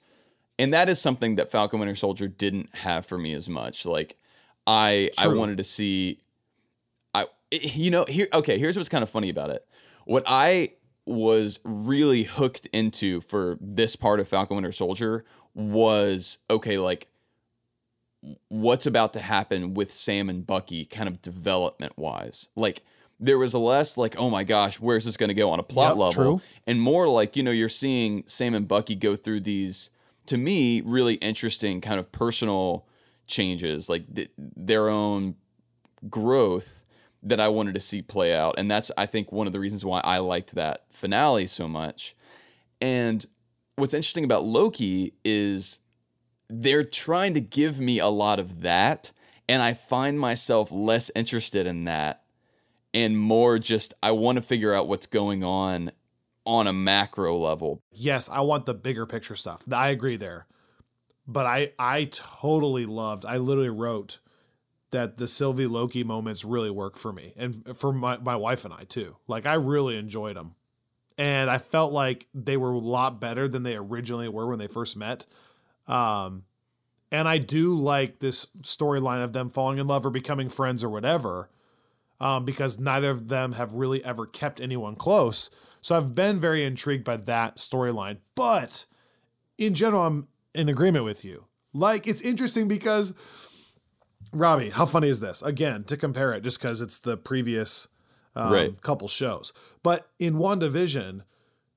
And 0.60 0.72
that 0.72 0.88
is 0.88 1.02
something 1.02 1.34
that 1.38 1.50
Falcon 1.50 1.80
Winter 1.80 1.96
Soldier 1.96 2.28
didn't 2.28 2.76
have 2.76 3.08
for 3.08 3.17
me 3.17 3.34
as 3.34 3.50
much. 3.50 3.84
Like 3.84 4.17
I 4.67 5.10
I 5.17 5.27
wanted 5.30 5.58
to 5.58 5.63
see 5.63 6.19
I 7.15 7.25
you 7.51 7.89
know, 7.89 8.06
here 8.08 8.27
okay, 8.34 8.60
here's 8.60 8.75
what's 8.75 8.89
kind 8.89 9.03
of 9.03 9.10
funny 9.10 9.30
about 9.30 9.49
it. 9.49 9.65
What 10.06 10.23
I 10.27 10.73
was 11.06 11.60
really 11.63 12.23
hooked 12.23 12.67
into 12.73 13.21
for 13.21 13.58
this 13.62 13.95
part 13.95 14.19
of 14.19 14.27
Falcon 14.27 14.56
Winter 14.58 14.73
Soldier 14.73 15.23
was 15.56 16.38
okay, 16.49 16.77
like 16.77 17.08
what's 18.49 18.86
about 18.86 19.13
to 19.13 19.19
happen 19.19 19.73
with 19.73 19.93
Sam 19.93 20.30
and 20.30 20.45
Bucky 20.45 20.86
kind 20.86 21.08
of 21.08 21.21
development 21.21 21.93
wise. 21.97 22.49
Like 22.56 22.84
there 23.19 23.38
was 23.38 23.53
a 23.53 23.60
less 23.60 23.97
like, 23.97 24.17
oh 24.17 24.30
my 24.30 24.43
gosh, 24.43 24.80
where's 24.80 25.06
this 25.06 25.17
going 25.17 25.30
to 25.30 25.34
go 25.34 25.49
on 25.49 25.60
a 25.60 25.63
plot 25.63 25.91
Yep, 25.91 25.97
level? 25.97 26.12
true. 26.12 26.41
And 26.65 26.82
more 26.82 27.08
like, 27.08 27.36
you 27.36 27.43
know, 27.43 27.51
you're 27.51 27.69
seeing 27.69 28.23
Sam 28.27 28.53
and 28.53 28.67
Bucky 28.67 28.95
go 28.95 29.15
through 29.15 29.41
these, 29.41 29.89
to 30.25 30.38
me, 30.38 30.82
really 30.82 31.15
interesting 31.15 31.82
kind 31.82 31.99
of 31.99 32.12
personal 32.12 32.86
changes, 33.28 33.90
like 33.90 34.13
th- 34.13 34.32
their 34.38 34.90
own 34.90 35.36
growth 36.10 36.86
that 37.24 37.40
I 37.40 37.48
wanted 37.48 37.76
to 37.76 37.82
see 37.82 38.02
play 38.02 38.36
out. 38.36 38.56
And 38.58 38.70
that's, 38.70 38.92
I 38.98 39.06
think, 39.06 39.32
one 39.32 39.48
of 39.48 39.54
the 39.54 39.60
reasons 39.60 39.84
why 39.84 40.02
I 40.04 40.20
liked 40.20 40.56
that 40.56 40.86
finale 40.92 41.48
so 41.48 41.68
much. 41.68 42.16
And 42.80 43.26
what's 43.76 43.94
interesting 43.94 44.24
about 44.24 44.46
Loki 44.46 45.13
is 45.26 45.80
they're 46.50 46.84
trying 46.84 47.34
to 47.34 47.42
give 47.42 47.80
me 47.80 48.00
a 48.00 48.08
lot 48.08 48.40
of 48.40 48.62
that. 48.62 49.12
And 49.50 49.62
I 49.62 49.74
find 49.74 50.20
myself 50.20 50.72
less 50.72 51.10
interested 51.16 51.68
in 51.68 51.86
that 51.86 52.24
and 52.94 53.18
more 53.18 53.60
just, 53.60 53.94
I 54.02 54.12
want 54.12 54.38
to 54.38 54.42
figure 54.42 54.74
out 54.74 54.88
what's 54.88 55.08
going 55.08 55.44
on 55.44 55.92
on 56.46 56.66
a 56.66 56.74
macro 56.74 57.38
level. 57.38 57.82
yes, 57.92 58.30
I 58.30 58.40
want 58.42 58.65
the 58.65 58.73
bigger 58.73 59.06
picture 59.06 59.36
stuff. 59.36 59.63
I 59.71 59.90
agree 59.90 60.15
there. 60.15 60.48
But 61.28 61.46
I 61.46 61.73
I 61.78 62.06
totally 62.06 62.86
loved. 62.86 63.25
I 63.25 63.38
literally 63.38 63.69
wrote 63.69 64.19
that 64.92 65.17
the 65.17 65.28
Sylvie 65.28 65.67
Loki 65.67 66.04
moments 66.04 66.46
really 66.46 66.71
work 66.71 66.96
for 66.98 67.12
me 67.12 67.34
and 67.36 67.78
for 67.78 67.92
my, 67.92 68.17
my 68.17 68.36
wife 68.36 68.63
and 68.63 68.73
I 68.73 68.86
too. 68.86 69.17
Like 69.28 69.46
I 69.46 69.56
really 69.56 69.98
enjoyed 69.98 70.38
them. 70.38 70.56
And 71.17 71.50
I 71.50 71.58
felt 71.58 71.92
like 71.92 72.28
they 72.34 72.56
were 72.56 72.71
a 72.71 72.78
lot 72.78 73.19
better 73.19 73.48
than 73.48 73.63
they 73.63 73.75
originally 73.75 74.30
were 74.30 74.48
when 74.48 74.60
they 74.60 74.67
first 74.67 74.96
met. 74.96 75.25
Um 75.88 76.44
and 77.12 77.28
I 77.28 77.38
do 77.38 77.73
like 77.73 78.19
this 78.19 78.48
storyline 78.62 79.23
of 79.23 79.34
them 79.34 79.50
falling 79.50 79.78
in 79.78 79.88
love 79.88 80.06
or 80.06 80.10
becoming 80.10 80.50
friends 80.50 80.84
or 80.84 80.90
whatever. 80.90 81.50
Um, 82.19 82.46
because 82.46 82.80
neither 82.80 83.12
of 83.12 83.28
them 83.28 83.54
have 83.54 83.73
really 83.73 84.04
ever 84.04 84.25
kept 84.25 84.60
anyone 84.60 84.96
close. 84.96 85.52
So 85.82 85.96
I've 85.96 86.15
been 86.15 86.40
very 86.40 86.65
intrigued 86.65 87.04
by 87.04 87.17
that 87.17 87.58
storyline. 87.58 88.17
But 88.34 88.88
in 89.58 89.75
general, 89.75 90.04
I'm 90.04 90.28
in 90.58 90.69
agreement 90.69 91.05
with 91.05 91.23
you. 91.23 91.45
Like, 91.73 92.08
it's 92.08 92.21
interesting 92.21 92.67
because, 92.67 93.13
Robbie, 94.33 94.69
how 94.69 94.85
funny 94.85 95.10
is 95.10 95.19
this? 95.19 95.41
Again, 95.41 95.83
to 95.85 95.97
compare 95.97 96.33
it, 96.33 96.41
just 96.43 96.60
because 96.60 96.81
it's 96.81 96.99
the 96.99 97.17
previous 97.17 97.87
um, 98.35 98.51
Right. 98.53 98.81
couple 98.81 99.08
shows. 99.08 99.53
But 99.83 100.08
in 100.19 100.35
WandaVision, 100.35 101.21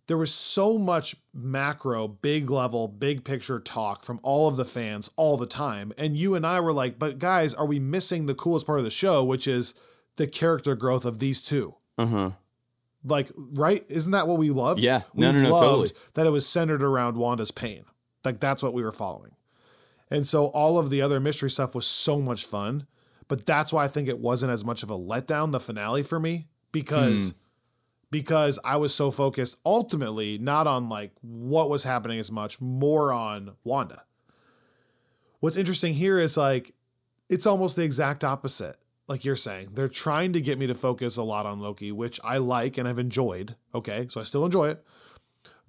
there 0.06 0.16
was 0.16 0.34
so 0.34 0.76
much 0.78 1.16
macro, 1.32 2.08
big 2.08 2.50
level, 2.50 2.88
big 2.88 3.24
picture 3.24 3.60
talk 3.60 4.02
from 4.02 4.18
all 4.22 4.48
of 4.48 4.56
the 4.56 4.64
fans 4.64 5.08
all 5.16 5.36
the 5.36 5.46
time. 5.46 5.92
And 5.96 6.16
you 6.16 6.34
and 6.34 6.46
I 6.46 6.60
were 6.60 6.72
like, 6.72 6.98
but 6.98 7.18
guys, 7.18 7.54
are 7.54 7.66
we 7.66 7.78
missing 7.78 8.26
the 8.26 8.34
coolest 8.34 8.66
part 8.66 8.78
of 8.78 8.84
the 8.84 8.90
show, 8.90 9.22
which 9.24 9.46
is 9.46 9.74
the 10.16 10.26
character 10.26 10.74
growth 10.74 11.04
of 11.04 11.18
these 11.18 11.42
two? 11.42 11.76
Uh 11.96 12.06
huh. 12.06 12.30
Like, 13.04 13.30
right? 13.36 13.84
Isn't 13.88 14.12
that 14.12 14.26
what 14.28 14.36
we 14.38 14.50
loved? 14.50 14.80
Yeah. 14.80 15.02
We 15.14 15.22
No, 15.22 15.32
no, 15.32 15.42
no, 15.42 15.50
loved 15.52 15.64
totally. 15.64 15.90
That 16.14 16.26
it 16.26 16.30
was 16.30 16.46
centered 16.46 16.82
around 16.82 17.16
Wanda's 17.16 17.50
pain. 17.50 17.84
Like, 18.24 18.40
that's 18.40 18.62
what 18.62 18.74
we 18.74 18.82
were 18.82 18.92
following. 18.92 19.32
And 20.10 20.26
so 20.26 20.46
all 20.46 20.78
of 20.78 20.90
the 20.90 21.02
other 21.02 21.20
mystery 21.20 21.50
stuff 21.50 21.74
was 21.74 21.86
so 21.86 22.20
much 22.20 22.44
fun. 22.44 22.86
But 23.30 23.46
that's 23.46 23.72
why 23.72 23.84
I 23.84 23.88
think 23.88 24.08
it 24.08 24.18
wasn't 24.18 24.50
as 24.50 24.64
much 24.64 24.82
of 24.82 24.90
a 24.90 24.98
letdown, 24.98 25.52
the 25.52 25.60
finale 25.60 26.02
for 26.02 26.18
me, 26.18 26.48
because 26.72 27.30
hmm. 27.30 27.36
because 28.10 28.58
I 28.64 28.76
was 28.76 28.92
so 28.92 29.12
focused 29.12 29.56
ultimately 29.64 30.36
not 30.36 30.66
on 30.66 30.88
like 30.88 31.12
what 31.20 31.70
was 31.70 31.84
happening 31.84 32.18
as 32.18 32.32
much, 32.32 32.60
more 32.60 33.12
on 33.12 33.52
Wanda. 33.62 34.02
What's 35.38 35.56
interesting 35.56 35.94
here 35.94 36.18
is 36.18 36.36
like 36.36 36.74
it's 37.28 37.46
almost 37.46 37.76
the 37.76 37.84
exact 37.84 38.24
opposite. 38.24 38.76
Like 39.06 39.24
you're 39.24 39.36
saying, 39.36 39.70
they're 39.74 39.86
trying 39.86 40.32
to 40.32 40.40
get 40.40 40.58
me 40.58 40.66
to 40.66 40.74
focus 40.74 41.16
a 41.16 41.22
lot 41.22 41.46
on 41.46 41.60
Loki, 41.60 41.92
which 41.92 42.18
I 42.24 42.38
like 42.38 42.78
and 42.78 42.88
I've 42.88 42.98
enjoyed. 42.98 43.54
Okay, 43.72 44.08
so 44.08 44.20
I 44.20 44.24
still 44.24 44.44
enjoy 44.44 44.70
it. 44.70 44.84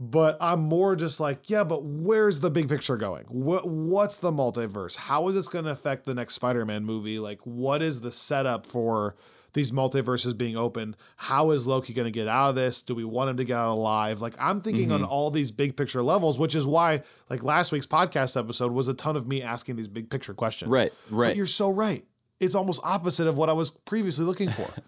But 0.03 0.37
I'm 0.41 0.61
more 0.61 0.95
just 0.95 1.19
like, 1.19 1.47
yeah, 1.47 1.63
but 1.63 1.83
where's 1.83 2.39
the 2.39 2.49
big 2.49 2.67
picture 2.67 2.97
going? 2.97 3.25
What 3.25 3.69
what's 3.69 4.17
the 4.17 4.31
multiverse? 4.31 4.97
How 4.97 5.27
is 5.27 5.35
this 5.35 5.47
going 5.47 5.65
to 5.65 5.71
affect 5.71 6.05
the 6.05 6.15
next 6.15 6.33
Spider-Man 6.33 6.83
movie? 6.83 7.19
Like 7.19 7.39
what 7.45 7.83
is 7.83 8.01
the 8.01 8.11
setup 8.11 8.65
for 8.65 9.15
these 9.53 9.71
multiverses 9.71 10.35
being 10.35 10.57
open? 10.57 10.95
How 11.17 11.51
is 11.51 11.67
Loki 11.67 11.93
going 11.93 12.07
to 12.07 12.11
get 12.11 12.27
out 12.27 12.49
of 12.49 12.55
this? 12.55 12.81
Do 12.81 12.95
we 12.95 13.03
want 13.03 13.29
him 13.29 13.37
to 13.37 13.43
get 13.43 13.55
out 13.55 13.73
alive? 13.73 14.21
Like 14.21 14.33
I'm 14.39 14.61
thinking 14.61 14.91
on 14.91 15.01
mm-hmm. 15.01 15.11
all 15.11 15.29
these 15.29 15.51
big 15.51 15.77
picture 15.77 16.01
levels, 16.01 16.39
which 16.39 16.55
is 16.55 16.65
why 16.65 17.03
like 17.29 17.43
last 17.43 17.71
week's 17.71 17.85
podcast 17.85 18.35
episode 18.35 18.71
was 18.71 18.87
a 18.87 18.95
ton 18.95 19.15
of 19.15 19.27
me 19.27 19.43
asking 19.43 19.75
these 19.75 19.87
big 19.87 20.09
picture 20.09 20.33
questions. 20.33 20.71
Right, 20.71 20.91
right. 21.11 21.27
But 21.27 21.35
you're 21.35 21.45
so 21.45 21.69
right. 21.69 22.03
It's 22.39 22.55
almost 22.55 22.81
opposite 22.83 23.27
of 23.27 23.37
what 23.37 23.49
I 23.49 23.53
was 23.53 23.69
previously 23.69 24.25
looking 24.25 24.49
for. 24.49 24.67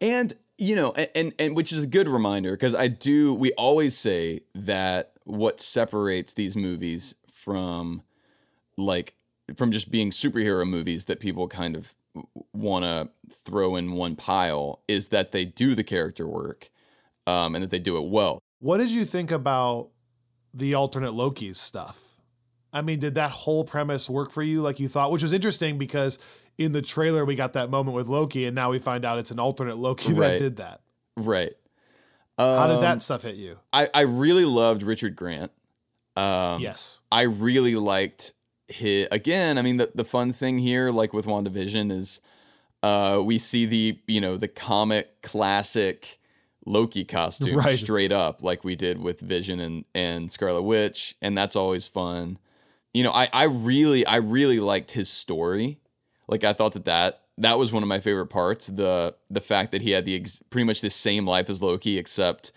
And 0.00 0.32
you 0.60 0.76
know, 0.76 0.92
and 0.92 1.08
and, 1.14 1.32
and 1.38 1.56
which 1.56 1.72
is 1.72 1.82
a 1.82 1.86
good 1.86 2.06
reminder 2.06 2.52
because 2.52 2.74
I 2.74 2.88
do. 2.88 3.34
We 3.34 3.52
always 3.52 3.96
say 3.96 4.40
that 4.54 5.12
what 5.24 5.58
separates 5.58 6.34
these 6.34 6.56
movies 6.56 7.14
from 7.32 8.02
like 8.76 9.14
from 9.56 9.72
just 9.72 9.90
being 9.90 10.10
superhero 10.10 10.68
movies 10.68 11.06
that 11.06 11.18
people 11.18 11.48
kind 11.48 11.76
of 11.76 11.94
want 12.52 12.84
to 12.84 13.08
throw 13.32 13.74
in 13.76 13.92
one 13.92 14.16
pile 14.16 14.80
is 14.86 15.08
that 15.08 15.32
they 15.32 15.44
do 15.44 15.74
the 15.74 15.84
character 15.84 16.26
work 16.26 16.68
um, 17.26 17.54
and 17.54 17.64
that 17.64 17.70
they 17.70 17.78
do 17.78 17.96
it 17.96 18.08
well. 18.08 18.38
What 18.58 18.78
did 18.78 18.90
you 18.90 19.04
think 19.04 19.30
about 19.30 19.88
the 20.52 20.74
alternate 20.74 21.14
Loki's 21.14 21.58
stuff? 21.58 22.20
I 22.72 22.82
mean, 22.82 22.98
did 22.98 23.14
that 23.14 23.30
whole 23.30 23.64
premise 23.64 24.10
work 24.10 24.30
for 24.30 24.42
you 24.42 24.60
like 24.60 24.78
you 24.78 24.88
thought? 24.88 25.10
Which 25.10 25.22
was 25.22 25.32
interesting 25.32 25.78
because 25.78 26.18
in 26.60 26.72
the 26.72 26.82
trailer 26.82 27.24
we 27.24 27.34
got 27.34 27.54
that 27.54 27.70
moment 27.70 27.96
with 27.96 28.06
Loki, 28.06 28.46
and 28.46 28.54
now 28.54 28.70
we 28.70 28.78
find 28.78 29.04
out 29.04 29.18
it's 29.18 29.30
an 29.32 29.40
alternate 29.40 29.78
Loki 29.78 30.12
that 30.12 30.38
did 30.38 30.56
that. 30.58 30.80
Right. 31.16 31.54
How 32.38 32.68
did 32.68 32.76
Um, 32.76 32.82
that 32.82 33.02
stuff 33.02 33.22
hit 33.22 33.34
you? 33.34 33.58
I, 33.72 33.88
I 33.92 34.02
really 34.02 34.44
loved 34.44 34.82
Richard 34.82 35.16
Grant. 35.16 35.50
Um, 36.16 36.60
yes. 36.60 37.00
I 37.10 37.22
really 37.22 37.74
liked 37.74 38.32
his 38.68 39.08
again, 39.10 39.58
I 39.58 39.62
mean 39.62 39.78
the 39.78 39.90
the 39.94 40.04
fun 40.04 40.32
thing 40.32 40.58
here, 40.58 40.90
like 40.92 41.12
with 41.12 41.26
WandaVision, 41.26 41.90
is 41.90 42.20
uh 42.82 43.20
we 43.24 43.36
see 43.38 43.66
the, 43.66 43.98
you 44.06 44.20
know, 44.20 44.36
the 44.36 44.48
comic 44.48 45.20
classic 45.22 46.18
Loki 46.66 47.04
costume 47.04 47.56
Right. 47.56 47.78
straight 47.78 48.12
up, 48.12 48.42
like 48.42 48.62
we 48.64 48.76
did 48.76 49.00
with 49.00 49.20
Vision 49.20 49.58
and, 49.60 49.84
and 49.94 50.30
Scarlet 50.30 50.62
Witch, 50.62 51.16
and 51.20 51.36
that's 51.36 51.56
always 51.56 51.86
fun. 51.88 52.38
You 52.94 53.02
know, 53.02 53.12
I, 53.12 53.28
I 53.32 53.44
really 53.44 54.06
I 54.06 54.16
really 54.16 54.60
liked 54.60 54.92
his 54.92 55.08
story. 55.08 55.79
Like 56.30 56.44
I 56.44 56.52
thought 56.54 56.72
that 56.72 56.84
that 56.86 57.22
that 57.38 57.58
was 57.58 57.72
one 57.72 57.82
of 57.82 57.88
my 57.88 58.00
favorite 58.00 58.28
parts. 58.28 58.68
The 58.68 59.14
the 59.30 59.40
fact 59.40 59.72
that 59.72 59.82
he 59.82 59.90
had 59.90 60.04
the 60.04 60.14
ex- 60.16 60.42
pretty 60.50 60.64
much 60.64 60.80
the 60.80 60.90
same 60.90 61.26
life 61.26 61.50
as 61.50 61.60
Loki, 61.62 61.98
except 61.98 62.52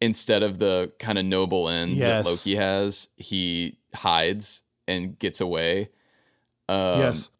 instead 0.00 0.42
of 0.42 0.58
the 0.58 0.92
kind 0.98 1.18
of 1.18 1.24
noble 1.24 1.68
end 1.68 1.96
Yes. 1.96 2.24
that 2.24 2.30
Loki 2.30 2.54
has, 2.56 3.08
he 3.16 3.78
hides 3.94 4.62
and 4.86 5.18
gets 5.18 5.40
away. 5.40 5.90
Um, 6.68 7.00
yes. 7.00 7.30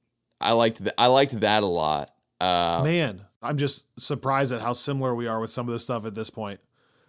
I 0.40 0.52
liked 0.52 0.82
that. 0.84 0.94
I 0.98 1.06
liked 1.06 1.38
that 1.40 1.62
a 1.62 1.66
lot. 1.66 2.12
Uh, 2.40 2.80
Man, 2.84 3.22
I'm 3.42 3.56
just 3.56 3.86
surprised 4.00 4.52
at 4.52 4.60
how 4.60 4.72
similar 4.72 5.14
we 5.14 5.26
are 5.26 5.40
with 5.40 5.50
some 5.50 5.68
of 5.68 5.72
the 5.72 5.78
stuff 5.78 6.04
at 6.06 6.14
this 6.14 6.30
point. 6.30 6.60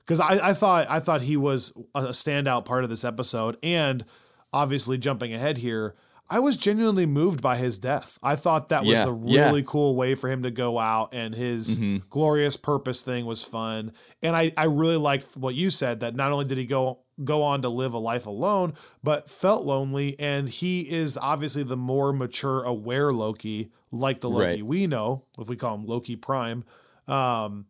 Because 0.06 0.20
I, 0.20 0.50
I 0.50 0.54
thought 0.54 0.88
I 0.90 1.00
thought 1.00 1.22
he 1.22 1.38
was 1.38 1.72
a 1.94 2.02
standout 2.06 2.66
part 2.66 2.84
of 2.84 2.90
this 2.90 3.04
episode, 3.04 3.58
and 3.62 4.04
obviously 4.52 4.98
jumping 4.98 5.34
ahead 5.34 5.60
here, 5.60 5.96
I 6.32 6.40
was 6.40 6.58
genuinely 6.58 7.06
moved 7.06 7.42
by 7.42 7.58
his 7.58 7.80
death. 7.80 8.20
I 8.22 8.36
thought 8.36 8.70
that 8.70 8.82
was 8.82 8.90
Yeah, 8.90 9.04
a 9.06 9.08
yeah. 9.08 9.14
Mm-hmm. 9.14 9.34
really 9.34 9.64
cool 9.66 9.96
way 9.96 10.14
for 10.16 10.30
him 10.30 10.44
to 10.44 10.52
go 10.52 10.78
out, 10.78 11.14
and 11.14 11.34
his 11.34 11.80
glorious 12.10 12.56
purpose 12.56 13.02
thing 13.02 13.26
was 13.26 13.44
fun. 13.44 13.94
And 14.22 14.36
I, 14.36 14.52
I 14.56 14.66
really 14.66 14.98
liked 14.98 15.36
what 15.38 15.56
you 15.56 15.70
said 15.70 16.02
that 16.02 16.16
not 16.16 16.32
only 16.32 16.46
did 16.46 16.58
he 16.58 16.66
go 16.66 17.00
go 17.24 17.44
on 17.44 17.62
to 17.64 17.70
live 17.70 17.94
a 17.94 17.98
life 18.00 18.28
alone, 18.28 18.74
but 19.04 19.30
felt 19.30 19.66
lonely, 19.66 20.18
and 20.20 20.48
he 20.48 20.82
is 20.82 21.18
obviously 21.18 21.64
the 21.64 21.76
more 21.76 22.14
mature, 22.14 22.64
aware 22.64 23.12
Loki, 23.12 23.72
like 23.92 24.22
the 24.22 24.30
Loki 24.30 24.46
Right. 24.46 24.66
we 24.66 24.88
know, 24.88 25.24
if 25.38 25.50
we 25.50 25.56
call 25.58 25.76
him 25.76 25.86
Loki 25.86 26.16
Prime. 26.16 26.64
Um, 27.08 27.66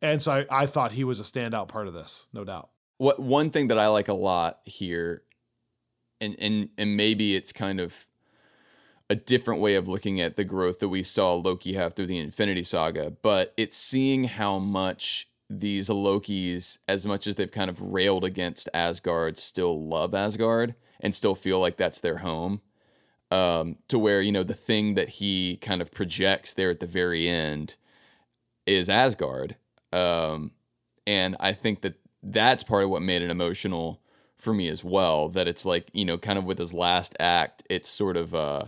and 0.00 0.20
so 0.22 0.30
I, 0.50 0.62
I 0.62 0.66
thought 0.66 0.92
he 0.92 1.04
was 1.04 1.18
a 1.20 1.22
standout 1.24 1.68
part 1.68 1.86
of 1.88 1.94
this, 1.94 2.26
no 2.32 2.44
doubt. 2.44 2.68
what 2.98 3.18
one 3.18 3.50
thing 3.50 3.68
that 3.68 3.78
I 3.78 3.88
like 3.88 4.08
a 4.08 4.14
lot 4.14 4.58
here, 4.64 5.22
and 6.22 6.36
and 6.38 6.68
and 6.78 6.96
maybe 6.96 7.34
it's 7.34 7.52
kind 7.52 7.80
of 7.80 8.06
a 9.10 9.14
different 9.14 9.60
way 9.60 9.74
of 9.74 9.88
looking 9.88 10.20
at 10.20 10.36
the 10.36 10.44
growth 10.44 10.78
that 10.78 10.88
we 10.88 11.02
saw 11.02 11.34
Loki 11.34 11.74
have 11.74 11.92
through 11.92 12.06
the 12.06 12.18
Infinity 12.18 12.62
Saga, 12.62 13.10
but 13.20 13.52
it's 13.58 13.76
seeing 13.76 14.24
how 14.24 14.58
much 14.58 15.28
these 15.50 15.88
Lokis, 15.90 16.78
as 16.88 17.04
much 17.04 17.26
as 17.26 17.34
they've 17.34 17.50
kind 17.50 17.68
of 17.68 17.78
railed 17.92 18.24
against 18.24 18.70
Asgard, 18.72 19.36
still 19.36 19.86
love 19.86 20.14
Asgard 20.14 20.74
and 21.00 21.14
still 21.14 21.34
feel 21.34 21.60
like 21.60 21.76
that's 21.76 22.00
their 22.00 22.18
home. 22.18 22.62
Um, 23.30 23.76
to 23.88 23.98
where 23.98 24.20
you 24.20 24.30
know 24.32 24.42
the 24.42 24.54
thing 24.54 24.94
that 24.94 25.08
he 25.08 25.56
kind 25.56 25.80
of 25.80 25.90
projects 25.90 26.52
there 26.52 26.70
at 26.70 26.80
the 26.80 26.86
very 26.86 27.28
end 27.28 27.76
is 28.66 28.88
Asgard. 28.88 29.56
Um, 29.92 30.52
and 31.06 31.36
I 31.40 31.52
think 31.52 31.80
that 31.80 31.94
that's 32.22 32.62
part 32.62 32.84
of 32.84 32.90
what 32.90 33.02
made 33.02 33.22
it 33.22 33.30
emotional 33.30 34.01
for 34.42 34.52
me 34.52 34.68
as 34.68 34.82
well. 34.84 35.28
That 35.28 35.48
it's 35.48 35.64
like 35.64 35.88
you 35.92 36.04
know, 36.04 36.18
kind 36.18 36.38
of 36.38 36.44
with 36.44 36.58
his 36.58 36.74
last 36.74 37.14
act, 37.20 37.62
it's 37.70 37.88
sort 37.88 38.16
of 38.16 38.34
uh, 38.34 38.64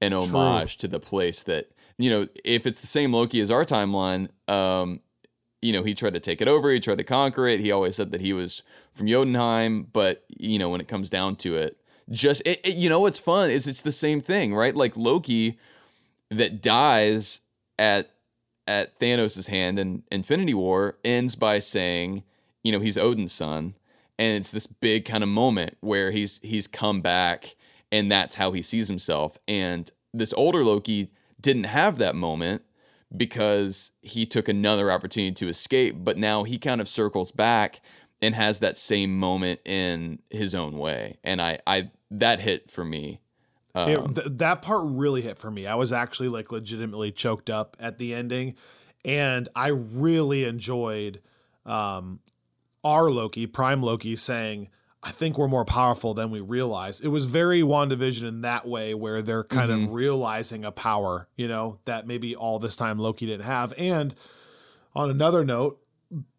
an 0.00 0.12
homage 0.12 0.76
to 0.78 0.88
the 0.88 1.00
place 1.00 1.42
that 1.44 1.70
you 1.98 2.08
know, 2.08 2.26
if 2.44 2.66
it's 2.66 2.80
the 2.80 2.86
same 2.86 3.12
Loki 3.12 3.40
as 3.40 3.50
our 3.50 3.64
timeline, 3.64 4.28
um, 4.48 5.00
you 5.60 5.72
know, 5.72 5.82
he 5.82 5.94
tried 5.94 6.14
to 6.14 6.20
take 6.20 6.40
it 6.40 6.48
over, 6.48 6.70
he 6.72 6.80
tried 6.80 6.96
to 6.98 7.04
conquer 7.04 7.46
it. 7.46 7.60
He 7.60 7.70
always 7.70 7.96
said 7.96 8.10
that 8.12 8.22
he 8.22 8.32
was 8.32 8.62
from 8.94 9.06
Jotunheim, 9.06 9.88
but 9.92 10.24
you 10.38 10.58
know, 10.58 10.70
when 10.70 10.80
it 10.80 10.88
comes 10.88 11.10
down 11.10 11.36
to 11.36 11.56
it, 11.56 11.76
just 12.10 12.40
it, 12.46 12.60
it- 12.64 12.76
you 12.76 12.88
know, 12.88 13.00
what's 13.00 13.18
fun 13.18 13.50
is 13.50 13.66
it's 13.66 13.82
the 13.82 13.92
same 13.92 14.20
thing, 14.22 14.54
right? 14.54 14.74
Like 14.74 14.96
Loki 14.96 15.58
that 16.30 16.62
dies 16.62 17.40
at 17.78 18.10
at 18.66 18.98
Thanos' 19.00 19.48
hand 19.48 19.78
in 19.78 20.04
Infinity 20.12 20.54
War 20.54 20.96
ends 21.04 21.34
by 21.34 21.58
saying, 21.58 22.22
you 22.62 22.70
know, 22.72 22.78
he's 22.80 22.96
Odin's 22.96 23.32
son, 23.32 23.74
and 24.20 24.36
it's 24.36 24.52
this 24.52 24.66
big 24.68 25.04
kind 25.06 25.24
of 25.24 25.28
moment 25.30 25.76
where 25.80 26.12
he's 26.12 26.38
he's 26.44 26.66
come 26.68 27.00
back, 27.00 27.54
and 27.90 28.12
that's 28.12 28.36
how 28.36 28.52
he 28.52 28.62
sees 28.62 28.86
himself. 28.86 29.36
And 29.48 29.90
this 30.14 30.32
older 30.34 30.62
Loki 30.64 31.10
didn't 31.40 31.64
have 31.64 31.98
that 31.98 32.14
moment 32.14 32.62
because 33.16 33.90
he 34.02 34.26
took 34.26 34.48
another 34.48 34.92
opportunity 34.92 35.32
to 35.34 35.48
escape, 35.48 35.96
but 36.04 36.16
now 36.16 36.44
he 36.44 36.58
kind 36.58 36.80
of 36.80 36.88
circles 36.88 37.32
back 37.32 37.80
and 38.22 38.34
has 38.34 38.60
that 38.60 38.76
same 38.76 39.18
moment 39.18 39.60
in 39.64 40.20
his 40.30 40.54
own 40.54 40.76
way. 40.78 41.16
And 41.24 41.40
I 41.40 41.58
I 41.66 41.90
that 42.10 42.40
hit 42.40 42.70
for 42.70 42.84
me. 42.84 43.20
It- 43.74 43.96
Um, 43.98 44.14
th- 44.14 44.26
that 44.32 44.62
part 44.62 44.82
really 44.84 45.22
hit 45.22 45.38
for 45.38 45.50
me. 45.50 45.66
I 45.66 45.76
was 45.76 45.92
actually 45.92 46.28
like 46.28 46.52
legitimately 46.52 47.12
choked 47.12 47.48
up 47.48 47.76
at 47.80 47.98
the 47.98 48.12
ending, 48.14 48.54
and 49.04 49.48
I 49.54 49.68
really 49.68 50.44
enjoyed 50.44 51.20
um, 51.64 52.18
our 52.84 53.10
Loki, 53.10 53.46
Prime 53.46 53.82
Loki, 53.82 54.16
saying, 54.16 54.68
"I 55.02 55.10
think 55.10 55.36
we're 55.36 55.48
more 55.48 55.64
powerful 55.64 56.14
than 56.14 56.30
we 56.30 56.40
realize." 56.40 57.00
It 57.00 57.08
was 57.08 57.26
very 57.26 57.62
Wandavision 57.62 58.28
in 58.28 58.40
that 58.42 58.66
way, 58.66 58.94
where 58.94 59.22
they're 59.22 59.44
kind 59.44 59.70
of 59.70 59.90
realizing 59.92 60.64
a 60.64 60.72
power, 60.72 61.28
you 61.36 61.48
know, 61.48 61.78
that 61.84 62.06
maybe 62.06 62.34
all 62.34 62.58
this 62.58 62.76
time 62.76 62.98
Loki 62.98 63.26
didn't 63.26 63.46
have. 63.46 63.74
And 63.76 64.14
on 64.94 65.10
another 65.10 65.44
note, 65.44 65.80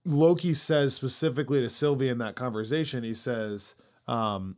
Loki 0.04 0.54
says 0.54 0.94
specifically 0.94 1.62
to 1.62 1.70
Sylvie 1.70 2.10
in 2.10 2.18
that 2.18 2.36
conversation, 2.36 3.04
he 3.04 3.14
says, 3.14 3.76
um, 4.08 4.58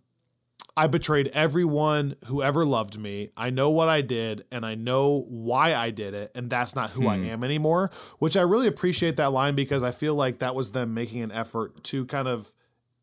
I 0.75 0.87
betrayed 0.87 1.27
everyone 1.33 2.15
who 2.25 2.41
ever 2.41 2.65
loved 2.65 2.99
me. 2.99 3.29
I 3.37 3.51
know 3.51 3.69
what 3.69 3.89
I 3.89 4.01
did 4.01 4.45
and 4.51 4.65
I 4.65 4.73
know 4.73 5.25
why 5.29 5.75
I 5.75 5.91
did 5.91 6.13
it. 6.15 6.31
And 6.33 6.49
that's 6.49 6.75
not 6.75 6.89
who 6.91 7.07
I 7.07 7.17
am 7.17 7.43
anymore, 7.43 7.91
which 8.17 8.35
I 8.35 8.41
really 8.41 8.65
appreciate 8.67 9.17
that 9.17 9.31
line 9.31 9.53
because 9.53 9.83
I 9.83 9.91
feel 9.91 10.15
like 10.15 10.39
that 10.39 10.55
was 10.55 10.71
them 10.71 10.93
making 10.95 11.21
an 11.21 11.31
effort 11.31 11.83
to 11.85 12.05
kind 12.07 12.27
of 12.27 12.53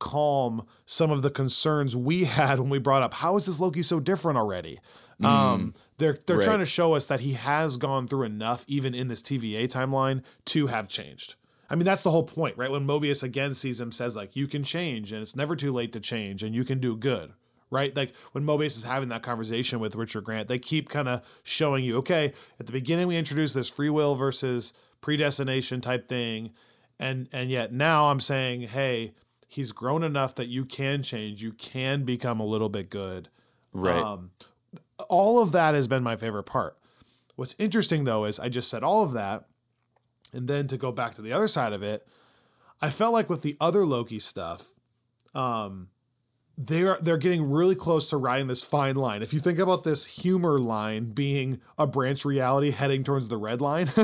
calm 0.00 0.66
some 0.86 1.10
of 1.10 1.22
the 1.22 1.30
concerns 1.30 1.94
we 1.96 2.24
had 2.38 2.58
when 2.58 2.70
we 2.70 2.78
brought 2.78 3.02
up 3.02 3.14
how 3.14 3.36
is 3.36 3.46
this 3.46 3.60
Loki 3.60 3.82
so 3.82 4.00
different 4.00 4.36
already? 4.38 4.80
Um, 5.22 5.74
they're 5.98 6.18
they're 6.26 6.38
Right. 6.38 6.44
trying 6.44 6.58
to 6.60 6.66
show 6.66 6.94
us 6.94 7.06
that 7.06 7.20
he 7.20 7.34
has 7.34 7.76
gone 7.76 8.08
through 8.08 8.22
enough, 8.24 8.64
even 8.66 8.94
in 8.94 9.08
this 9.08 9.22
TVA 9.22 9.68
timeline, 9.70 10.22
to 10.46 10.68
have 10.68 10.88
changed. 10.88 11.34
I 11.68 11.76
mean, 11.76 11.84
that's 11.84 12.02
the 12.02 12.10
whole 12.10 12.24
point, 12.24 12.56
right? 12.56 12.70
When 12.70 12.86
Mobius 12.86 13.22
again 13.22 13.52
sees 13.54 13.80
him, 13.80 13.92
says 13.92 14.16
like, 14.16 14.34
"You 14.34 14.46
can 14.48 14.64
change, 14.64 15.12
and 15.12 15.20
it's 15.20 15.36
never 15.36 15.54
too 15.54 15.72
late 15.74 15.92
to 15.92 16.00
change, 16.00 16.42
and 16.42 16.54
you 16.54 16.64
can 16.64 16.80
do 16.80 16.96
good." 16.96 17.32
Right? 17.70 17.94
Like 17.94 18.14
when 18.32 18.44
Mobius 18.44 18.76
is 18.76 18.82
having 18.82 19.10
that 19.10 19.22
conversation 19.22 19.78
with 19.78 19.94
Richard 19.94 20.24
Grant, 20.24 20.48
they 20.48 20.58
keep 20.58 20.88
kind 20.88 21.08
of 21.08 21.22
showing 21.44 21.84
you, 21.84 21.98
okay, 21.98 22.32
at 22.58 22.66
the 22.66 22.72
beginning 22.72 23.06
we 23.06 23.16
introduced 23.16 23.54
this 23.54 23.68
free 23.70 23.90
will 23.90 24.16
versus 24.16 24.72
predestination 25.00 25.80
type 25.80 26.08
thing, 26.08 26.50
and 26.98 27.28
and 27.32 27.50
yet 27.50 27.72
now 27.72 28.10
I'm 28.10 28.20
saying, 28.20 28.62
hey, 28.62 29.14
he's 29.46 29.72
grown 29.72 30.02
enough 30.02 30.34
that 30.34 30.48
you 30.48 30.64
can 30.64 31.02
change, 31.02 31.42
you 31.42 31.52
can 31.52 32.04
become 32.04 32.40
a 32.40 32.44
little 32.44 32.68
bit 32.68 32.90
good. 32.90 33.28
Right. 33.72 34.02
Um, 34.02 34.32
all 35.08 35.40
of 35.40 35.52
that 35.52 35.74
has 35.74 35.88
been 35.88 36.02
my 36.02 36.16
favorite 36.16 36.44
part. 36.44 36.76
What's 37.36 37.54
interesting 37.58 38.04
though 38.04 38.24
is 38.24 38.38
I 38.40 38.48
just 38.48 38.68
said 38.68 38.82
all 38.82 39.02
of 39.02 39.12
that, 39.12 39.44
and 40.32 40.48
then 40.48 40.66
to 40.66 40.76
go 40.76 40.92
back 40.92 41.14
to 41.14 41.22
the 41.22 41.32
other 41.32 41.48
side 41.48 41.72
of 41.72 41.82
it, 41.82 42.06
I 42.80 42.90
felt 42.90 43.12
like 43.12 43.30
with 43.30 43.42
the 43.42 43.56
other 43.60 43.86
Loki 43.86 44.18
stuff, 44.18 44.74
um, 45.34 45.88
they're 46.66 46.98
they're 47.00 47.16
getting 47.16 47.50
really 47.50 47.74
close 47.74 48.10
to 48.10 48.18
riding 48.18 48.46
this 48.46 48.62
fine 48.62 48.96
line. 48.96 49.22
If 49.22 49.32
you 49.32 49.40
think 49.40 49.58
about 49.58 49.82
this 49.82 50.04
humor 50.04 50.58
line 50.58 51.06
being 51.12 51.60
a 51.78 51.86
branch 51.86 52.24
reality 52.24 52.70
heading 52.70 53.02
towards 53.02 53.28
the 53.28 53.38
red 53.38 53.62
line, 53.62 53.86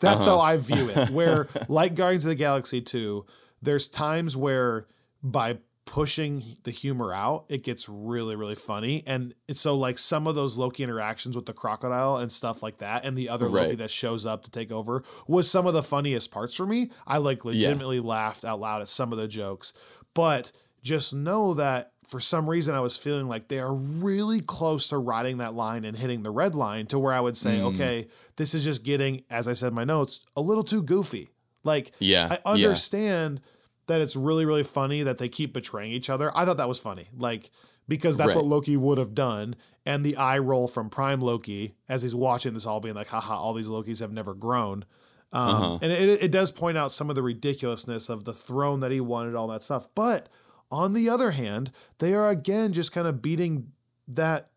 that's 0.00 0.24
how 0.24 0.38
uh-huh. 0.38 0.40
I 0.40 0.56
view 0.56 0.88
it. 0.88 1.10
Where 1.10 1.46
like 1.68 1.94
Guardians 1.94 2.24
of 2.24 2.30
the 2.30 2.34
Galaxy 2.34 2.80
2, 2.80 3.24
there's 3.62 3.86
times 3.86 4.36
where 4.36 4.88
by 5.22 5.58
pushing 5.84 6.42
the 6.64 6.70
humor 6.72 7.12
out, 7.12 7.44
it 7.48 7.62
gets 7.62 7.88
really, 7.88 8.34
really 8.34 8.54
funny. 8.54 9.04
And 9.06 9.34
so 9.52 9.76
like 9.76 9.98
some 9.98 10.26
of 10.26 10.34
those 10.34 10.56
Loki 10.56 10.82
interactions 10.82 11.36
with 11.36 11.46
the 11.46 11.52
crocodile 11.52 12.16
and 12.16 12.30
stuff 12.30 12.60
like 12.60 12.78
that, 12.78 13.04
and 13.04 13.16
the 13.16 13.28
other 13.28 13.48
Loki 13.48 13.76
that 13.76 13.90
shows 13.90 14.26
up 14.26 14.42
to 14.44 14.50
take 14.50 14.72
over 14.72 15.04
was 15.28 15.48
some 15.48 15.66
of 15.66 15.74
the 15.74 15.82
funniest 15.82 16.32
parts 16.32 16.56
for 16.56 16.66
me. 16.66 16.90
I 17.06 17.18
like 17.18 17.44
legitimately 17.44 18.00
laughed 18.00 18.44
out 18.44 18.58
loud 18.58 18.80
at 18.82 18.88
some 18.88 19.12
of 19.12 19.18
the 19.18 19.28
jokes. 19.28 19.72
But 20.12 20.50
just 20.82 21.14
know 21.14 21.54
that 21.54 21.92
for 22.10 22.18
some 22.20 22.50
reason 22.50 22.74
I 22.74 22.80
was 22.80 22.96
feeling 22.96 23.28
like 23.28 23.46
they 23.48 23.60
are 23.60 23.72
really 23.72 24.40
close 24.40 24.88
to 24.88 24.98
riding 24.98 25.38
that 25.38 25.54
line 25.54 25.84
and 25.84 25.96
hitting 25.96 26.22
the 26.24 26.30
red 26.30 26.54
line 26.56 26.86
to 26.86 26.98
where 26.98 27.12
I 27.12 27.20
would 27.20 27.36
say, 27.36 27.58
Mm. 27.58 27.74
okay, 27.74 28.08
this 28.36 28.52
is 28.54 28.64
just 28.64 28.82
getting, 28.84 29.22
as 29.30 29.46
I 29.46 29.52
said 29.52 29.68
in 29.68 29.74
my 29.74 29.84
notes, 29.84 30.20
a 30.36 30.40
little 30.40 30.64
too 30.64 30.82
goofy. 30.82 31.30
Like, 31.62 31.92
Yeah, 32.00 32.28
I 32.30 32.34
yeah. 32.56 32.66
understand 32.66 33.40
that 33.86 34.00
it's 34.00 34.16
really, 34.16 34.44
really 34.44 34.62
funny 34.64 35.02
that 35.04 35.18
they 35.18 35.28
keep 35.28 35.52
betraying 35.52 35.92
each 35.92 36.10
other. 36.10 36.36
I 36.36 36.44
thought 36.44 36.56
that 36.56 36.68
was 36.68 36.78
funny. 36.80 37.08
Like, 37.16 37.50
because 37.88 38.16
that's 38.16 38.34
what 38.34 38.44
Loki 38.44 38.76
would 38.76 38.98
have 38.98 39.14
done. 39.14 39.54
And 39.86 40.04
the 40.04 40.16
eye 40.16 40.38
roll 40.38 40.66
from 40.68 40.90
Prime 40.90 41.20
Loki 41.20 41.74
as 41.88 42.02
he's 42.02 42.14
watching 42.14 42.54
this 42.54 42.66
all 42.66 42.80
being 42.80 42.94
like, 42.94 43.08
haha, 43.08 43.34
all 43.36 43.52
these 43.54 43.68
Lokis 43.68 44.00
have 44.00 44.12
never 44.12 44.34
grown. 44.34 44.84
Um, 45.32 45.48
Uh-huh. 45.48 45.78
And 45.82 45.92
it, 45.92 46.22
it 46.24 46.30
does 46.32 46.50
point 46.50 46.76
out 46.78 46.92
some 46.92 47.08
of 47.08 47.14
the 47.16 47.22
ridiculousness 47.22 48.08
of 48.08 48.24
the 48.24 48.32
throne 48.32 48.80
that 48.80 48.90
he 48.90 49.00
wanted, 49.00 49.34
all 49.36 49.48
that 49.48 49.62
stuff. 49.62 49.88
But 49.94 50.28
on 50.70 50.92
the 50.92 51.08
other 51.08 51.32
hand, 51.32 51.70
they 51.98 52.14
are 52.14 52.28
again 52.28 52.72
just 52.72 52.92
kind 52.92 53.06
of 53.06 53.22
beating 53.22 53.72
that 54.08 54.50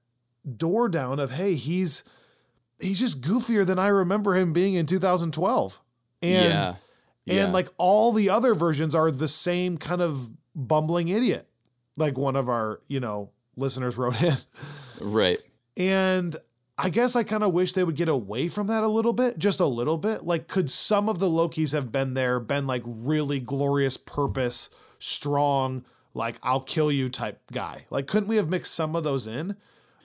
door 0.57 0.89
down 0.89 1.19
of, 1.19 1.31
hey, 1.31 1.55
he's 1.55 2.03
he's 2.79 2.99
just 2.99 3.21
goofier 3.21 3.65
than 3.65 3.79
I 3.79 3.87
remember 3.87 4.35
him 4.35 4.53
being 4.53 4.75
in 4.75 4.85
2012. 4.85 5.81
And 6.21 6.31
yeah. 6.31 6.75
Yeah. 7.25 7.45
and 7.45 7.53
like 7.53 7.69
all 7.77 8.11
the 8.11 8.29
other 8.29 8.53
versions 8.53 8.93
are 8.93 9.09
the 9.09 9.27
same 9.27 9.77
kind 9.77 10.01
of 10.01 10.29
bumbling 10.55 11.07
idiot. 11.07 11.47
Like 11.95 12.17
one 12.17 12.35
of 12.35 12.49
our, 12.49 12.81
you 12.87 12.99
know, 12.99 13.29
listeners 13.55 13.97
wrote 13.97 14.21
in. 14.21 14.37
right. 15.01 15.41
And 15.77 16.35
I 16.77 16.89
guess 16.89 17.15
I 17.15 17.23
kind 17.23 17.43
of 17.43 17.53
wish 17.53 17.73
they 17.73 17.83
would 17.83 17.95
get 17.95 18.09
away 18.09 18.47
from 18.47 18.67
that 18.67 18.83
a 18.83 18.87
little 18.87 19.13
bit, 19.13 19.37
just 19.37 19.59
a 19.59 19.65
little 19.65 19.97
bit. 19.97 20.23
Like, 20.23 20.47
could 20.47 20.71
some 20.71 21.07
of 21.07 21.19
the 21.19 21.29
Lokis 21.29 21.71
have 21.73 21.91
been 21.91 22.15
there, 22.15 22.39
been 22.39 22.65
like 22.65 22.81
really 22.85 23.39
glorious 23.39 23.95
purpose, 23.95 24.69
strong, 24.97 25.85
like 26.13 26.37
I'll 26.43 26.61
kill 26.61 26.91
you 26.91 27.09
type 27.09 27.39
guy? 27.51 27.85
Like, 27.89 28.07
couldn't 28.07 28.29
we 28.29 28.35
have 28.37 28.49
mixed 28.49 28.73
some 28.73 28.95
of 28.95 29.03
those 29.03 29.27
in? 29.27 29.55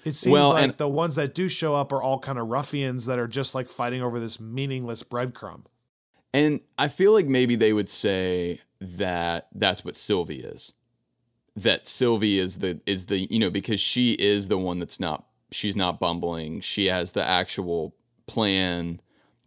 It 0.05 0.15
seems 0.15 0.33
Well, 0.33 0.51
like 0.51 0.65
and- 0.65 0.77
the 0.79 0.89
ones 0.89 1.17
that 1.17 1.35
do 1.35 1.49
show 1.49 1.75
up 1.75 1.93
are 1.93 2.03
all 2.03 2.19
kind 2.19 2.39
of 2.39 2.47
ruffians 2.49 3.07
that 3.07 3.19
are 3.19 3.27
just 3.29 3.55
like 3.55 3.69
fighting 3.69 4.03
over 4.03 4.19
this 4.21 4.39
meaningless 4.41 5.03
breadcrumb. 5.03 5.65
And 6.33 6.61
I 6.79 6.89
feel 6.89 7.13
like 7.13 7.27
maybe 7.27 7.57
they 7.57 7.73
would 7.73 7.89
say 7.89 8.61
that 8.81 9.49
that's 9.55 9.85
what 9.85 9.97
Sylvie 9.97 10.41
is. 10.41 10.73
That 11.57 11.89
Sylvie 11.89 12.39
is 12.39 12.59
the 12.59 12.81
is 12.87 13.07
the 13.07 13.27
you 13.31 13.39
know 13.41 13.51
because 13.51 13.81
she 13.81 14.13
is 14.13 14.47
the 14.49 14.59
one 14.59 14.79
that's 14.79 15.01
not 15.01 15.27
she's 15.51 15.75
not 15.75 15.99
bumbling. 15.99 16.61
She 16.61 16.87
has 16.87 17.13
the 17.13 17.25
actual 17.25 17.97
plan 18.27 19.01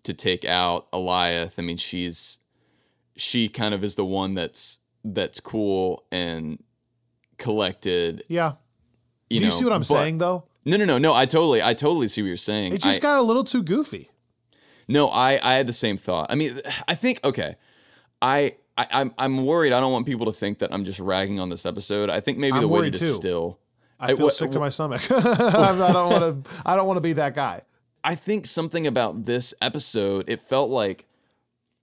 to 0.04 0.14
take 0.14 0.44
out 0.44 0.92
Alioth. 0.92 1.54
I 1.58 1.62
mean, 1.62 1.78
she's 1.78 2.40
she 3.16 3.48
kind 3.48 3.74
of 3.74 3.84
is 3.84 3.96
the 3.96 4.04
one 4.06 4.34
that's 4.34 4.80
that's 5.04 5.40
cool 5.40 6.04
and 6.12 6.62
collected. 7.38 8.24
Yeah. 8.28 8.54
You 9.30 9.40
do 9.40 9.46
you 9.46 9.50
know, 9.52 9.56
see 9.56 9.64
what 9.66 9.74
I'm 9.74 9.82
but- 9.82 9.86
saying 9.88 10.18
though? 10.18 10.46
No, 10.64 10.78
no, 10.78 10.86
no, 10.86 11.00
no. 11.00 11.16
I 11.16 11.26
totally, 11.26 11.64
I 11.64 11.74
totally 11.74 12.08
see 12.08 12.22
what 12.22 12.28
you're 12.28 12.38
saying. 12.38 12.74
It 12.74 12.82
just 12.84 13.00
I- 13.00 13.02
got 13.02 13.18
a 13.18 13.22
little 13.24 13.44
too 13.44 13.64
goofy. 13.64 14.12
No, 14.88 15.08
I 15.10 15.40
I 15.42 15.54
had 15.54 15.68
the 15.68 15.74
same 15.74 15.98
thought. 15.98 16.28
I 16.30 16.36
mean, 16.36 16.62
I 16.88 16.96
think 16.96 17.20
okay. 17.24 17.56
I, 18.22 18.58
I 18.78 18.88
I'm 18.92 19.14
I'm 19.18 19.46
worried. 19.46 19.74
I 19.74 19.80
don't 19.80 19.92
want 19.92 20.06
people 20.06 20.26
to 20.28 20.32
think 20.34 20.60
that 20.60 20.72
I'm 20.74 20.84
just 20.84 21.00
ragging 21.00 21.40
on 21.40 21.50
this 21.50 21.66
episode. 21.66 22.10
I 22.10 22.20
think 22.20 22.38
maybe 22.38 22.58
I'm 22.58 22.62
the 22.62 22.68
way 22.68 22.90
to 22.90 22.98
too. 23.00 23.06
distill. 23.08 23.60
I 24.00 24.08
feel 24.16 24.26
what- 24.26 24.34
sick 24.34 24.52
to 24.52 24.60
my 24.60 24.70
stomach. 24.70 25.02
I 25.12 25.76
don't 25.78 26.12
want 26.12 26.46
to. 26.46 26.52
I 26.66 26.76
don't 26.76 26.86
want 26.88 26.98
to 26.98 27.02
be 27.02 27.14
that 27.14 27.34
guy. 27.36 27.62
I 28.04 28.16
think 28.16 28.46
something 28.48 28.86
about 28.86 29.26
this 29.26 29.54
episode. 29.62 30.26
It 30.28 30.42
felt 30.42 30.70
like, 30.72 31.08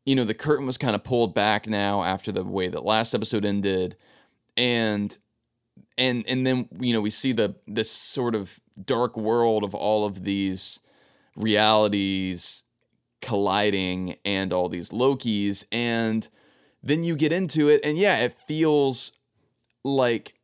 you 0.09 0.15
know, 0.15 0.25
the 0.25 0.33
curtain 0.33 0.65
was 0.65 0.79
kind 0.79 0.95
of 0.95 1.05
pulled 1.05 1.35
back 1.35 1.67
now 1.67 2.03
after 2.03 2.33
the 2.33 2.43
way 2.43 2.69
that 2.69 2.83
last 2.83 3.13
episode 3.13 3.45
ended, 3.45 3.95
and 4.57 5.15
and 5.99 6.25
and 6.27 6.47
then 6.47 6.67
you 6.81 6.95
know 6.95 7.03
we 7.03 7.11
see 7.11 7.33
the 7.33 7.57
this 7.67 7.91
sort 7.91 8.35
of 8.35 8.59
dark 8.83 9.19
world 9.19 9.65
of 9.65 9.75
all 9.75 10.07
of 10.07 10.25
these 10.25 10.81
realities 11.37 12.65
colliding 13.21 14.17
and 14.25 14.51
all 14.51 14.71
these 14.71 14.89
Lokis. 14.89 15.67
And 15.71 16.27
then 16.83 17.05
you 17.05 17.15
get 17.15 17.31
into 17.31 17.69
it 17.69 17.81
and 17.85 17.99
yeah 17.99 18.17
it 18.21 18.33
feels 18.47 19.13
like 19.85 20.41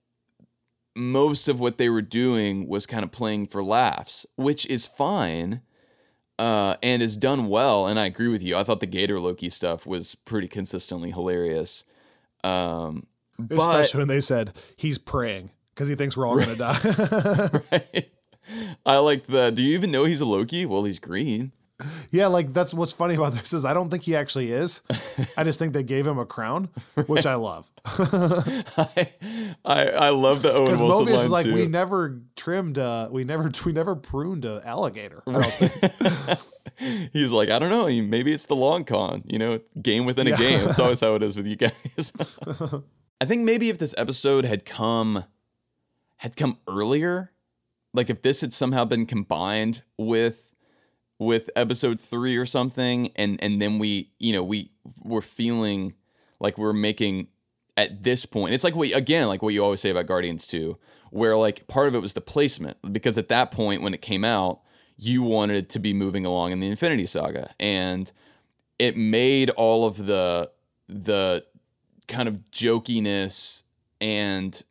most 0.95 1.49
of 1.49 1.59
what 1.59 1.79
they 1.79 1.89
were 1.89 2.03
doing 2.03 2.69
was 2.69 2.85
kind 2.85 3.03
of 3.03 3.11
playing 3.11 3.47
for 3.47 3.65
laughs 3.65 4.27
which 4.37 4.67
is 4.67 4.85
fine 4.85 5.63
uh, 6.39 6.77
and 6.83 7.03
is 7.03 7.17
done 7.17 7.49
well 7.49 7.87
and 7.87 7.99
I 7.99 8.07
agree 8.07 8.29
with 8.29 8.43
you 8.43 8.57
I 8.57 8.65
thought 8.65 8.81
the 8.81 8.87
Gator 8.87 9.21
Loki 9.21 9.49
stuff 9.49 9.87
was 9.87 10.15
pretty 10.15 10.49
consistently 10.49 11.11
hilarious 11.11 11.85
um, 12.43 13.07
but 13.39 13.59
Especially 13.59 13.99
when 13.99 14.09
they 14.09 14.21
said 14.21 14.53
he's 14.77 14.99
praying 14.99 15.51
because 15.75 15.89
he 15.89 15.95
thinks 15.95 16.17
we're 16.17 16.27
all 16.27 16.39
gonna 16.39 16.57
die. 16.57 16.79
right? 17.73 18.11
I 18.85 18.99
like 18.99 19.27
the. 19.27 19.51
Do 19.51 19.63
you 19.63 19.75
even 19.75 19.91
know 19.91 20.05
he's 20.05 20.21
a 20.21 20.27
Loki? 20.27 20.67
Well, 20.67 20.85
he's 20.85 20.99
green. 20.99 21.53
Yeah, 22.11 22.27
like 22.29 22.53
that's 22.53 22.73
what's 22.75 22.93
funny 22.93 23.15
about 23.15 23.33
this 23.33 23.53
is 23.53 23.65
I 23.65 23.75
don't 23.75 23.91
think 23.91 24.03
he 24.05 24.15
actually 24.17 24.51
is. 24.51 24.83
I 25.37 25.45
just 25.45 25.59
think 25.59 25.73
they 25.73 25.83
gave 25.83 26.07
him 26.07 26.19
a 26.19 26.27
crown, 26.27 26.69
which 27.07 27.27
I 27.27 27.35
love. 27.35 27.71
I, 27.85 29.09
I 29.65 29.85
I 29.89 30.09
love 30.11 30.43
the 30.43 30.53
Owen 30.53 30.65
Because 30.67 30.83
Wilson 30.83 31.07
Mobius 31.07 31.17
line 31.17 31.25
is 31.25 31.31
like, 31.31 31.45
too. 31.45 31.55
we 31.55 31.67
never 31.67 32.21
trimmed, 32.37 32.79
uh, 32.79 33.09
we 33.11 33.25
never, 33.25 33.51
we 33.65 33.73
never 33.73 33.95
pruned 33.97 34.45
a 34.45 34.61
alligator. 34.65 35.23
I 35.27 35.33
don't 35.33 35.45
think. 35.47 36.39
He's 37.13 37.31
like, 37.31 37.51
I 37.51 37.59
don't 37.59 37.71
know. 37.71 37.87
Maybe 37.87 38.33
it's 38.33 38.47
the 38.47 38.57
long 38.57 38.85
con. 38.85 39.23
You 39.27 39.39
know, 39.39 39.61
game 39.81 40.07
within 40.07 40.27
Yeah. 40.27 40.35
a 40.35 40.37
game. 40.39 40.69
It's 40.69 40.79
always 40.79 41.01
how 41.03 41.15
it 41.15 41.23
is 41.23 41.37
with 41.37 41.47
you 41.47 41.57
guys. 41.57 42.13
I 43.21 43.25
think 43.27 43.43
maybe 43.45 43.69
if 43.69 43.79
this 43.79 43.95
episode 43.97 44.45
had 44.45 44.65
come 44.65 45.25
had 46.19 46.37
come 46.37 46.59
earlier, 46.69 47.31
like 47.93 48.11
if 48.11 48.23
this 48.23 48.41
had 48.41 48.53
somehow 48.53 48.85
been 48.85 49.07
combined 49.07 49.83
with 49.99 50.54
with 51.19 51.51
episode 51.57 52.01
three 52.01 52.37
or 52.37 52.47
something, 52.47 53.11
and 53.17 53.43
and 53.43 53.61
then 53.61 53.79
we, 53.79 54.11
you 54.19 54.33
know, 54.33 54.43
we 54.43 54.71
were 55.03 55.23
feeling 55.23 55.95
like 56.41 56.59
we're 56.59 56.73
making 56.73 57.29
at 57.77 58.03
this 58.03 58.27
point. 58.27 58.55
It's 58.55 58.65
like 58.65 58.77
what 58.77 58.95
again, 58.95 59.29
like 59.29 59.43
what 59.43 59.55
you 59.55 59.63
always 59.63 59.81
say 59.81 59.91
about 59.91 60.07
Guardians 60.07 60.47
2, 60.47 60.77
where 61.11 61.37
like 61.37 61.67
part 61.67 61.89
of 61.89 61.95
it 61.95 62.01
was 62.01 62.15
the 62.15 62.21
placement 62.21 62.77
because 62.93 63.19
at 63.19 63.29
that 63.29 63.51
point 63.51 63.83
when 63.83 63.95
it 63.95 64.03
came 64.03 64.25
out, 64.25 64.61
you 64.97 65.23
wanted 65.23 65.69
to 65.71 65.79
be 65.79 65.93
moving 65.93 66.25
along 66.25 66.53
in 66.53 66.61
the 66.61 66.69
Infinity 66.69 67.07
Saga, 67.07 67.55
and 67.59 68.11
it 68.79 68.97
made 68.97 69.51
all 69.51 69.87
of 69.87 70.07
the 70.07 70.51
the 70.89 71.45
kind 72.07 72.29
of 72.29 72.39
jokiness 72.51 73.63
and 74.01 74.63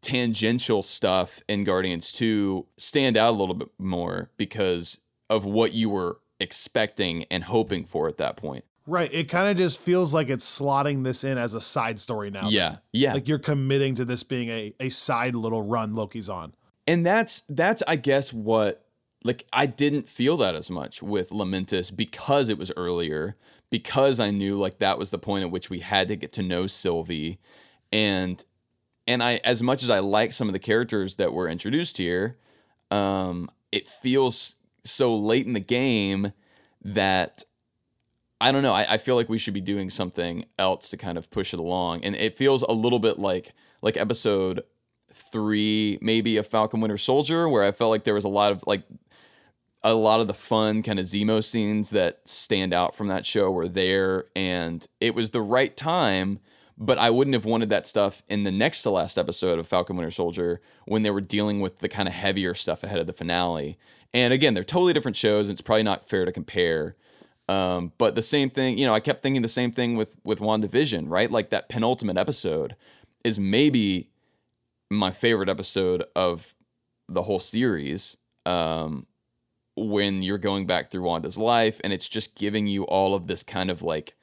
tangential 0.00 0.82
stuff 0.82 1.42
in 1.48 1.64
Guardians 1.64 2.12
2 2.12 2.66
stand 2.78 3.16
out 3.16 3.30
a 3.30 3.36
little 3.36 3.54
bit 3.54 3.68
more 3.78 4.30
because 4.36 4.98
of 5.30 5.44
what 5.44 5.72
you 5.72 5.88
were 5.88 6.18
expecting 6.40 7.24
and 7.30 7.44
hoping 7.44 7.84
for 7.84 8.08
at 8.08 8.18
that 8.18 8.36
point. 8.36 8.64
Right. 8.86 9.12
It 9.14 9.28
kind 9.28 9.48
of 9.48 9.56
just 9.56 9.80
feels 9.80 10.12
like 10.12 10.28
it's 10.28 10.58
slotting 10.58 11.04
this 11.04 11.22
in 11.22 11.38
as 11.38 11.54
a 11.54 11.60
side 11.60 12.00
story 12.00 12.30
now. 12.30 12.48
Yeah. 12.48 12.78
Yeah. 12.92 13.14
Like 13.14 13.28
you're 13.28 13.38
committing 13.38 13.94
to 13.94 14.04
this 14.04 14.24
being 14.24 14.48
a, 14.48 14.74
a 14.80 14.88
side 14.88 15.36
little 15.36 15.62
run 15.62 15.94
Loki's 15.94 16.28
on. 16.28 16.54
And 16.86 17.06
that's 17.06 17.40
that's 17.48 17.84
I 17.86 17.94
guess 17.96 18.32
what 18.32 18.84
like 19.22 19.46
I 19.52 19.66
didn't 19.66 20.08
feel 20.08 20.36
that 20.38 20.56
as 20.56 20.70
much 20.70 21.02
with 21.02 21.30
Lamentis 21.30 21.94
because 21.94 22.48
it 22.48 22.58
was 22.58 22.72
earlier, 22.76 23.36
because 23.70 24.18
I 24.18 24.30
knew 24.30 24.56
like 24.56 24.78
that 24.78 24.98
was 24.98 25.10
the 25.10 25.18
point 25.18 25.44
at 25.44 25.52
which 25.52 25.70
we 25.70 25.80
had 25.80 26.08
to 26.08 26.16
get 26.16 26.32
to 26.32 26.42
know 26.42 26.66
Sylvie. 26.66 27.38
And 27.92 28.44
and 29.06 29.22
I 29.22 29.40
as 29.44 29.62
much 29.62 29.84
as 29.84 29.90
I 29.90 30.00
like 30.00 30.32
some 30.32 30.48
of 30.48 30.52
the 30.52 30.58
characters 30.58 31.14
that 31.16 31.32
were 31.32 31.48
introduced 31.48 31.98
here, 31.98 32.38
um, 32.90 33.50
it 33.70 33.86
feels 33.86 34.56
so 34.84 35.16
late 35.16 35.46
in 35.46 35.52
the 35.52 35.60
game 35.60 36.32
that 36.82 37.44
I 38.40 38.52
don't 38.52 38.62
know. 38.62 38.72
I, 38.72 38.94
I 38.94 38.98
feel 38.98 39.16
like 39.16 39.28
we 39.28 39.38
should 39.38 39.54
be 39.54 39.60
doing 39.60 39.90
something 39.90 40.46
else 40.58 40.90
to 40.90 40.96
kind 40.96 41.18
of 41.18 41.30
push 41.30 41.52
it 41.52 41.60
along. 41.60 42.04
And 42.04 42.14
it 42.14 42.34
feels 42.34 42.62
a 42.62 42.72
little 42.72 42.98
bit 42.98 43.18
like 43.18 43.52
like 43.82 43.96
episode 43.96 44.62
three, 45.12 45.98
maybe 46.00 46.36
a 46.36 46.42
Falcon 46.42 46.80
Winter 46.80 46.98
Soldier, 46.98 47.48
where 47.48 47.64
I 47.64 47.72
felt 47.72 47.90
like 47.90 48.04
there 48.04 48.14
was 48.14 48.24
a 48.24 48.28
lot 48.28 48.52
of 48.52 48.64
like 48.66 48.84
a 49.82 49.94
lot 49.94 50.20
of 50.20 50.26
the 50.26 50.34
fun 50.34 50.82
kind 50.82 50.98
of 50.98 51.06
Zemo 51.06 51.42
scenes 51.42 51.90
that 51.90 52.26
stand 52.26 52.72
out 52.74 52.94
from 52.94 53.08
that 53.08 53.26
show 53.26 53.50
were 53.50 53.68
there, 53.68 54.26
and 54.34 54.86
it 55.00 55.14
was 55.14 55.30
the 55.30 55.42
right 55.42 55.76
time. 55.76 56.40
But 56.82 56.96
I 56.96 57.10
wouldn't 57.10 57.34
have 57.34 57.44
wanted 57.44 57.68
that 57.68 57.86
stuff 57.86 58.22
in 58.26 58.44
the 58.44 58.50
next 58.50 58.82
to 58.82 58.90
last 58.90 59.18
episode 59.18 59.58
of 59.58 59.66
Falcon 59.66 59.96
Winter 59.96 60.10
Soldier 60.10 60.62
when 60.86 61.02
they 61.02 61.10
were 61.10 61.20
dealing 61.20 61.60
with 61.60 61.80
the 61.80 61.90
kind 61.90 62.08
of 62.08 62.14
heavier 62.14 62.54
stuff 62.54 62.82
ahead 62.82 62.98
of 62.98 63.06
the 63.06 63.12
finale. 63.12 63.76
And 64.12 64.32
again, 64.32 64.54
they're 64.54 64.64
totally 64.64 64.92
different 64.92 65.16
shows. 65.16 65.48
And 65.48 65.52
it's 65.52 65.60
probably 65.60 65.82
not 65.82 66.08
fair 66.08 66.24
to 66.24 66.32
compare. 66.32 66.96
Um, 67.48 67.92
but 67.98 68.14
the 68.14 68.22
same 68.22 68.50
thing, 68.50 68.78
you 68.78 68.86
know, 68.86 68.94
I 68.94 69.00
kept 69.00 69.22
thinking 69.22 69.42
the 69.42 69.48
same 69.48 69.72
thing 69.72 69.96
with 69.96 70.16
with 70.24 70.38
WandaVision, 70.38 71.06
right? 71.08 71.30
Like 71.30 71.50
that 71.50 71.68
penultimate 71.68 72.16
episode 72.16 72.76
is 73.24 73.38
maybe 73.38 74.08
my 74.90 75.10
favorite 75.10 75.48
episode 75.48 76.04
of 76.14 76.54
the 77.08 77.22
whole 77.22 77.40
series. 77.40 78.16
Um, 78.46 79.06
when 79.76 80.22
you're 80.22 80.38
going 80.38 80.66
back 80.66 80.90
through 80.90 81.02
Wanda's 81.02 81.38
life 81.38 81.80
and 81.82 81.92
it's 81.92 82.08
just 82.08 82.36
giving 82.36 82.66
you 82.66 82.84
all 82.84 83.14
of 83.14 83.26
this 83.26 83.42
kind 83.42 83.70
of 83.70 83.82
like 83.82 84.14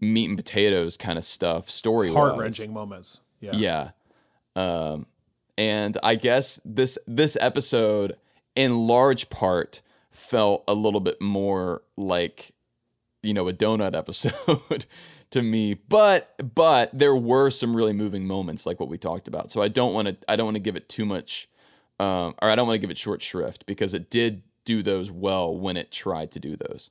meat 0.00 0.28
and 0.28 0.36
potatoes 0.36 0.96
kind 0.96 1.18
of 1.18 1.24
stuff, 1.24 1.68
story 1.68 2.12
heart 2.12 2.38
wrenching 2.38 2.72
moments. 2.72 3.20
Yeah. 3.40 3.52
Yeah. 3.54 3.90
Um, 4.56 5.06
and 5.58 5.98
I 6.02 6.14
guess 6.14 6.60
this 6.64 6.98
this 7.06 7.36
episode, 7.40 8.16
in 8.56 8.86
large 8.86 9.30
part, 9.30 9.82
felt 10.10 10.64
a 10.68 10.74
little 10.74 11.00
bit 11.00 11.20
more 11.20 11.82
like, 11.96 12.52
you 13.22 13.34
know, 13.34 13.48
a 13.48 13.52
donut 13.52 13.94
episode 13.94 14.86
to 15.30 15.42
me. 15.42 15.74
But 15.74 16.34
but 16.54 16.96
there 16.96 17.16
were 17.16 17.50
some 17.50 17.76
really 17.76 17.92
moving 17.92 18.26
moments, 18.26 18.66
like 18.66 18.80
what 18.80 18.88
we 18.88 18.98
talked 18.98 19.28
about. 19.28 19.50
So 19.50 19.60
I 19.60 19.68
don't 19.68 19.92
want 19.92 20.08
to 20.08 20.16
I 20.28 20.36
don't 20.36 20.46
want 20.46 20.56
to 20.56 20.62
give 20.62 20.76
it 20.76 20.88
too 20.88 21.04
much, 21.04 21.48
um, 21.98 22.34
or 22.40 22.50
I 22.50 22.54
don't 22.54 22.66
want 22.66 22.76
to 22.76 22.80
give 22.80 22.90
it 22.90 22.98
short 22.98 23.22
shrift 23.22 23.66
because 23.66 23.94
it 23.94 24.10
did 24.10 24.42
do 24.64 24.82
those 24.82 25.10
well 25.10 25.56
when 25.56 25.76
it 25.76 25.90
tried 25.90 26.30
to 26.32 26.40
do 26.40 26.56
those. 26.56 26.90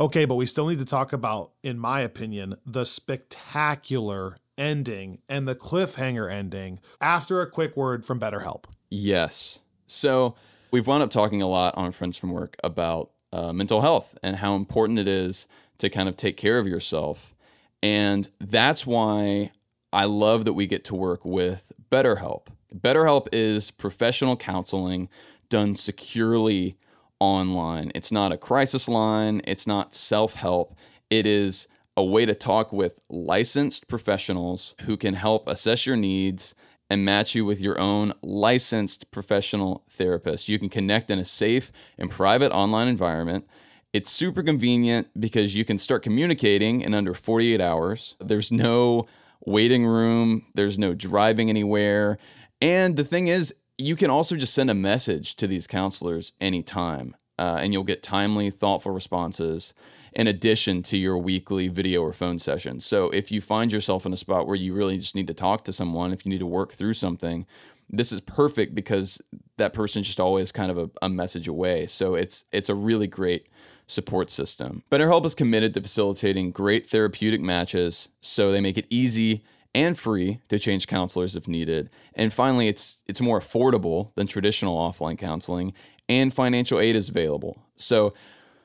Okay, 0.00 0.24
but 0.24 0.36
we 0.36 0.46
still 0.46 0.68
need 0.68 0.78
to 0.78 0.84
talk 0.84 1.12
about, 1.12 1.52
in 1.62 1.78
my 1.78 2.00
opinion, 2.00 2.54
the 2.64 2.84
spectacular 2.84 4.38
ending 4.56 5.20
and 5.28 5.46
the 5.46 5.54
cliffhanger 5.54 6.30
ending 6.30 6.80
after 7.00 7.40
a 7.40 7.50
quick 7.50 7.76
word 7.76 8.04
from 8.04 8.18
BetterHelp. 8.18 8.64
Yes. 8.90 9.60
So 9.86 10.34
we've 10.72 10.86
wound 10.86 11.02
up 11.02 11.10
talking 11.10 11.42
a 11.42 11.46
lot 11.46 11.76
on 11.76 11.92
Friends 11.92 12.16
from 12.16 12.30
Work 12.30 12.56
about 12.64 13.10
uh, 13.32 13.52
mental 13.52 13.82
health 13.82 14.18
and 14.22 14.36
how 14.36 14.56
important 14.56 14.98
it 14.98 15.06
is 15.06 15.46
to 15.78 15.88
kind 15.88 16.08
of 16.08 16.16
take 16.16 16.36
care 16.36 16.58
of 16.58 16.66
yourself. 16.66 17.34
And 17.82 18.28
that's 18.40 18.86
why 18.86 19.52
I 19.92 20.06
love 20.06 20.44
that 20.46 20.54
we 20.54 20.66
get 20.66 20.84
to 20.86 20.94
work 20.94 21.24
with 21.24 21.72
BetterHelp. 21.90 22.46
BetterHelp 22.74 23.28
is 23.32 23.70
professional 23.70 24.36
counseling 24.36 25.08
done 25.50 25.74
securely 25.74 26.76
online. 27.20 27.92
It's 27.94 28.10
not 28.10 28.32
a 28.32 28.38
crisis 28.38 28.88
line, 28.88 29.42
it's 29.46 29.66
not 29.66 29.94
self 29.94 30.34
help. 30.34 30.74
It 31.10 31.26
is 31.26 31.68
a 31.94 32.02
way 32.04 32.24
to 32.24 32.34
talk 32.34 32.72
with 32.72 33.00
licensed 33.10 33.86
professionals 33.86 34.74
who 34.82 34.96
can 34.96 35.14
help 35.14 35.46
assess 35.46 35.84
your 35.84 35.96
needs 35.96 36.54
and 36.90 37.04
match 37.04 37.34
you 37.34 37.44
with 37.44 37.60
your 37.60 37.78
own 37.80 38.12
licensed 38.22 39.10
professional 39.10 39.84
therapist. 39.88 40.48
You 40.48 40.58
can 40.58 40.68
connect 40.68 41.10
in 41.10 41.18
a 41.18 41.24
safe 41.24 41.72
and 41.98 42.10
private 42.10 42.52
online 42.52 42.88
environment. 42.88 43.46
It's 43.92 44.10
super 44.10 44.42
convenient 44.42 45.08
because 45.18 45.56
you 45.56 45.64
can 45.64 45.78
start 45.78 46.02
communicating 46.02 46.80
in 46.80 46.94
under 46.94 47.14
48 47.14 47.60
hours. 47.60 48.16
There's 48.20 48.50
no 48.50 49.06
waiting 49.44 49.84
room, 49.84 50.46
there's 50.54 50.78
no 50.78 50.94
driving 50.94 51.50
anywhere. 51.50 52.18
And 52.60 52.96
the 52.96 53.04
thing 53.04 53.26
is, 53.26 53.54
you 53.78 53.96
can 53.96 54.10
also 54.10 54.36
just 54.36 54.54
send 54.54 54.70
a 54.70 54.74
message 54.74 55.34
to 55.36 55.46
these 55.46 55.66
counselors 55.66 56.32
anytime, 56.40 57.16
uh, 57.38 57.58
and 57.60 57.72
you'll 57.72 57.82
get 57.82 58.02
timely, 58.02 58.50
thoughtful 58.50 58.92
responses 58.92 59.74
in 60.14 60.26
addition 60.26 60.82
to 60.82 60.96
your 60.96 61.16
weekly 61.16 61.68
video 61.68 62.02
or 62.02 62.12
phone 62.12 62.38
sessions. 62.38 62.84
So 62.84 63.08
if 63.10 63.32
you 63.32 63.40
find 63.40 63.72
yourself 63.72 64.04
in 64.04 64.12
a 64.12 64.16
spot 64.16 64.46
where 64.46 64.56
you 64.56 64.74
really 64.74 64.98
just 64.98 65.14
need 65.14 65.26
to 65.28 65.34
talk 65.34 65.64
to 65.64 65.72
someone, 65.72 66.12
if 66.12 66.24
you 66.24 66.30
need 66.30 66.40
to 66.40 66.46
work 66.46 66.72
through 66.72 66.94
something, 66.94 67.46
this 67.88 68.12
is 68.12 68.20
perfect 68.20 68.74
because 68.74 69.20
that 69.56 69.72
person's 69.72 70.06
just 70.06 70.20
always 70.20 70.50
kind 70.52 70.70
of 70.70 70.78
a, 70.78 70.90
a 71.02 71.08
message 71.08 71.48
away. 71.48 71.86
So 71.86 72.14
it's 72.14 72.46
it's 72.52 72.68
a 72.68 72.74
really 72.74 73.06
great 73.06 73.48
support 73.86 74.30
system. 74.30 74.82
BetterHelp 74.90 75.24
is 75.26 75.34
committed 75.34 75.74
to 75.74 75.80
facilitating 75.80 76.50
great 76.50 76.86
therapeutic 76.86 77.40
matches, 77.40 78.08
so 78.20 78.50
they 78.50 78.60
make 78.60 78.78
it 78.78 78.86
easy 78.88 79.44
and 79.74 79.98
free 79.98 80.40
to 80.48 80.58
change 80.58 80.86
counselors 80.86 81.36
if 81.36 81.48
needed. 81.48 81.90
And 82.14 82.32
finally, 82.32 82.68
it's 82.68 83.02
it's 83.06 83.20
more 83.20 83.40
affordable 83.40 84.14
than 84.14 84.26
traditional 84.26 84.76
offline 84.76 85.18
counseling, 85.18 85.74
and 86.08 86.32
financial 86.32 86.80
aid 86.80 86.96
is 86.96 87.08
available. 87.08 87.62
So 87.76 88.14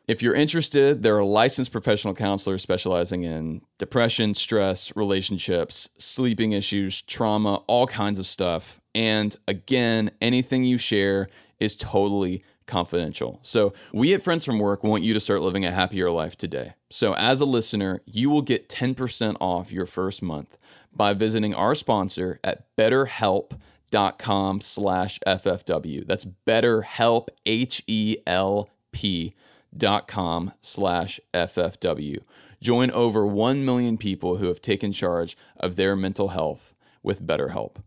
if 0.08 0.22
you're 0.22 0.34
interested, 0.34 1.04
there 1.04 1.18
are 1.18 1.24
licensed 1.24 1.72
professional 1.72 2.14
counselors 2.14 2.62
specializing 2.62 3.24
in 3.24 3.62
depression, 3.78 4.36
stress, 4.36 4.96
relationships, 4.96 5.90
sleeping 5.98 6.54
issues, 6.54 7.02
trauma, 7.02 7.56
all 7.68 7.88
kinds 7.88 8.18
of 8.18 8.26
stuff. 8.26 8.80
And 8.96 9.36
again, 9.48 10.12
anything 10.22 10.64
you 10.64 10.78
share 10.78 11.28
is 11.60 11.76
totally 11.76 12.44
confidential. 12.68 13.40
So, 13.44 13.74
we 13.94 14.14
at 14.14 14.24
Friends 14.24 14.46
from 14.46 14.60
Work 14.60 14.84
want 14.84 15.04
you 15.04 15.14
to 15.14 15.20
start 15.20 15.42
living 15.42 15.66
a 15.66 15.72
happier 15.72 16.10
life 16.10 16.38
today. 16.38 16.74
So, 16.90 17.14
as 17.16 17.42
a 17.42 17.46
listener, 17.46 18.02
you 18.06 18.30
will 18.30 18.42
get 18.42 18.70
10% 18.70 19.36
off 19.40 19.72
your 19.72 19.86
first 19.86 20.22
month 20.22 20.58
by 20.94 21.14
visiting 21.14 21.54
our 21.54 21.76
sponsor 21.76 22.40
at 22.44 22.76
betterhelp.com 22.76 24.62
slash 24.62 25.20
ffw 25.26 26.06
that's 26.06 26.26
betterhelp 26.46 27.28
h-e-l-p 27.46 29.36
dot 29.78 30.08
com 30.08 30.54
slash 30.62 31.20
ffw 31.34 32.20
join 32.60 32.92
over 32.92 33.26
1 33.26 33.64
million 33.64 33.98
people 33.98 34.38
who 34.38 34.48
have 34.48 34.62
taken 34.62 34.92
charge 34.92 35.38
of 35.58 35.76
their 35.76 35.96
mental 35.96 36.30
health 36.30 36.76
with 37.04 37.26
betterhelp. 37.26 37.78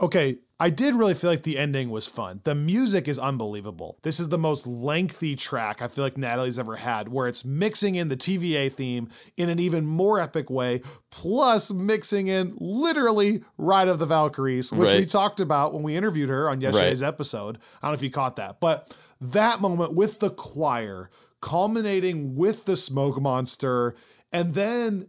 Okay, 0.00 0.38
I 0.62 0.68
did 0.68 0.94
really 0.94 1.14
feel 1.14 1.30
like 1.30 1.42
the 1.44 1.56
ending 1.58 1.88
was 1.88 2.06
fun. 2.06 2.42
The 2.44 2.54
music 2.54 3.08
is 3.08 3.18
unbelievable. 3.18 3.98
This 4.02 4.20
is 4.20 4.28
the 4.28 4.36
most 4.36 4.66
lengthy 4.66 5.34
track 5.34 5.80
I 5.80 5.88
feel 5.88 6.04
like 6.04 6.18
Natalie's 6.18 6.58
ever 6.58 6.76
had, 6.76 7.08
where 7.08 7.26
it's 7.26 7.44
mixing 7.46 7.94
in 7.94 8.08
the 8.08 8.16
TVA 8.16 8.70
theme 8.70 9.08
in 9.38 9.48
an 9.48 9.58
even 9.58 9.86
more 9.86 10.20
epic 10.20 10.50
way, 10.50 10.82
plus 11.10 11.72
mixing 11.72 12.26
in 12.26 12.54
literally 12.60 13.42
Ride 13.56 13.88
of 13.88 13.98
the 13.98 14.04
Valkyries, 14.06 14.70
which 14.70 14.90
Right. 14.92 14.98
we 15.00 15.06
talked 15.06 15.40
about 15.40 15.72
when 15.72 15.82
we 15.82 15.96
interviewed 15.96 16.28
her 16.28 16.50
on 16.50 16.60
yesterday's 16.60 17.00
Right. 17.00 17.08
episode. 17.08 17.56
I 17.82 17.86
don't 17.86 17.92
know 17.92 17.94
if 17.96 18.02
you 18.02 18.10
caught 18.10 18.36
that, 18.36 18.60
but 18.60 18.94
that 19.20 19.62
moment 19.62 19.94
with 19.94 20.18
the 20.20 20.30
choir 20.30 21.08
culminating 21.40 22.36
with 22.36 22.66
the 22.66 22.76
smoke 22.76 23.18
monster 23.18 23.94
and 24.30 24.52
then 24.52 25.08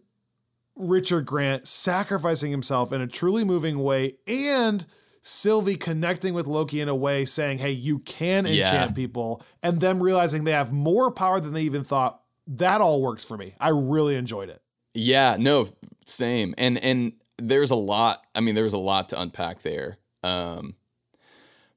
Richard 0.77 1.25
Grant 1.25 1.67
sacrificing 1.67 2.51
himself 2.51 2.93
in 2.93 3.01
a 3.01 3.07
truly 3.07 3.43
moving 3.43 3.79
way 3.79 4.15
and 4.25 4.85
Sylvie 5.21 5.75
connecting 5.75 6.33
with 6.33 6.47
Loki 6.47 6.81
in 6.81 6.89
a 6.89 6.95
way 6.95 7.25
saying, 7.25 7.59
Hey, 7.59 7.71
you 7.71 7.99
can 7.99 8.45
enchant 8.45 8.57
Yeah. 8.57 8.87
people, 8.91 9.41
and 9.61 9.79
them 9.79 10.01
realizing 10.01 10.43
they 10.43 10.51
have 10.51 10.71
more 10.73 11.11
power 11.11 11.39
than 11.39 11.53
they 11.53 11.61
even 11.63 11.83
thought. 11.83 12.21
That 12.47 12.81
all 12.81 13.01
works 13.01 13.23
for 13.23 13.37
me. 13.37 13.53
I 13.59 13.69
really 13.69 14.15
enjoyed 14.15 14.49
it. 14.49 14.61
Yeah, 14.93 15.37
no, 15.39 15.69
same. 16.05 16.53
And 16.57 16.77
and 16.83 17.13
there's 17.37 17.71
a 17.71 17.75
lot. 17.75 18.23
I 18.35 18.39
mean, 18.41 18.55
there's 18.55 18.73
a 18.73 18.77
lot 18.77 19.09
to 19.09 19.21
unpack 19.21 19.61
there. 19.61 19.97
Um, 20.23 20.75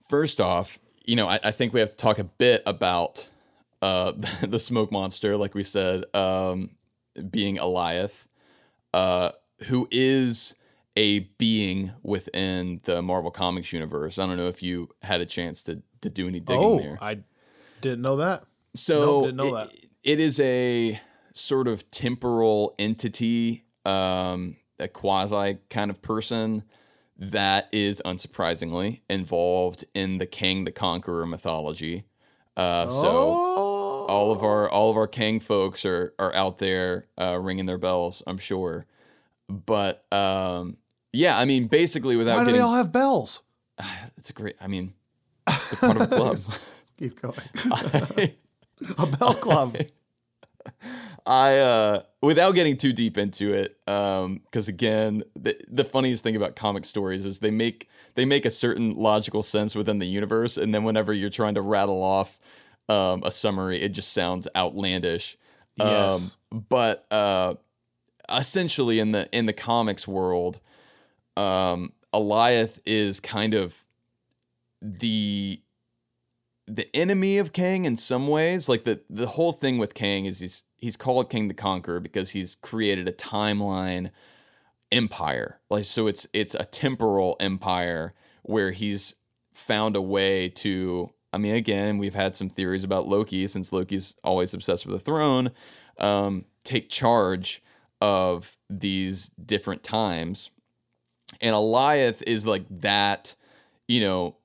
first 0.09 0.41
off, 0.41 0.79
you 1.05 1.17
know, 1.17 1.29
I, 1.29 1.39
I 1.45 1.51
think 1.51 1.73
we 1.73 1.81
have 1.81 1.91
to 1.91 1.97
talk 1.97 2.19
a 2.19 2.25
bit 2.25 2.63
about 2.67 3.27
uh, 3.83 4.13
the 4.43 4.59
smoke 4.59 4.91
monster, 4.91 5.37
like 5.37 5.55
we 5.55 5.63
said, 5.63 6.05
um, 6.15 6.71
being 7.31 7.57
Alioth, 7.57 8.27
uh, 8.95 9.31
who 9.69 9.87
is 9.91 10.55
a 10.97 11.21
being 11.39 11.93
within 12.03 12.81
the 12.85 13.03
Marvel 13.03 13.31
Comics 13.31 13.73
universe. 13.73 14.19
I 14.19 14.27
don't 14.27 14.37
know 14.37 14.49
if 14.49 14.63
you 14.63 14.91
had 15.03 15.21
a 15.21 15.27
chance 15.27 15.63
to 15.65 15.83
to 16.03 16.11
do 16.11 16.29
any 16.29 16.41
digging 16.41 16.63
oh, 16.63 16.79
there. 16.79 16.99
I 17.01 17.19
didn't 17.81 18.03
know 18.03 18.17
that. 18.17 18.45
So 18.75 19.01
Nope, 19.01 19.25
didn't 19.25 19.37
know 19.37 19.57
it- 19.57 19.69
that. 19.69 19.87
it 20.03 20.21
is 20.21 20.39
a 20.41 21.01
sort 21.33 21.67
of 21.67 21.91
temporal 21.91 22.75
entity, 22.79 23.65
um, 23.85 24.57
a 24.79 24.89
quasi 24.89 25.59
kind 25.71 25.91
of 25.91 26.03
person 26.03 26.63
that 27.17 27.69
is 27.73 28.03
unsurprisingly 28.05 29.01
involved 29.09 29.85
in 29.95 30.19
the 30.19 30.27
Kang 30.27 30.65
the 30.65 30.73
Conqueror 30.73 31.27
mythology. 31.27 32.05
Uh, 32.57 32.89
so 32.89 33.07
oh, 33.07 34.07
all 34.09 34.33
of 34.33 34.43
our 34.43 34.69
all 34.69 34.91
of 34.91 34.97
our 34.97 35.07
Kang 35.07 35.41
folks 35.41 35.85
are 35.85 36.15
are 36.19 36.35
out 36.35 36.59
there 36.59 37.07
uh, 37.21 37.39
ringing 37.41 37.67
their 37.67 37.79
bells, 37.79 38.23
I'm 38.27 38.39
sure. 38.39 38.87
But 39.49 40.05
um, 40.13 40.77
yeah, 41.15 41.39
I 41.39 41.45
mean, 41.45 41.67
basically, 41.67 42.17
without 42.17 42.37
why 42.37 42.41
do 42.41 42.47
getting, 42.47 42.61
they 42.61 42.65
all 42.65 42.75
have 42.75 42.93
bells? 42.93 43.43
it's 44.17 44.31
a 44.31 44.33
great. 44.33 44.57
I 44.61 44.67
mean, 44.67 44.95
it's 45.47 45.81
part 45.81 45.97
of 45.97 46.03
a 46.03 46.07
club. 46.07 46.37
Keep 46.99 47.23
going. 47.23 48.33
a 48.99 49.07
bell 49.07 49.35
club. 49.35 49.77
I 51.27 51.59
uh 51.59 52.03
without 52.23 52.53
getting 52.53 52.77
too 52.77 52.93
deep 52.93 53.19
into 53.19 53.53
it, 53.53 53.79
um, 53.87 54.41
because 54.45 54.69
again, 54.69 55.25
the 55.35 55.57
the 55.69 55.85
funniest 55.85 56.23
thing 56.23 56.37
about 56.37 56.57
comic 56.57 56.85
stories 56.85 57.25
is 57.25 57.39
they 57.39 57.51
make 57.51 57.89
they 58.15 58.25
make 58.25 58.45
a 58.45 58.51
certain 58.51 58.95
logical 58.95 59.43
sense 59.43 59.75
within 59.75 59.99
the 59.99 60.07
universe, 60.07 60.57
and 60.57 60.75
then 60.75 60.85
whenever 60.85 61.13
you're 61.13 61.31
trying 61.31 61.55
to 61.55 61.63
rattle 61.63 62.03
off 62.03 62.39
um 62.89 63.23
a 63.25 63.31
summary, 63.31 63.81
it 63.81 63.91
just 63.91 64.13
sounds 64.13 64.47
outlandish. 64.55 65.37
Yes. 65.77 66.39
Um, 66.53 66.65
but 66.69 67.07
uh, 67.11 67.55
essentially 68.29 69.01
in 69.01 69.13
the 69.13 69.29
in 69.37 69.47
the 69.47 69.53
comics 69.53 70.07
world, 70.07 70.61
um, 71.37 71.93
Alioth 72.13 72.79
is 72.87 73.21
kind 73.21 73.55
of 73.55 73.85
the 74.81 75.61
the 76.67 76.89
enemy 76.97 77.39
of 77.39 77.53
Kang 77.53 77.85
in 77.85 77.97
some 77.97 78.27
ways. 78.27 78.69
Like 78.69 78.85
the 78.85 79.01
the 79.11 79.27
whole 79.27 79.53
thing 79.53 79.79
with 79.79 79.95
Kang 79.95 80.25
is 80.25 80.41
he's 80.41 80.63
he's 80.77 80.97
called 80.97 81.31
Kang 81.31 81.49
the 81.49 81.55
Conqueror 81.55 82.01
because 82.01 82.31
he's 82.31 82.55
created 82.57 83.09
a 83.09 83.13
timeline 83.13 84.11
empire. 84.93 85.61
Like 85.71 85.85
so 85.85 86.07
it's 86.07 86.27
it's 86.33 86.55
a 86.55 86.65
temporal 86.65 87.37
empire 87.41 88.15
where 88.43 88.71
he's 88.71 89.17
found 89.53 89.97
a 89.97 90.03
way 90.03 90.49
to 90.49 91.11
I 91.33 91.39
mean 91.39 91.55
again, 91.55 91.99
we've 91.99 92.15
had 92.15 92.37
some 92.37 92.49
theories 92.49 92.85
about 92.85 93.09
Loki 93.09 93.47
since 93.47 93.73
Loki's 93.73 94.17
always 94.23 94.55
obsessed 94.55 94.87
with 94.87 94.95
the 94.95 95.05
throne, 95.05 95.51
um, 95.99 96.45
take 96.63 96.89
charge 96.89 97.63
of 98.01 98.57
these 98.71 99.29
different 99.29 99.83
times. 99.83 100.51
And 101.41 101.55
Alioth 101.55 102.23
is 102.27 102.47
like 102.47 102.65
that, 102.81 103.35
you 103.89 104.01
know, 104.01 104.37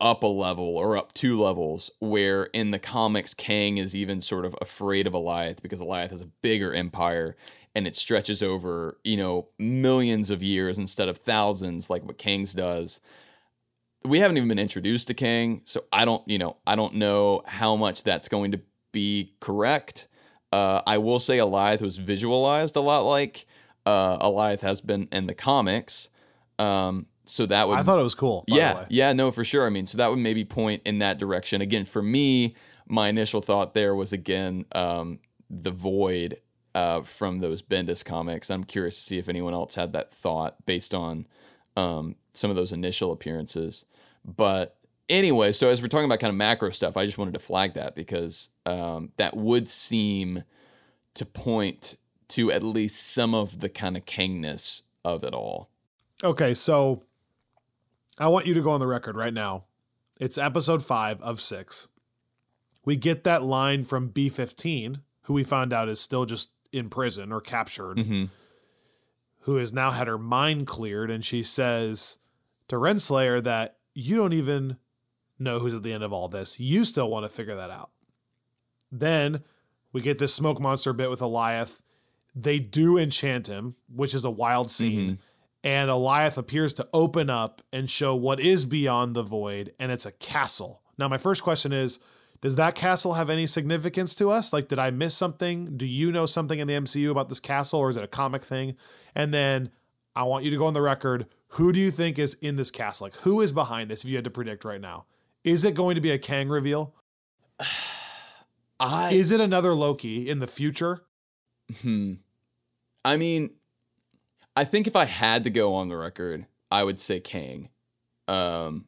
up 0.00 0.24
a 0.24 0.26
level 0.26 0.76
or 0.76 0.96
up 0.96 1.12
two 1.12 1.40
levels 1.40 1.90
where 2.00 2.44
in 2.46 2.72
the 2.72 2.78
comics 2.78 3.34
Kang 3.34 3.78
is 3.78 3.94
even 3.94 4.20
sort 4.20 4.44
of 4.44 4.56
afraid 4.60 5.06
of 5.06 5.12
Alioth 5.12 5.62
because 5.62 5.80
Alioth 5.80 6.10
has 6.10 6.22
a 6.22 6.26
bigger 6.26 6.74
empire 6.74 7.36
and 7.74 7.86
it 7.86 7.96
stretches 7.96 8.42
over, 8.42 8.98
you 9.04 9.16
know, 9.16 9.48
millions 9.58 10.30
of 10.30 10.42
years 10.42 10.76
instead 10.76 11.08
of 11.08 11.18
thousands 11.18 11.88
like 11.88 12.04
what 12.04 12.18
Kang's 12.18 12.52
does. 12.52 13.00
We 14.04 14.18
haven't 14.18 14.36
even 14.36 14.48
been 14.48 14.58
introduced 14.58 15.06
to 15.08 15.14
Kang, 15.14 15.62
so 15.64 15.84
I 15.92 16.04
don't, 16.04 16.26
you 16.28 16.38
know, 16.38 16.56
I 16.66 16.74
don't 16.74 16.94
know 16.94 17.42
how 17.46 17.76
much 17.76 18.02
that's 18.02 18.26
going 18.26 18.50
to 18.52 18.60
be 18.90 19.34
correct. 19.40 20.08
Uh, 20.52 20.82
I 20.86 20.98
will 20.98 21.20
say 21.20 21.38
Alioth 21.38 21.80
was 21.80 21.98
visualized 21.98 22.74
a 22.74 22.80
lot 22.80 23.02
like 23.02 23.46
uh, 23.86 24.18
Alioth 24.18 24.60
has 24.60 24.80
been 24.80 25.08
in 25.12 25.28
the 25.28 25.34
comics. 25.34 26.10
Um, 26.62 27.06
so 27.24 27.46
that 27.46 27.68
would 27.68 27.78
I 27.78 27.82
thought 27.82 27.98
it 27.98 28.02
was 28.02 28.14
cool. 28.14 28.44
By 28.48 28.56
yeah, 28.56 28.72
The 28.72 28.78
way. 28.80 28.86
yeah, 28.90 29.12
no, 29.12 29.30
for 29.30 29.44
sure. 29.44 29.66
I 29.66 29.70
mean, 29.70 29.86
so 29.86 29.98
that 29.98 30.10
would 30.10 30.18
maybe 30.18 30.44
point 30.44 30.82
in 30.84 30.98
that 30.98 31.18
direction. 31.18 31.60
Again, 31.60 31.84
for 31.84 32.02
me, 32.02 32.54
my 32.86 33.08
initial 33.08 33.40
thought 33.40 33.74
there 33.74 33.94
was 33.94 34.12
again 34.12 34.64
um, 34.72 35.20
the 35.48 35.70
void 35.70 36.40
uh, 36.74 37.02
from 37.02 37.40
those 37.40 37.62
Bendis 37.62 38.04
comics. 38.04 38.50
I'm 38.50 38.64
curious 38.64 38.96
to 38.96 39.02
see 39.02 39.18
if 39.18 39.28
anyone 39.28 39.54
else 39.54 39.74
had 39.74 39.92
that 39.92 40.12
thought 40.12 40.64
based 40.66 40.94
on 40.94 41.26
um, 41.76 42.16
some 42.32 42.50
of 42.50 42.56
those 42.56 42.72
initial 42.72 43.12
appearances. 43.12 43.84
But 44.24 44.76
anyway, 45.08 45.52
so 45.52 45.68
as 45.68 45.80
we're 45.80 45.88
talking 45.88 46.06
about 46.06 46.20
kind 46.20 46.30
of 46.30 46.36
macro 46.36 46.70
stuff, 46.70 46.96
I 46.96 47.04
just 47.04 47.18
wanted 47.18 47.34
to 47.34 47.40
flag 47.40 47.74
that 47.74 47.94
because 47.94 48.50
um, 48.66 49.10
that 49.16 49.36
would 49.36 49.68
seem 49.68 50.44
to 51.14 51.26
point 51.26 51.96
to 52.28 52.50
at 52.50 52.62
least 52.62 53.12
some 53.12 53.34
of 53.34 53.60
the 53.60 53.68
kind 53.68 53.96
of 53.96 54.06
Kangness 54.06 54.82
of 55.04 55.24
it 55.24 55.34
all. 55.34 55.68
Okay, 56.24 56.54
so 56.54 57.02
I 58.18 58.28
want 58.28 58.46
you 58.46 58.54
to 58.54 58.60
go 58.62 58.70
on 58.70 58.80
the 58.80 58.86
record 58.86 59.16
right 59.16 59.32
now. 59.34 59.64
It's 60.20 60.38
episode 60.38 60.84
five 60.84 61.20
of 61.20 61.40
six. 61.40 61.88
We 62.84 62.96
get 62.96 63.24
that 63.24 63.42
line 63.42 63.84
from 63.84 64.10
B15, 64.10 65.00
who 65.22 65.34
we 65.34 65.44
found 65.44 65.72
out 65.72 65.88
is 65.88 66.00
still 66.00 66.24
just 66.24 66.50
in 66.72 66.88
prison 66.88 67.32
or 67.32 67.40
captured, 67.40 67.98
Mhm. 67.98 68.28
who 69.40 69.56
has 69.56 69.72
now 69.72 69.90
had 69.90 70.06
her 70.06 70.18
mind 70.18 70.66
cleared. 70.66 71.10
And 71.10 71.24
she 71.24 71.42
says 71.42 72.18
to 72.68 72.76
Renslayer 72.76 73.42
that 73.42 73.78
you 73.94 74.16
don't 74.16 74.32
even 74.32 74.76
know 75.38 75.58
who's 75.58 75.74
at 75.74 75.82
the 75.82 75.92
end 75.92 76.04
of 76.04 76.12
all 76.12 76.28
this. 76.28 76.60
You 76.60 76.84
still 76.84 77.10
want 77.10 77.24
to 77.24 77.28
figure 77.28 77.56
that 77.56 77.70
out. 77.70 77.90
Then 78.90 79.42
we 79.92 80.00
get 80.00 80.18
this 80.18 80.34
smoke 80.34 80.60
monster 80.60 80.92
bit 80.92 81.10
with 81.10 81.20
Alioth. 81.20 81.80
They 82.34 82.58
do 82.60 82.96
enchant 82.96 83.46
him, 83.48 83.74
which 83.88 84.14
is 84.14 84.24
a 84.24 84.30
wild 84.30 84.70
scene. 84.70 85.18
And 85.64 85.90
Alioth 85.90 86.36
appears 86.36 86.74
to 86.74 86.88
open 86.92 87.30
up 87.30 87.62
and 87.72 87.88
show 87.88 88.14
what 88.14 88.40
is 88.40 88.64
beyond 88.64 89.14
the 89.14 89.22
void, 89.22 89.72
and 89.78 89.92
it's 89.92 90.06
a 90.06 90.12
castle. 90.12 90.82
Now, 90.98 91.08
my 91.08 91.18
first 91.18 91.42
question 91.42 91.72
is 91.72 92.00
Does 92.40 92.56
that 92.56 92.74
castle 92.74 93.14
have 93.14 93.30
any 93.30 93.46
significance 93.46 94.14
to 94.16 94.30
us? 94.30 94.52
Like, 94.52 94.68
did 94.68 94.78
I 94.78 94.90
miss 94.90 95.16
something? 95.16 95.76
Do 95.76 95.86
you 95.86 96.10
know 96.10 96.26
something 96.26 96.58
in 96.58 96.66
the 96.66 96.74
MCU 96.74 97.10
about 97.10 97.28
this 97.28 97.40
castle, 97.40 97.80
or 97.80 97.90
is 97.90 97.96
it 97.96 98.04
a 98.04 98.08
comic 98.08 98.42
thing? 98.42 98.74
And 99.14 99.32
then 99.32 99.70
I 100.16 100.24
want 100.24 100.44
you 100.44 100.50
to 100.50 100.56
go 100.56 100.66
on 100.66 100.74
the 100.74 100.82
record. 100.82 101.26
Who 101.48 101.72
do 101.72 101.78
you 101.78 101.90
think 101.90 102.18
is 102.18 102.34
in 102.34 102.56
this 102.56 102.70
castle? 102.70 103.06
Like, 103.06 103.16
who 103.16 103.40
is 103.40 103.52
behind 103.52 103.90
this 103.90 104.04
if 104.04 104.10
you 104.10 104.16
had 104.16 104.24
to 104.24 104.30
predict 104.30 104.64
right 104.64 104.80
now? 104.80 105.04
Is 105.44 105.64
it 105.64 105.74
going 105.74 105.94
to 105.94 106.00
be 106.00 106.10
a 106.10 106.18
Kang 106.18 106.48
reveal? 106.48 106.94
I 108.80 109.12
Is 109.12 109.30
it 109.30 109.40
another 109.40 109.74
Loki 109.74 110.28
in 110.28 110.40
the 110.40 110.46
future? 110.48 111.04
Hmm. 111.82 112.14
I 113.04 113.16
mean, 113.16 113.50
I 114.56 114.64
think 114.64 114.86
if 114.86 114.96
I 114.96 115.04
had 115.06 115.44
to 115.44 115.50
go 115.50 115.74
on 115.74 115.88
the 115.88 115.96
record, 115.96 116.46
I 116.70 116.84
would 116.84 116.98
say 116.98 117.20
Kang. 117.20 117.68
Um, 118.28 118.86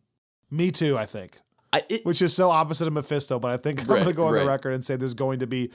Me 0.50 0.70
too, 0.70 0.96
I 0.98 1.06
think. 1.06 1.40
I 1.72 1.82
it, 1.88 2.04
which 2.06 2.22
is 2.22 2.34
so 2.34 2.50
opposite 2.50 2.86
of 2.86 2.92
Mephisto. 2.92 3.38
But 3.38 3.50
I 3.50 3.56
think 3.56 3.80
I'm 3.82 3.86
Right, 3.88 3.96
going 4.04 4.08
to 4.08 4.14
go 4.14 4.26
on 4.26 4.34
right. 4.34 4.40
the 4.40 4.46
record 4.46 4.74
and 4.74 4.84
say 4.84 4.96
there's 4.96 5.14
going 5.14 5.40
to 5.40 5.46
be 5.46 5.70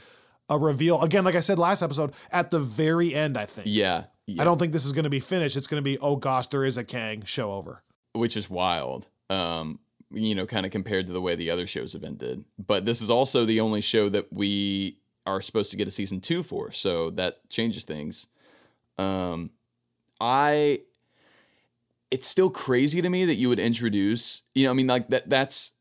a 0.50 0.58
reveal 0.58 1.02
again, 1.02 1.24
like 1.26 1.36
I 1.36 1.42
said 1.42 1.60
last 1.60 1.82
episode, 1.82 2.14
at 2.32 2.52
the 2.52 2.60
very 2.60 3.14
end. 3.14 3.38
I 3.38 3.46
think. 3.46 3.68
yeah, 3.70 4.06
yeah, 4.26 4.42
I 4.42 4.46
don't 4.46 4.58
think 4.60 4.74
this 4.74 4.86
is 4.86 4.94
going 4.94 5.04
to 5.04 5.10
be 5.10 5.20
finished. 5.20 5.58
It's 5.58 5.68
going 5.68 5.82
to 5.82 5.86
be 5.86 5.98
oh 6.00 6.16
gosh, 6.16 6.48
there 6.48 6.64
is 6.66 6.78
a 6.78 6.84
Kang 6.84 7.24
show 7.26 7.52
over. 7.54 7.84
which 8.14 8.38
is 8.38 8.50
wild. 8.50 9.08
Um, 9.30 9.80
you 10.12 10.34
know, 10.34 10.46
kind 10.48 10.66
of 10.66 10.72
compared 10.72 11.06
to 11.08 11.14
the 11.14 11.22
way 11.22 11.36
the 11.36 11.52
other 11.52 11.68
shows 11.68 11.94
have 11.94 12.04
ended. 12.04 12.44
But 12.58 12.86
this 12.86 13.02
is 13.02 13.10
also 13.12 13.46
the 13.46 13.60
only 13.60 13.82
show 13.82 14.10
that 14.10 14.32
we 14.34 14.98
are 15.28 15.40
supposed 15.42 15.70
to 15.72 15.78
get 15.78 15.88
a 15.88 15.92
season 15.92 16.20
two 16.22 16.42
for, 16.44 16.72
so 16.72 17.10
that 17.12 17.48
changes 17.50 17.84
things. 17.84 18.26
Um, 18.98 19.52
I. 20.20 20.82
It's 22.12 22.26
still 22.28 22.50
crazy 22.50 23.02
to 23.04 23.10
me 23.10 23.26
that 23.26 23.36
you 23.36 23.50
would 23.50 23.60
introduce, 23.60 24.42
you 24.56 24.64
know, 24.64 24.72
I 24.72 24.74
mean, 24.74 24.88
like 24.88 25.10
that. 25.10 25.30
That's 25.30 25.74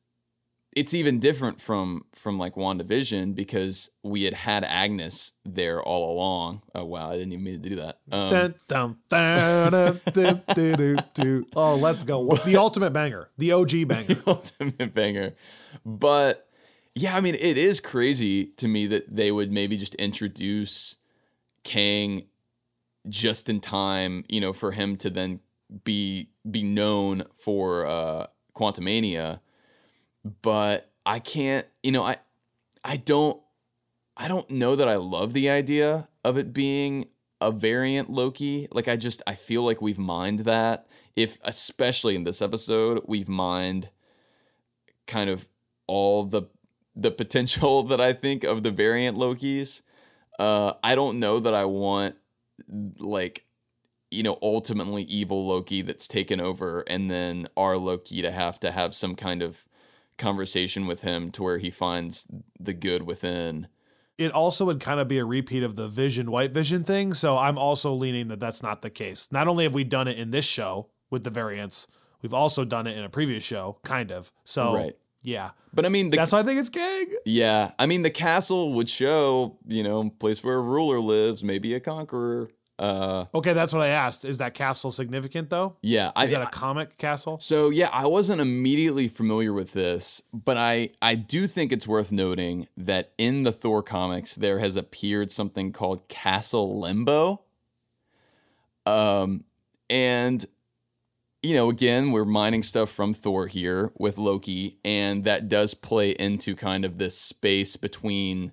it's 0.76 0.92
even 0.94 1.18
different 1.18 1.60
from 1.60 2.04
from 2.14 2.38
like 2.38 2.54
WandaVision 2.54 3.34
because 3.34 3.90
we 4.02 4.24
had 4.24 4.34
had 4.34 4.62
Agnes 4.64 5.32
there 5.44 5.82
all 5.82 6.12
along. 6.12 6.62
Oh 6.74 6.84
wow, 6.84 7.10
I 7.10 7.14
didn't 7.16 7.32
even 7.32 7.44
mean 7.44 7.62
to 7.62 7.68
do 7.68 7.76
that. 7.76 8.00
Um, 8.12 8.30
Dun, 8.30 8.54
dun, 8.68 8.96
dun, 9.08 9.72
dun, 9.72 10.00
dun, 10.12 10.42
dun, 10.54 11.04
dun. 11.14 11.46
Oh, 11.56 11.76
let's 11.76 12.04
go. 12.04 12.36
The 12.44 12.56
ultimate 12.58 12.92
banger, 12.92 13.30
the 13.38 13.52
OG 13.52 13.70
banger. 13.88 14.16
ultimate 14.26 14.94
banger. 14.94 15.34
But 15.86 16.46
yeah, 16.94 17.16
I 17.16 17.20
mean, 17.22 17.34
it 17.36 17.56
is 17.56 17.80
crazy 17.80 18.46
to 18.58 18.68
me 18.68 18.86
that 18.88 19.16
they 19.16 19.32
would 19.32 19.50
maybe 19.50 19.76
just 19.78 19.94
introduce 19.96 20.96
Kang 21.64 22.26
just 23.08 23.48
in 23.48 23.60
time, 23.60 24.24
you 24.28 24.40
know, 24.40 24.52
for 24.52 24.72
him 24.72 24.96
to 24.98 25.10
then 25.10 25.40
be 25.84 26.30
be 26.50 26.62
known 26.62 27.24
for 27.34 27.86
uh 27.86 28.26
Quantumania. 28.54 29.40
But 30.42 30.90
I 31.06 31.18
can't, 31.18 31.66
you 31.82 31.92
know, 31.92 32.04
I 32.04 32.16
I 32.84 32.96
don't 32.96 33.40
I 34.16 34.28
don't 34.28 34.50
know 34.50 34.76
that 34.76 34.88
I 34.88 34.96
love 34.96 35.32
the 35.32 35.48
idea 35.48 36.08
of 36.24 36.38
it 36.38 36.52
being 36.52 37.06
a 37.40 37.50
variant 37.50 38.10
Loki. 38.10 38.68
Like 38.70 38.88
I 38.88 38.96
just 38.96 39.22
I 39.26 39.34
feel 39.34 39.62
like 39.62 39.80
we've 39.80 39.98
mined 39.98 40.40
that. 40.40 40.86
If 41.16 41.38
especially 41.42 42.14
in 42.14 42.24
this 42.24 42.42
episode, 42.42 43.02
we've 43.06 43.28
mined 43.28 43.90
kind 45.06 45.30
of 45.30 45.48
all 45.86 46.24
the 46.24 46.42
the 46.94 47.10
potential 47.10 47.82
that 47.84 48.00
I 48.00 48.12
think 48.12 48.44
of 48.44 48.62
the 48.62 48.70
variant 48.70 49.16
Lokis. 49.16 49.82
Uh, 50.38 50.74
I 50.84 50.94
don't 50.94 51.18
know 51.18 51.40
that 51.40 51.54
I 51.54 51.64
want 51.64 52.16
like 52.98 53.44
you 54.10 54.22
know, 54.22 54.38
ultimately 54.40 55.02
evil 55.02 55.46
Loki 55.46 55.82
that's 55.82 56.08
taken 56.08 56.40
over, 56.40 56.80
and 56.86 57.10
then 57.10 57.46
our 57.56 57.76
Loki 57.76 58.22
to 58.22 58.30
have 58.30 58.58
to 58.60 58.72
have 58.72 58.94
some 58.94 59.14
kind 59.14 59.42
of 59.42 59.66
conversation 60.16 60.86
with 60.86 61.02
him 61.02 61.30
to 61.32 61.42
where 61.42 61.58
he 61.58 61.70
finds 61.70 62.26
the 62.58 62.72
good 62.72 63.02
within. 63.02 63.68
It 64.16 64.32
also 64.32 64.64
would 64.64 64.80
kind 64.80 64.98
of 64.98 65.06
be 65.06 65.18
a 65.18 65.24
repeat 65.24 65.62
of 65.62 65.76
the 65.76 65.88
Vision 65.88 66.30
White 66.30 66.52
Vision 66.52 66.82
thing. 66.84 67.14
So 67.14 67.38
I'm 67.38 67.56
also 67.56 67.92
leaning 67.92 68.28
that 68.28 68.40
that's 68.40 68.62
not 68.62 68.82
the 68.82 68.90
case. 68.90 69.30
Not 69.30 69.46
only 69.46 69.64
have 69.64 69.74
we 69.74 69.84
done 69.84 70.08
it 70.08 70.18
in 70.18 70.32
this 70.32 70.44
show 70.44 70.88
with 71.08 71.22
the 71.22 71.30
variants, 71.30 71.86
we've 72.20 72.34
also 72.34 72.64
done 72.64 72.86
it 72.86 72.96
in 72.96 73.04
a 73.04 73.08
previous 73.08 73.44
show, 73.44 73.78
kind 73.84 74.10
of. 74.10 74.32
So 74.44 74.74
Right. 74.74 74.96
yeah, 75.22 75.50
But 75.72 75.86
I 75.86 75.88
mean, 75.88 76.10
the, 76.10 76.16
that's 76.16 76.32
why 76.32 76.40
I 76.40 76.42
think 76.42 76.58
it's 76.58 76.68
Kang. 76.68 77.06
yeah, 77.26 77.72
I 77.78 77.86
mean, 77.86 78.02
the 78.02 78.10
castle 78.10 78.72
would 78.72 78.88
show, 78.88 79.56
you 79.66 79.84
know, 79.84 80.10
place 80.18 80.42
where 80.42 80.56
a 80.56 80.62
ruler 80.62 80.98
lives, 80.98 81.44
maybe 81.44 81.74
a 81.74 81.80
conqueror. 81.80 82.50
Uh, 82.78 83.24
Okay, 83.34 83.52
that's 83.52 83.72
what 83.72 83.82
I 83.82 83.88
asked. 83.88 84.24
Is 84.24 84.38
that 84.38 84.54
castle 84.54 84.90
significant 84.90 85.50
though? 85.50 85.76
yeah, 85.82 86.12
I, 86.14 86.24
Is 86.24 86.30
that 86.30 86.42
a 86.42 86.46
comic 86.46 86.96
castle? 86.96 87.38
So 87.40 87.70
yeah, 87.70 87.88
I 87.92 88.06
wasn't 88.06 88.40
immediately 88.40 89.08
familiar 89.08 89.52
with 89.52 89.72
this, 89.72 90.22
but 90.32 90.56
I 90.56 90.90
I 91.02 91.16
do 91.16 91.46
think 91.46 91.72
it's 91.72 91.88
worth 91.88 92.12
noting 92.12 92.68
that 92.76 93.12
in 93.18 93.42
the 93.42 93.52
Thor 93.52 93.82
comics 93.82 94.34
there 94.34 94.60
has 94.60 94.76
appeared 94.76 95.30
something 95.30 95.72
called 95.72 96.06
Castle 96.08 96.80
Limbo. 96.80 97.42
Um 98.86 99.44
and 99.90 100.44
you 101.42 101.54
know, 101.54 101.70
again, 101.70 102.10
we're 102.10 102.24
mining 102.24 102.62
stuff 102.64 102.90
from 102.90 103.14
Thor 103.14 103.46
here 103.46 103.92
with 103.96 104.18
Loki, 104.18 104.76
and 104.84 105.22
that 105.24 105.48
does 105.48 105.72
play 105.72 106.10
into 106.10 106.56
kind 106.56 106.84
of 106.84 106.98
this 106.98 107.16
space 107.16 107.76
between 107.76 108.50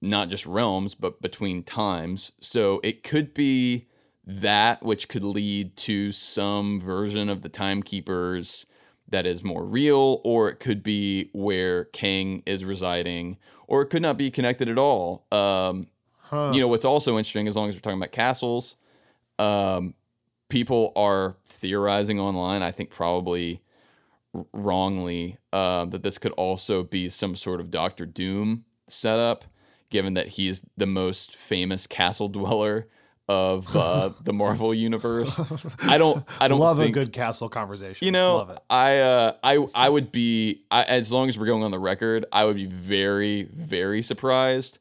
not 0.00 0.28
just 0.28 0.46
realms, 0.46 0.94
but 0.94 1.22
between 1.22 1.62
times. 1.62 2.32
So 2.40 2.80
it 2.82 3.02
could 3.02 3.34
be 3.34 3.86
that 4.26 4.82
which 4.82 5.08
could 5.08 5.22
lead 5.22 5.76
to 5.76 6.12
some 6.12 6.80
version 6.80 7.28
of 7.28 7.42
the 7.42 7.48
timekeepers 7.48 8.66
that 9.08 9.24
is 9.24 9.44
more 9.44 9.64
real, 9.64 10.20
or 10.24 10.48
it 10.48 10.58
could 10.58 10.82
be 10.82 11.30
where 11.32 11.84
Kang 11.84 12.42
is 12.44 12.64
residing, 12.64 13.38
or 13.68 13.82
it 13.82 13.86
could 13.86 14.02
not 14.02 14.18
be 14.18 14.30
connected 14.30 14.68
at 14.68 14.78
all. 14.78 15.26
Um, 15.30 15.86
You 16.52 16.60
know, 16.60 16.68
what's 16.68 16.84
also 16.84 17.16
interesting, 17.16 17.46
as 17.46 17.54
long 17.54 17.68
as 17.68 17.76
we're 17.76 17.80
talking 17.80 18.00
about 18.00 18.10
castles, 18.10 18.76
um, 19.38 19.94
people 20.48 20.92
are 20.96 21.36
theorizing 21.44 22.18
online, 22.18 22.62
I 22.62 22.72
think 22.72 22.90
probably 22.90 23.62
r- 24.34 24.44
wrongly, 24.52 25.38
uh, 25.52 25.84
that 25.84 26.02
this 26.02 26.18
could 26.18 26.32
also 26.32 26.82
be 26.82 27.08
some 27.08 27.36
sort 27.36 27.60
of 27.60 27.70
Doctor 27.70 28.06
Doom 28.06 28.64
setup, 28.88 29.44
given 29.90 30.14
that 30.14 30.28
he's 30.28 30.62
the 30.76 30.86
most 30.86 31.36
famous 31.36 31.86
castle 31.86 32.28
dweller 32.28 32.88
of 33.28 33.74
uh, 33.74 34.10
the 34.24 34.32
Marvel 34.32 34.72
universe. 34.72 35.76
I 35.82 35.98
don't, 35.98 36.24
I 36.40 36.48
don't 36.48 36.60
Love 36.60 36.78
think, 36.78 36.96
a 36.96 37.00
good 37.00 37.12
castle 37.12 37.48
conversation. 37.48 38.04
you 38.04 38.12
know, 38.12 38.36
love 38.36 38.50
it. 38.50 38.58
I, 38.70 38.98
uh, 38.98 39.32
I, 39.42 39.66
I 39.74 39.88
would 39.88 40.12
be, 40.12 40.62
I, 40.70 40.84
as 40.84 41.12
long 41.12 41.28
as 41.28 41.38
we're 41.38 41.46
going 41.46 41.64
on 41.64 41.70
the 41.70 41.78
record, 41.78 42.24
I 42.32 42.44
would 42.44 42.56
be 42.56 42.66
very, 42.66 43.44
very 43.44 44.02
surprised 44.02 44.78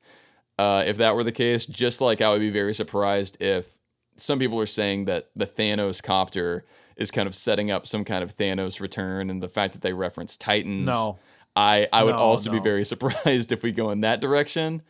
uh, 0.59 0.83
if 0.85 0.97
that 0.97 1.15
were 1.15 1.23
the 1.23 1.31
case. 1.31 1.65
Just 1.65 2.01
like 2.01 2.21
I 2.21 2.29
would 2.29 2.41
be 2.41 2.51
very 2.51 2.73
surprised 2.73 3.41
if 3.41 3.69
some 4.17 4.39
people 4.39 4.59
are 4.59 4.65
saying 4.67 5.05
that 5.05 5.29
the 5.35 5.45
Thanos 5.47 6.01
copter 6.01 6.65
is 6.95 7.11
kind 7.11 7.27
of 7.27 7.35
setting 7.35 7.71
up 7.71 7.85
some 7.87 8.05
kind 8.05 8.23
of 8.23 8.35
Thanos 8.37 8.79
return, 8.79 9.29
and 9.29 9.43
the 9.43 9.49
fact 9.49 9.73
that 9.73 9.81
they 9.81 9.91
reference 9.93 10.37
Titans. 10.37 10.85
No. 10.85 11.19
I, 11.55 11.87
I 11.93 12.03
would 12.03 12.15
No, 12.15 12.21
also 12.21 12.51
be 12.51 12.59
very 12.59 12.85
surprised 12.85 13.51
if 13.51 13.63
we 13.63 13.71
go 13.71 13.91
in 13.91 14.01
that 14.01 14.21
direction. 14.21 14.81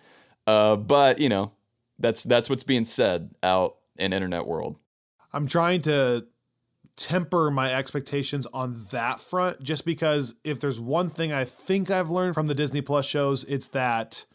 Uh, 0.47 0.76
but 0.76 1.20
you 1.20 1.30
know, 1.30 1.51
that's 1.99 2.24
that's 2.24 2.49
what's 2.49 2.63
being 2.63 2.86
said 2.86 3.34
out 3.43 3.78
in 3.97 4.13
internet 4.13 4.45
world. 4.47 4.78
I'm 5.34 5.47
trying 5.47 5.82
to 5.84 6.26
temper 6.95 7.51
my 7.51 7.74
expectations 7.74 8.45
on 8.47 8.76
that 8.91 9.20
front 9.20 9.61
just 9.61 9.86
because 9.86 10.36
if 10.43 10.59
there's 10.59 10.80
one 10.80 11.09
thing 11.09 11.34
I 11.34 11.43
think 11.43 11.91
I've 11.91 12.09
learned 12.09 12.36
from 12.36 12.47
the 12.47 12.55
Disney 12.55 12.82
Plus 12.82 13.05
shows, 13.05 13.43
it's 13.45 13.68
that 13.70 14.26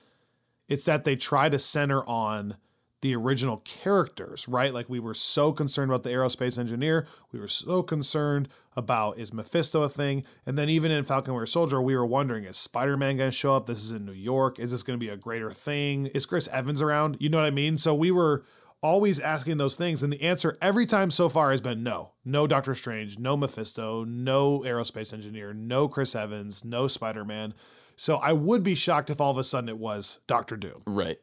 it's 0.68 0.84
that 0.84 1.04
they 1.04 1.16
try 1.16 1.48
to 1.48 1.58
center 1.58 2.02
on 2.08 2.56
the 3.02 3.16
original 3.16 3.58
characters, 3.58 4.46
right? 4.48 4.74
Like 4.74 4.88
we 4.88 5.00
were 5.00 5.14
so 5.14 5.52
concerned 5.52 5.90
about 5.90 6.02
the 6.02 6.10
aerospace 6.10 6.58
engineer, 6.58 7.06
we 7.32 7.40
were 7.40 7.48
so 7.48 7.82
concerned 7.82 8.48
about 8.76 9.18
is 9.18 9.32
Mephisto 9.32 9.82
a 9.82 9.88
thing, 9.88 10.24
and 10.46 10.58
then 10.58 10.68
even 10.68 10.90
in 10.90 11.04
Falcon 11.04 11.34
Winter 11.34 11.46
Soldier, 11.46 11.80
we 11.80 11.96
were 11.96 12.06
wondering 12.06 12.44
is 12.44 12.56
Spider-Man 12.56 13.16
going 13.16 13.30
to 13.30 13.36
show 13.36 13.54
up? 13.54 13.66
This 13.66 13.78
is 13.78 13.92
in 13.92 14.04
New 14.04 14.12
York. 14.12 14.58
Is 14.58 14.70
this 14.70 14.82
going 14.82 14.98
to 14.98 15.04
be 15.04 15.10
a 15.10 15.16
greater 15.16 15.50
thing? 15.50 16.06
Is 16.06 16.26
Chris 16.26 16.48
Evans 16.48 16.82
around? 16.82 17.16
You 17.20 17.28
know 17.28 17.38
what 17.38 17.46
I 17.46 17.50
mean? 17.50 17.78
So 17.78 17.94
we 17.94 18.10
were 18.10 18.44
always 18.82 19.20
asking 19.20 19.58
those 19.58 19.76
things, 19.76 20.02
and 20.02 20.12
the 20.12 20.22
answer 20.22 20.56
every 20.62 20.86
time 20.86 21.10
so 21.10 21.28
far 21.28 21.50
has 21.50 21.60
been 21.60 21.82
no. 21.82 22.12
No 22.24 22.46
Doctor 22.46 22.74
Strange, 22.74 23.18
no 23.18 23.36
Mephisto, 23.36 24.04
no 24.04 24.60
aerospace 24.60 25.12
engineer, 25.12 25.52
no 25.52 25.88
Chris 25.88 26.14
Evans, 26.14 26.64
no 26.64 26.86
Spider-Man. 26.86 27.54
So 27.96 28.16
I 28.16 28.32
would 28.32 28.62
be 28.62 28.74
shocked 28.74 29.10
if 29.10 29.20
all 29.20 29.30
of 29.30 29.36
a 29.36 29.44
sudden 29.44 29.68
it 29.68 29.78
was 29.78 30.20
Doctor 30.26 30.56
Doom. 30.56 30.80
Right. 30.86 31.18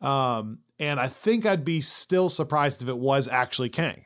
Um, 0.00 0.58
and 0.78 0.98
I 1.00 1.06
think 1.08 1.46
I'd 1.46 1.64
be 1.64 1.80
still 1.80 2.28
surprised 2.28 2.82
if 2.82 2.88
it 2.88 2.98
was 2.98 3.28
actually 3.28 3.68
Kang. 3.70 4.04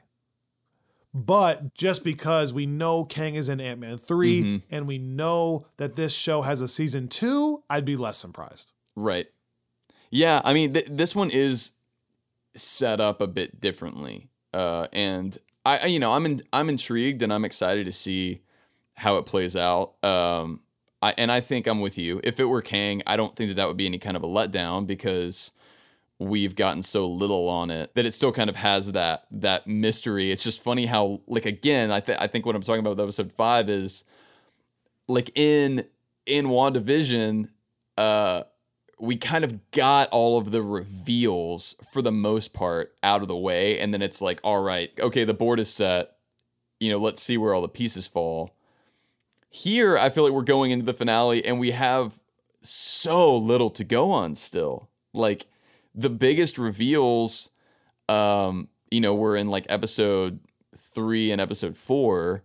But 1.12 1.74
just 1.74 2.04
because 2.04 2.52
we 2.52 2.66
know 2.66 3.04
Kang 3.04 3.34
is 3.34 3.48
in 3.48 3.60
Ant 3.60 3.80
Man 3.80 3.98
3 3.98 4.62
and 4.70 4.86
we 4.86 4.98
know 4.98 5.66
that 5.76 5.96
this 5.96 6.12
show 6.14 6.42
has 6.42 6.60
a 6.60 6.68
season 6.68 7.08
two, 7.08 7.64
I'd 7.68 7.84
be 7.84 7.96
less 7.96 8.16
surprised. 8.16 8.70
Right. 8.94 9.26
Yeah, 10.12 10.40
I 10.44 10.52
mean, 10.54 10.72
th- 10.72 10.86
this 10.88 11.14
one 11.16 11.30
is 11.30 11.72
set 12.54 13.00
up 13.00 13.20
a 13.20 13.26
bit 13.26 13.60
differently, 13.60 14.28
uh, 14.52 14.86
and 14.92 15.36
I, 15.64 15.78
I- 15.78 15.86
you 15.86 15.98
know, 16.00 16.12
I'm 16.12 16.26
in, 16.26 16.42
I'm 16.52 16.68
intrigued 16.68 17.22
and 17.22 17.32
I'm 17.32 17.44
excited 17.44 17.86
to 17.86 17.92
see 17.92 18.42
how 18.94 19.16
it 19.16 19.26
plays 19.26 19.54
out. 19.56 19.94
Um, 20.04 20.60
I 21.02 21.14
and 21.16 21.30
I 21.32 21.40
think 21.40 21.66
I'm 21.66 21.80
with 21.80 21.96
you. 21.96 22.20
If 22.24 22.38
it 22.40 22.44
were 22.44 22.60
Kang, 22.62 23.02
I 23.06 23.16
don't 23.16 23.34
think 23.34 23.50
that 23.50 23.54
that 23.54 23.66
would 23.68 23.76
be 23.76 23.86
any 23.86 23.98
kind 23.98 24.16
of 24.16 24.22
a 24.22 24.26
letdown 24.26 24.86
because 24.86 25.52
we've 26.20 26.54
gotten 26.54 26.82
so 26.82 27.08
little 27.08 27.48
on 27.48 27.70
it 27.70 27.94
that 27.94 28.04
it 28.04 28.12
still 28.12 28.30
kind 28.30 28.50
of 28.50 28.56
has 28.56 28.92
that 28.92 29.24
that 29.30 29.66
mystery. 29.66 30.30
It's 30.30 30.44
just 30.44 30.62
funny 30.62 30.84
how, 30.86 31.22
like, 31.26 31.46
again, 31.46 31.90
I 31.90 32.00
think 32.00 32.20
I 32.20 32.26
think 32.26 32.44
what 32.46 32.54
I'm 32.54 32.62
talking 32.62 32.80
about 32.80 32.90
with 32.90 33.00
episode 33.00 33.32
five 33.32 33.68
is 33.70 34.04
like 35.08 35.30
in 35.34 35.84
in 36.26 36.46
WandaVision, 36.46 37.48
uh 37.96 38.42
we 39.02 39.16
kind 39.16 39.44
of 39.44 39.70
got 39.70 40.10
all 40.10 40.36
of 40.36 40.50
the 40.50 40.62
reveals 40.62 41.74
for 41.90 42.02
the 42.02 42.12
most 42.12 42.52
part 42.52 42.94
out 43.02 43.22
of 43.22 43.28
the 43.28 43.36
way. 43.36 43.80
And 43.80 43.94
then 43.94 44.02
it's 44.02 44.20
like 44.20 44.40
all 44.44 44.62
right 44.62 44.90
okay 45.00 45.24
the 45.24 45.34
board 45.34 45.58
is 45.58 45.70
set. 45.70 46.16
You 46.78 46.90
know 46.90 46.98
let's 46.98 47.22
see 47.22 47.38
where 47.38 47.54
all 47.54 47.62
the 47.62 47.68
pieces 47.68 48.06
fall. 48.06 48.54
Here 49.52 49.96
i 49.96 50.10
feel 50.10 50.22
like 50.22 50.34
we're 50.34 50.42
going 50.42 50.70
into 50.70 50.84
the 50.84 50.92
finale 50.92 51.44
and 51.44 51.58
we 51.58 51.70
have 51.70 52.20
so 52.62 53.34
little 53.36 53.70
to 53.70 53.84
go 53.84 54.10
on 54.10 54.34
still. 54.34 54.90
Like 55.14 55.46
the 56.01 56.11
biggest 56.11 56.59
reveals 56.59 57.51
um 58.09 58.68
you 58.90 59.01
know 59.01 59.14
were 59.14 59.36
in 59.36 59.48
like 59.48 59.66
episode 59.68 60.40
3 60.76 61.32
and 61.32 61.40
episode 61.40 61.76
4 61.76 62.42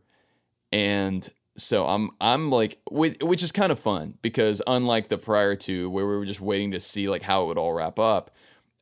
and 0.72 1.30
so 1.58 1.88
I'm 1.88 2.12
I'm 2.20 2.50
like 2.50 2.80
which, 2.90 3.18
which 3.22 3.42
is 3.42 3.52
kind 3.52 3.72
of 3.72 3.80
fun 3.80 4.18
because 4.22 4.62
unlike 4.68 5.08
the 5.08 5.18
prior 5.18 5.56
two 5.56 5.90
where 5.90 6.06
we 6.06 6.18
were 6.18 6.26
just 6.26 6.42
waiting 6.42 6.72
to 6.72 6.80
see 6.80 7.08
like 7.10 7.24
how 7.24 7.44
it 7.44 7.48
would 7.48 7.58
all 7.58 7.74
wrap 7.74 7.98
up, 7.98 8.32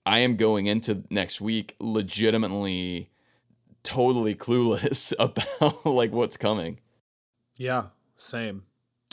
I 0.05 0.19
am 0.19 0.35
going 0.35 0.65
into 0.65 1.03
next 1.09 1.39
week 1.39 1.75
legitimately 1.79 3.09
totally 3.83 4.33
clueless 4.35 5.13
about 5.19 5.85
like 5.85 6.11
what's 6.11 6.37
coming. 6.37 6.79
Yeah, 7.57 7.87
same. 8.17 8.63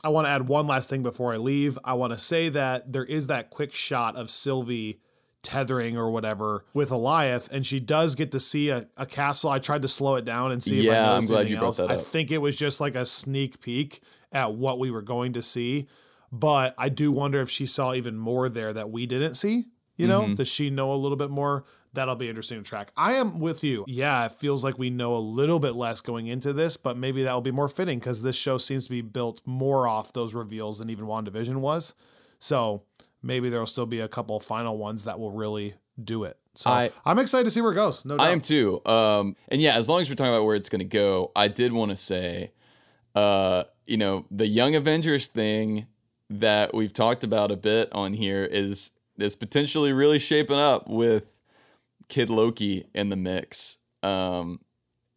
I 0.03 0.09
want 0.09 0.27
to 0.27 0.31
add 0.31 0.49
one 0.49 0.67
last 0.67 0.89
thing 0.89 1.03
before 1.03 1.35
I 1.35 1.37
leave. 1.37 1.79
I 1.85 1.93
want 1.93 2.15
to 2.15 2.19
say 2.19 2.49
that 2.49 2.91
there 2.91 3.05
is 3.05 3.27
that 3.27 3.51
quick 3.51 3.75
shot 3.75 4.17
of 4.17 4.31
Sylvie 4.31 5.01
tethering 5.43 5.97
or 5.97 6.11
whatever 6.11 6.65
with 6.75 6.91
Alioth, 6.91 7.51
and 7.51 7.65
she 7.65 7.81
does 7.81 8.15
get 8.15 8.33
to 8.33 8.41
see 8.41 8.69
a, 8.71 8.87
a 8.97 9.07
castle. 9.07 9.51
I 9.51 9.59
tried 9.59 9.83
to 9.83 9.89
slow 9.89 10.17
it 10.17 10.25
down 10.25 10.53
and 10.53 10.63
see 10.63 10.81
if 10.81 10.91
I 10.91 10.95
Yeah, 10.95 11.13
I'm 11.15 11.27
glad 11.27 11.49
you 11.49 11.57
brought 11.57 11.67
else. 11.67 11.77
that 11.79 11.91
I 11.91 11.97
think 11.97 12.31
it 12.31 12.39
was 12.39 12.57
just 12.57 12.81
like 12.81 12.95
a 12.95 13.07
sneak 13.07 13.61
peek 13.61 14.01
at 14.33 14.55
what 14.55 14.79
we 14.79 14.91
were 14.91 15.03
going 15.03 15.33
to 15.35 15.43
see, 15.43 15.89
but 16.31 16.75
I 16.79 16.89
do 16.89 17.11
wonder 17.11 17.41
if 17.41 17.51
she 17.51 17.67
saw 17.67 17.95
even 17.95 18.17
more 18.17 18.49
there 18.49 18.73
that 18.73 18.91
we 18.91 19.07
didn't 19.07 19.35
see. 19.35 19.65
You 19.97 20.07
know, 20.09 20.23
Mm-hmm. 20.23 20.35
does 20.35 20.49
she 20.49 20.71
know 20.71 20.93
a 20.93 20.97
little 20.97 21.17
bit 21.17 21.31
more? 21.31 21.65
That'll 21.93 22.15
be 22.15 22.29
interesting 22.29 22.63
to 22.63 22.65
track. 22.69 22.93
I 22.97 23.15
am 23.15 23.41
with 23.41 23.65
you. 23.65 23.85
Yeah, 23.89 24.25
it 24.27 24.33
feels 24.33 24.63
like 24.63 24.79
we 24.79 24.91
know 24.91 25.17
a 25.17 25.19
little 25.19 25.59
bit 25.59 25.75
less 25.75 26.01
going 26.01 26.29
into 26.29 26.53
this, 26.53 26.77
but 26.77 26.97
maybe 26.97 27.25
that 27.25 27.35
will 27.35 27.41
be 27.41 27.51
more 27.51 27.69
fitting 27.69 27.99
because 27.99 28.23
this 28.23 28.37
show 28.37 28.59
seems 28.59 28.85
to 28.85 28.91
be 28.91 29.01
built 29.03 29.41
more 29.45 29.89
off 29.89 30.13
those 30.13 30.33
reveals 30.33 30.79
than 30.79 30.89
even 30.89 31.07
WandaVision 31.07 31.57
was. 31.57 31.95
So 32.39 32.85
maybe 33.23 33.51
there 33.51 33.61
will 33.61 33.67
still 33.67 33.87
be 33.87 34.01
a 34.01 34.09
couple 34.09 34.39
final 34.41 34.77
ones 34.79 35.05
that 35.05 35.19
will 35.19 35.31
really 35.31 35.75
do 36.03 36.25
it. 36.25 36.37
So 36.55 36.71
I, 36.71 36.91
am 37.07 37.19
excited 37.19 37.45
to 37.45 37.51
see 37.51 37.61
where 37.61 37.73
it 37.73 37.77
goes. 37.77 38.05
No 38.05 38.17
doubt. 38.17 38.27
I 38.27 38.31
am 38.31 38.41
too. 38.41 38.85
Um, 38.85 39.37
and 39.49 39.61
yeah, 39.61 39.77
as 39.77 39.89
long 39.89 40.01
as 40.01 40.09
we're 40.09 40.17
talking 40.17 40.33
about 40.33 40.45
where 40.45 40.57
it's 40.57 40.69
going 40.69 40.81
to 40.81 40.85
go, 40.85 41.31
I 41.37 41.49
did 41.49 41.73
want 41.73 41.91
to 41.91 41.97
say, 41.97 42.53
uh, 43.15 43.65
you 43.87 43.97
know, 43.97 44.27
the 44.31 44.47
Young 44.47 44.75
Avengers 44.75 45.29
thing 45.29 45.87
that 46.29 46.75
we've 46.75 46.93
talked 46.93 47.25
about 47.25 47.51
a 47.51 47.57
bit 47.57 47.89
on 47.93 48.13
here 48.13 48.45
is 48.45 48.93
is 49.19 49.35
potentially 49.37 49.93
really 49.93 50.19
shaping 50.19 50.57
up 50.57 50.89
with 50.89 51.33
Kid 52.09 52.31
Loki 52.31 52.87
in 52.95 53.11
the 53.11 53.17
mix. 53.17 53.79
Um, 54.03 54.61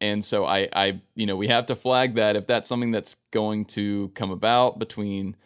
and 0.01 0.23
so 0.23 0.45
I, 0.45 0.67
I, 0.75 1.01
you 1.15 1.25
know, 1.25 1.37
we 1.37 1.47
have 1.47 1.67
to 1.67 1.75
flag 1.75 2.15
that 2.15 2.35
if 2.35 2.45
that's 2.45 2.67
something 2.67 2.91
that's 2.91 3.15
going 3.31 3.63
to 3.65 4.09
come 4.09 4.31
about 4.31 4.77
between 4.77 5.37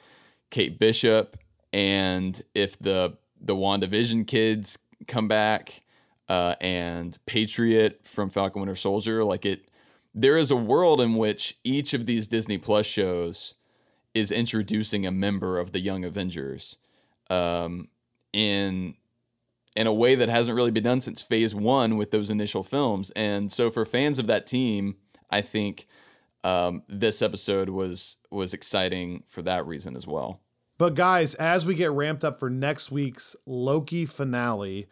Kate 0.49 0.79
Bishop 0.79 1.37
and 1.73 2.41
if 2.53 2.77
the 2.79 3.17
the 3.39 3.55
WandaVision 3.55 4.25
kids 4.25 4.77
come 5.07 5.27
back 5.27 5.83
uh, 6.27 6.55
and 6.59 7.17
Patriot 7.25 8.01
from 8.03 8.29
Falcon 8.29 8.61
Winter 8.61 8.75
Soldier, 8.75 9.23
like 9.23 9.45
it, 9.45 9.69
there 10.13 10.37
is 10.37 10.49
a 10.49 10.55
world 10.55 10.99
in 10.99 11.15
which 11.15 11.57
each 11.63 11.93
of 11.93 12.05
these 12.05 12.27
Disney 12.27 12.57
Plus 12.57 12.85
shows 12.85 13.53
is 14.13 14.31
introducing 14.31 15.05
a 15.05 15.11
member 15.11 15.59
of 15.59 15.71
the 15.71 15.79
Young 15.79 16.03
Avengers 16.03 16.77
um, 17.29 17.89
in 18.33 18.95
in 19.75 19.85
a 19.85 19.93
way 19.93 20.15
that 20.15 20.27
hasn't 20.27 20.55
really 20.55 20.71
been 20.71 20.83
done 20.83 21.01
since 21.01 21.21
Phase 21.21 21.53
One 21.53 21.97
with 21.97 22.09
those 22.09 22.31
initial 22.31 22.63
films. 22.63 23.11
And 23.11 23.51
so 23.51 23.69
for 23.69 23.85
fans 23.85 24.17
of 24.17 24.25
that 24.25 24.47
team, 24.47 24.95
I 25.29 25.41
think 25.41 25.85
um, 26.43 26.81
this 26.87 27.21
episode 27.21 27.69
was 27.69 28.17
was 28.31 28.53
exciting 28.53 29.23
for 29.27 29.43
that 29.43 29.67
reason 29.67 29.95
as 29.95 30.07
well. 30.07 30.41
But 30.77 30.93
guys, 30.93 31.33
as 31.35 31.65
we 31.65 31.75
get 31.75 31.91
ramped 31.91 32.23
up 32.23 32.39
for 32.39 32.49
next 32.49 32.91
week's 32.91 33.35
Loki 33.45 34.05
finale, 34.05 34.87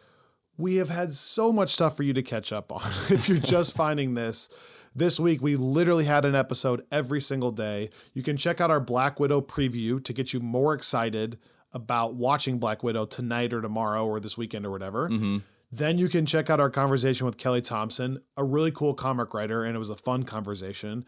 we 0.56 0.76
have 0.76 0.88
had 0.88 1.12
so 1.12 1.52
much 1.52 1.70
stuff 1.70 1.96
for 1.96 2.02
you 2.02 2.12
to 2.12 2.22
catch 2.22 2.52
up 2.52 2.72
on. 2.72 2.82
if 3.10 3.28
you're 3.28 3.38
just 3.38 3.76
finding 3.76 4.14
this, 4.14 4.48
this 4.94 5.20
week 5.20 5.42
we 5.42 5.56
literally 5.56 6.04
had 6.06 6.24
an 6.24 6.34
episode 6.34 6.84
every 6.90 7.20
single 7.20 7.52
day. 7.52 7.90
You 8.14 8.22
can 8.22 8.36
check 8.36 8.60
out 8.60 8.70
our 8.70 8.80
Black 8.80 9.20
Widow 9.20 9.40
preview 9.40 10.02
to 10.02 10.12
get 10.12 10.32
you 10.32 10.40
more 10.40 10.74
excited 10.74 11.38
about 11.72 12.14
watching 12.14 12.58
Black 12.58 12.82
Widow 12.82 13.04
tonight 13.04 13.52
or 13.52 13.60
tomorrow 13.60 14.06
or 14.06 14.18
this 14.18 14.38
weekend 14.38 14.64
or 14.66 14.70
whatever. 14.70 15.08
Mm-hmm. 15.08 15.38
Then 15.70 15.98
you 15.98 16.08
can 16.08 16.26
check 16.26 16.48
out 16.48 16.60
our 16.60 16.70
conversation 16.70 17.26
with 17.26 17.36
Kelly 17.36 17.60
Thompson, 17.60 18.22
a 18.36 18.44
really 18.44 18.70
cool 18.70 18.94
comic 18.94 19.34
writer, 19.34 19.64
and 19.64 19.76
it 19.76 19.78
was 19.78 19.90
a 19.90 19.96
fun 19.96 20.22
conversation. 20.22 21.04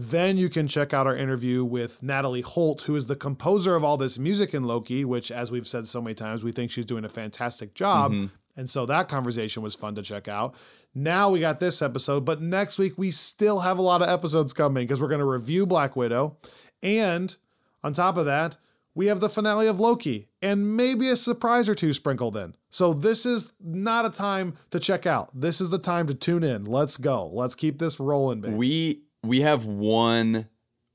Then 0.00 0.36
you 0.36 0.48
can 0.48 0.68
check 0.68 0.94
out 0.94 1.08
our 1.08 1.16
interview 1.16 1.64
with 1.64 2.04
Natalie 2.04 2.42
Holt, 2.42 2.82
who 2.82 2.94
is 2.94 3.08
the 3.08 3.16
composer 3.16 3.74
of 3.74 3.82
all 3.82 3.96
this 3.96 4.16
music 4.16 4.54
in 4.54 4.62
Loki, 4.62 5.04
which, 5.04 5.32
as 5.32 5.50
we've 5.50 5.66
said 5.66 5.88
so 5.88 6.00
many 6.00 6.14
times, 6.14 6.44
we 6.44 6.52
think 6.52 6.70
she's 6.70 6.84
doing 6.84 7.04
a 7.04 7.08
fantastic 7.08 7.74
job. 7.74 8.12
Mm-hmm. 8.12 8.26
And 8.56 8.70
so 8.70 8.86
that 8.86 9.08
conversation 9.08 9.60
was 9.60 9.74
fun 9.74 9.96
to 9.96 10.02
check 10.02 10.28
out. 10.28 10.54
Now 10.94 11.30
we 11.30 11.40
got 11.40 11.58
this 11.58 11.82
episode, 11.82 12.24
but 12.24 12.40
next 12.40 12.78
week 12.78 12.96
we 12.96 13.10
still 13.10 13.58
have 13.58 13.78
a 13.78 13.82
lot 13.82 14.00
of 14.00 14.08
episodes 14.08 14.52
coming 14.52 14.86
because 14.86 15.00
we're 15.00 15.08
going 15.08 15.18
to 15.18 15.24
review 15.24 15.66
Black 15.66 15.96
Widow. 15.96 16.36
And 16.80 17.36
on 17.82 17.92
top 17.92 18.16
of 18.18 18.26
that, 18.26 18.56
we 18.94 19.06
have 19.06 19.18
the 19.18 19.28
finale 19.28 19.66
of 19.66 19.80
Loki 19.80 20.28
and 20.40 20.76
maybe 20.76 21.08
a 21.08 21.16
surprise 21.16 21.68
or 21.68 21.74
two 21.74 21.92
sprinkled 21.92 22.36
in. 22.36 22.54
So 22.70 22.94
this 22.94 23.26
is 23.26 23.52
not 23.60 24.06
a 24.06 24.10
time 24.10 24.54
to 24.70 24.78
check 24.78 25.06
out. 25.06 25.30
This 25.34 25.60
is 25.60 25.70
the 25.70 25.78
time 25.78 26.06
to 26.06 26.14
tune 26.14 26.44
in. 26.44 26.66
Let's 26.66 26.98
go. 26.98 27.26
Let's 27.26 27.56
keep 27.56 27.80
this 27.80 27.98
rolling, 27.98 28.42
baby. 28.42 28.54
We 28.54 29.02
we 29.22 29.40
have 29.40 29.64
one 29.64 30.48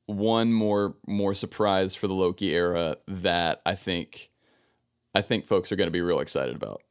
one 0.06 0.52
more 0.52 0.96
more 1.08 1.34
surprise 1.34 1.96
for 1.96 2.08
the 2.08 2.14
Loki 2.14 2.54
era 2.54 2.98
that 3.08 3.62
I 3.66 3.76
think 3.76 4.30
I 5.16 5.22
think 5.22 5.46
folks 5.46 5.72
are 5.72 5.76
going 5.76 5.88
to 5.88 5.92
be 5.92 6.02
real 6.02 6.20
excited 6.20 6.56
about. 6.56 6.82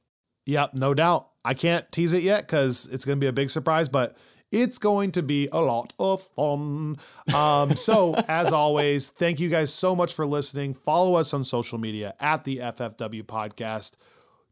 Yep, 0.46 0.74
no 0.74 0.94
doubt. 0.94 1.28
I 1.44 1.54
can't 1.54 1.90
tease 1.90 2.12
it 2.12 2.22
yet 2.22 2.42
because 2.42 2.88
it's 2.92 3.04
going 3.04 3.18
to 3.18 3.20
be 3.20 3.28
a 3.28 3.32
big 3.32 3.50
surprise, 3.50 3.88
but 3.88 4.16
it's 4.52 4.78
going 4.78 5.12
to 5.12 5.22
be 5.22 5.48
a 5.50 5.60
lot 5.60 5.92
of 5.98 6.22
fun. 6.22 6.98
Um, 7.34 7.70
so, 7.74 8.14
as 8.28 8.52
always, 8.52 9.08
thank 9.08 9.40
you 9.40 9.48
guys 9.48 9.72
so 9.72 9.96
much 9.96 10.14
for 10.14 10.26
listening. 10.26 10.74
Follow 10.74 11.14
us 11.14 11.32
on 11.34 11.42
social 11.42 11.78
media 11.78 12.14
at 12.20 12.44
the 12.44 12.58
FFW 12.58 13.24
Podcast. 13.24 13.94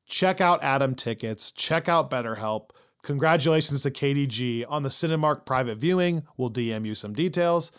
Check 0.06 0.40
out 0.40 0.64
Atom 0.64 0.96
Tickets. 0.96 1.52
Check 1.52 1.88
out 1.88 2.10
BetterHelp. 2.10 2.70
Congratulations 3.02 3.82
to 3.82 3.90
Katie 3.90 4.26
G 4.26 4.64
on 4.64 4.82
the 4.82 4.88
Cinemark 4.88 5.44
private 5.46 5.78
viewing. 5.78 6.24
We'll 6.36 6.50
DM 6.50 6.86
you 6.86 6.94
some 6.94 7.14
details. 7.14 7.72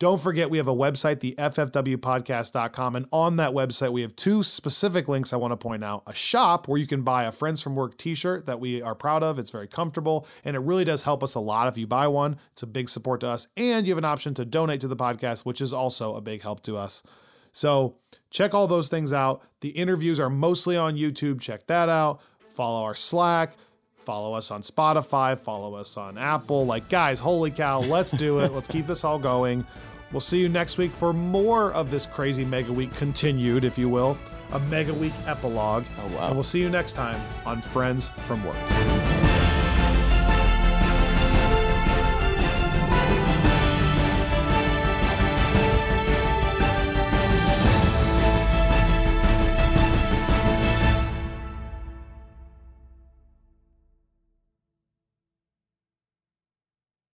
Don't 0.00 0.20
forget, 0.20 0.50
we 0.50 0.58
have 0.58 0.66
a 0.66 0.74
website, 0.74 1.20
the 1.20 1.36
FFWpodcast.com. 1.38 2.96
And 2.96 3.06
on 3.12 3.36
that 3.36 3.52
website, 3.52 3.92
we 3.92 4.02
have 4.02 4.16
two 4.16 4.42
specific 4.42 5.06
links 5.06 5.32
I 5.32 5.36
want 5.36 5.52
to 5.52 5.56
point 5.56 5.84
out 5.84 6.02
a 6.08 6.12
shop 6.12 6.66
where 6.66 6.78
you 6.78 6.86
can 6.86 7.02
buy 7.02 7.24
a 7.24 7.32
Friends 7.32 7.62
from 7.62 7.76
Work 7.76 7.96
t 7.96 8.14
shirt 8.14 8.46
that 8.46 8.58
we 8.58 8.82
are 8.82 8.96
proud 8.96 9.22
of. 9.22 9.38
It's 9.38 9.52
very 9.52 9.68
comfortable 9.68 10.26
and 10.44 10.56
it 10.56 10.60
really 10.60 10.84
does 10.84 11.04
help 11.04 11.22
us 11.22 11.36
a 11.36 11.40
lot 11.40 11.68
if 11.68 11.78
you 11.78 11.86
buy 11.86 12.08
one. 12.08 12.38
It's 12.52 12.64
a 12.64 12.66
big 12.66 12.88
support 12.88 13.20
to 13.20 13.28
us. 13.28 13.46
And 13.56 13.86
you 13.86 13.92
have 13.92 13.98
an 13.98 14.04
option 14.04 14.34
to 14.34 14.44
donate 14.44 14.80
to 14.80 14.88
the 14.88 14.96
podcast, 14.96 15.46
which 15.46 15.60
is 15.60 15.72
also 15.72 16.16
a 16.16 16.20
big 16.20 16.42
help 16.42 16.62
to 16.64 16.76
us. 16.76 17.04
So 17.52 17.94
check 18.30 18.52
all 18.52 18.66
those 18.66 18.88
things 18.88 19.12
out. 19.12 19.42
The 19.60 19.70
interviews 19.70 20.18
are 20.18 20.28
mostly 20.28 20.76
on 20.76 20.96
YouTube. 20.96 21.40
Check 21.40 21.68
that 21.68 21.88
out. 21.88 22.20
Follow 22.48 22.82
our 22.82 22.96
Slack. 22.96 23.56
Follow 24.04 24.34
us 24.34 24.50
on 24.50 24.62
Spotify, 24.62 25.38
follow 25.38 25.74
us 25.74 25.96
on 25.96 26.18
Apple. 26.18 26.66
Like, 26.66 26.88
guys, 26.88 27.18
holy 27.18 27.50
cow, 27.50 27.80
let's 27.80 28.10
do 28.10 28.40
it. 28.40 28.52
let's 28.52 28.68
keep 28.68 28.86
this 28.86 29.04
all 29.04 29.18
going. 29.18 29.66
We'll 30.12 30.20
see 30.20 30.38
you 30.38 30.48
next 30.48 30.78
week 30.78 30.92
for 30.92 31.12
more 31.12 31.72
of 31.72 31.90
this 31.90 32.06
crazy 32.06 32.44
Mega 32.44 32.72
Week 32.72 32.92
continued, 32.94 33.64
if 33.64 33.78
you 33.78 33.88
will, 33.88 34.16
a 34.52 34.60
Mega 34.60 34.94
Week 34.94 35.14
epilogue. 35.26 35.84
Oh, 35.98 36.16
wow. 36.16 36.26
And 36.26 36.36
we'll 36.36 36.44
see 36.44 36.60
you 36.60 36.70
next 36.70 36.92
time 36.92 37.20
on 37.44 37.60
Friends 37.60 38.10
from 38.26 38.44
Work. 38.44 39.13